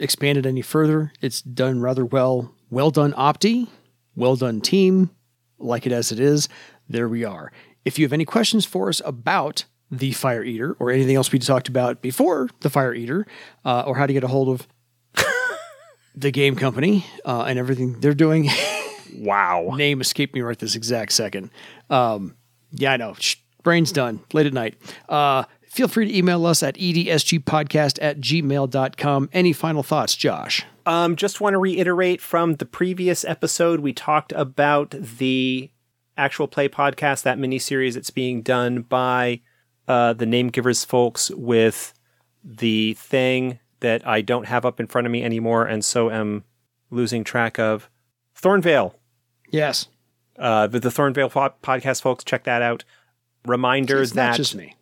expanded 0.00 0.46
any 0.46 0.62
further. 0.62 1.12
It's 1.20 1.42
done 1.42 1.80
rather 1.80 2.04
well. 2.04 2.54
Well 2.70 2.90
done, 2.90 3.12
Opti. 3.12 3.68
Well 4.16 4.36
done, 4.36 4.60
team. 4.60 5.10
Like 5.58 5.86
it 5.86 5.92
as 5.92 6.10
it 6.12 6.18
is. 6.20 6.48
There 6.88 7.08
we 7.08 7.24
are. 7.24 7.52
If 7.84 7.98
you 7.98 8.04
have 8.04 8.12
any 8.12 8.24
questions 8.24 8.64
for 8.64 8.88
us 8.88 9.00
about 9.04 9.64
the 9.90 10.12
Fire 10.12 10.42
Eater 10.44 10.76
or 10.78 10.90
anything 10.90 11.16
else 11.16 11.32
we 11.32 11.38
talked 11.38 11.68
about 11.68 12.00
before 12.02 12.48
the 12.60 12.70
Fire 12.70 12.94
Eater, 12.94 13.26
uh, 13.64 13.82
or 13.86 13.96
how 13.96 14.06
to 14.06 14.12
get 14.12 14.22
a 14.24 14.28
hold 14.28 14.48
of 14.48 14.68
the 16.14 16.30
game 16.30 16.56
company 16.56 17.04
uh, 17.24 17.42
and 17.42 17.58
everything 17.58 18.00
they're 18.00 18.14
doing, 18.14 18.48
Wow. 19.16 19.74
name 19.76 20.00
escaped 20.00 20.34
me 20.34 20.40
right 20.42 20.58
this 20.58 20.76
exact 20.76 21.12
second. 21.12 21.50
Um, 21.88 22.36
yeah, 22.72 22.92
I 22.92 22.96
know. 22.96 23.14
Brain's 23.62 23.92
done. 23.92 24.20
Late 24.32 24.46
at 24.46 24.52
night. 24.54 24.76
Uh, 25.08 25.44
feel 25.70 25.88
free 25.88 26.06
to 26.06 26.16
email 26.16 26.44
us 26.46 26.62
at 26.62 26.74
edsgpodcast 26.76 27.98
at 28.02 28.20
gmail.com. 28.20 29.30
Any 29.32 29.52
final 29.52 29.82
thoughts, 29.82 30.16
Josh? 30.16 30.66
Um, 30.86 31.16
just 31.16 31.40
want 31.40 31.54
to 31.54 31.58
reiterate 31.58 32.20
from 32.20 32.54
the 32.54 32.66
previous 32.66 33.24
episode, 33.24 33.80
we 33.80 33.92
talked 33.92 34.32
about 34.32 34.90
the 34.90 35.70
actual 36.16 36.48
play 36.48 36.68
podcast, 36.68 37.22
that 37.22 37.38
miniseries 37.38 37.94
that's 37.94 38.10
being 38.10 38.42
done 38.42 38.82
by 38.82 39.40
uh, 39.86 40.12
the 40.12 40.26
Name 40.26 40.48
Givers 40.48 40.84
folks 40.84 41.30
with 41.30 41.94
the 42.42 42.94
thing 42.94 43.58
that 43.80 44.06
I 44.06 44.20
don't 44.20 44.46
have 44.46 44.64
up 44.64 44.80
in 44.80 44.86
front 44.86 45.06
of 45.06 45.10
me 45.10 45.22
anymore, 45.22 45.64
and 45.66 45.84
so 45.84 46.10
am 46.10 46.44
losing 46.90 47.24
track 47.24 47.58
of. 47.58 47.88
Thornvale. 48.40 48.94
Yes. 49.50 49.88
Uh, 50.38 50.66
the, 50.66 50.80
the 50.80 50.88
Thornvale 50.88 51.30
po- 51.30 51.54
podcast 51.62 52.02
folks, 52.02 52.24
check 52.24 52.44
that 52.44 52.62
out. 52.62 52.84
Reminder 53.46 54.00
It's 54.02 54.14
not 54.14 54.32
that 54.32 54.36
just 54.36 54.54
me. 54.54 54.74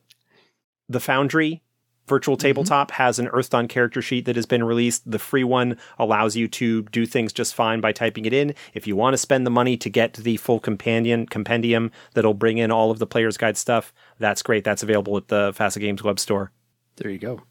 The 0.88 1.00
Foundry 1.00 1.62
virtual 2.08 2.36
tabletop 2.38 2.90
has 2.92 3.18
an 3.18 3.26
Earthdawn 3.28 3.68
character 3.68 4.00
sheet 4.00 4.24
that 4.24 4.34
has 4.34 4.46
been 4.46 4.64
released. 4.64 5.08
The 5.10 5.18
free 5.18 5.44
one 5.44 5.76
allows 5.98 6.36
you 6.36 6.48
to 6.48 6.82
do 6.84 7.04
things 7.04 7.32
just 7.32 7.54
fine 7.54 7.80
by 7.80 7.92
typing 7.92 8.24
it 8.24 8.32
in. 8.32 8.54
If 8.74 8.86
you 8.86 8.96
want 8.96 9.12
to 9.12 9.18
spend 9.18 9.46
the 9.46 9.50
money 9.50 9.76
to 9.76 9.90
get 9.90 10.14
the 10.14 10.38
full 10.38 10.58
companion 10.58 11.26
compendium 11.26 11.90
that'll 12.14 12.34
bring 12.34 12.58
in 12.58 12.70
all 12.70 12.90
of 12.90 12.98
the 12.98 13.06
player's 13.06 13.36
guide 13.36 13.56
stuff, 13.58 13.92
that's 14.18 14.42
great. 14.42 14.64
That's 14.64 14.82
available 14.82 15.16
at 15.18 15.28
the 15.28 15.52
FASA 15.52 15.80
Games 15.80 16.02
web 16.02 16.18
store. 16.18 16.50
There 16.96 17.10
you 17.10 17.18
go. 17.18 17.42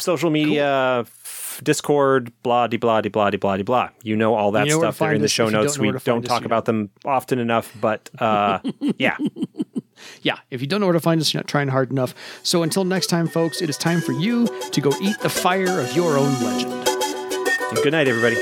Social 0.00 0.30
media, 0.30 1.00
f- 1.00 1.60
Discord, 1.62 2.32
blah 2.42 2.66
de 2.66 2.76
blah 2.78 3.00
de 3.00 3.10
blah 3.10 3.30
de 3.30 3.38
blah 3.38 3.56
de 3.56 3.62
blah. 3.64 3.90
You 4.02 4.16
know 4.16 4.34
all 4.34 4.50
that 4.52 4.66
You 4.66 4.72
know 4.72 4.78
stuff. 4.80 4.98
They're 4.98 5.12
in 5.12 5.22
the 5.22 5.28
show 5.28 5.48
notes. 5.48 5.76
don't 5.76 5.86
We 5.86 5.98
don't 6.00 6.24
talk 6.24 6.44
about 6.44 6.64
them 6.64 6.90
often 7.04 7.38
enough, 7.38 7.72
but 7.80 8.10
uh, 8.18 8.58
yeah. 8.98 9.16
Yeah, 10.22 10.38
if 10.50 10.60
you 10.60 10.66
don't 10.66 10.80
know 10.80 10.86
where 10.86 10.94
to 10.94 11.00
find 11.00 11.20
us, 11.20 11.32
you're 11.32 11.40
not 11.40 11.48
trying 11.48 11.68
hard 11.68 11.90
enough. 11.90 12.14
So 12.42 12.62
until 12.62 12.84
next 12.84 13.08
time, 13.08 13.28
folks, 13.28 13.62
it 13.62 13.68
is 13.68 13.76
time 13.76 14.00
for 14.00 14.12
you 14.12 14.46
to 14.70 14.80
go 14.80 14.92
eat 15.00 15.18
the 15.20 15.30
fire 15.30 15.80
of 15.80 15.94
your 15.94 16.16
own 16.18 16.32
legend. 16.42 16.72
And 16.72 17.78
good 17.82 17.92
night, 17.92 18.08
everybody. 18.08 18.36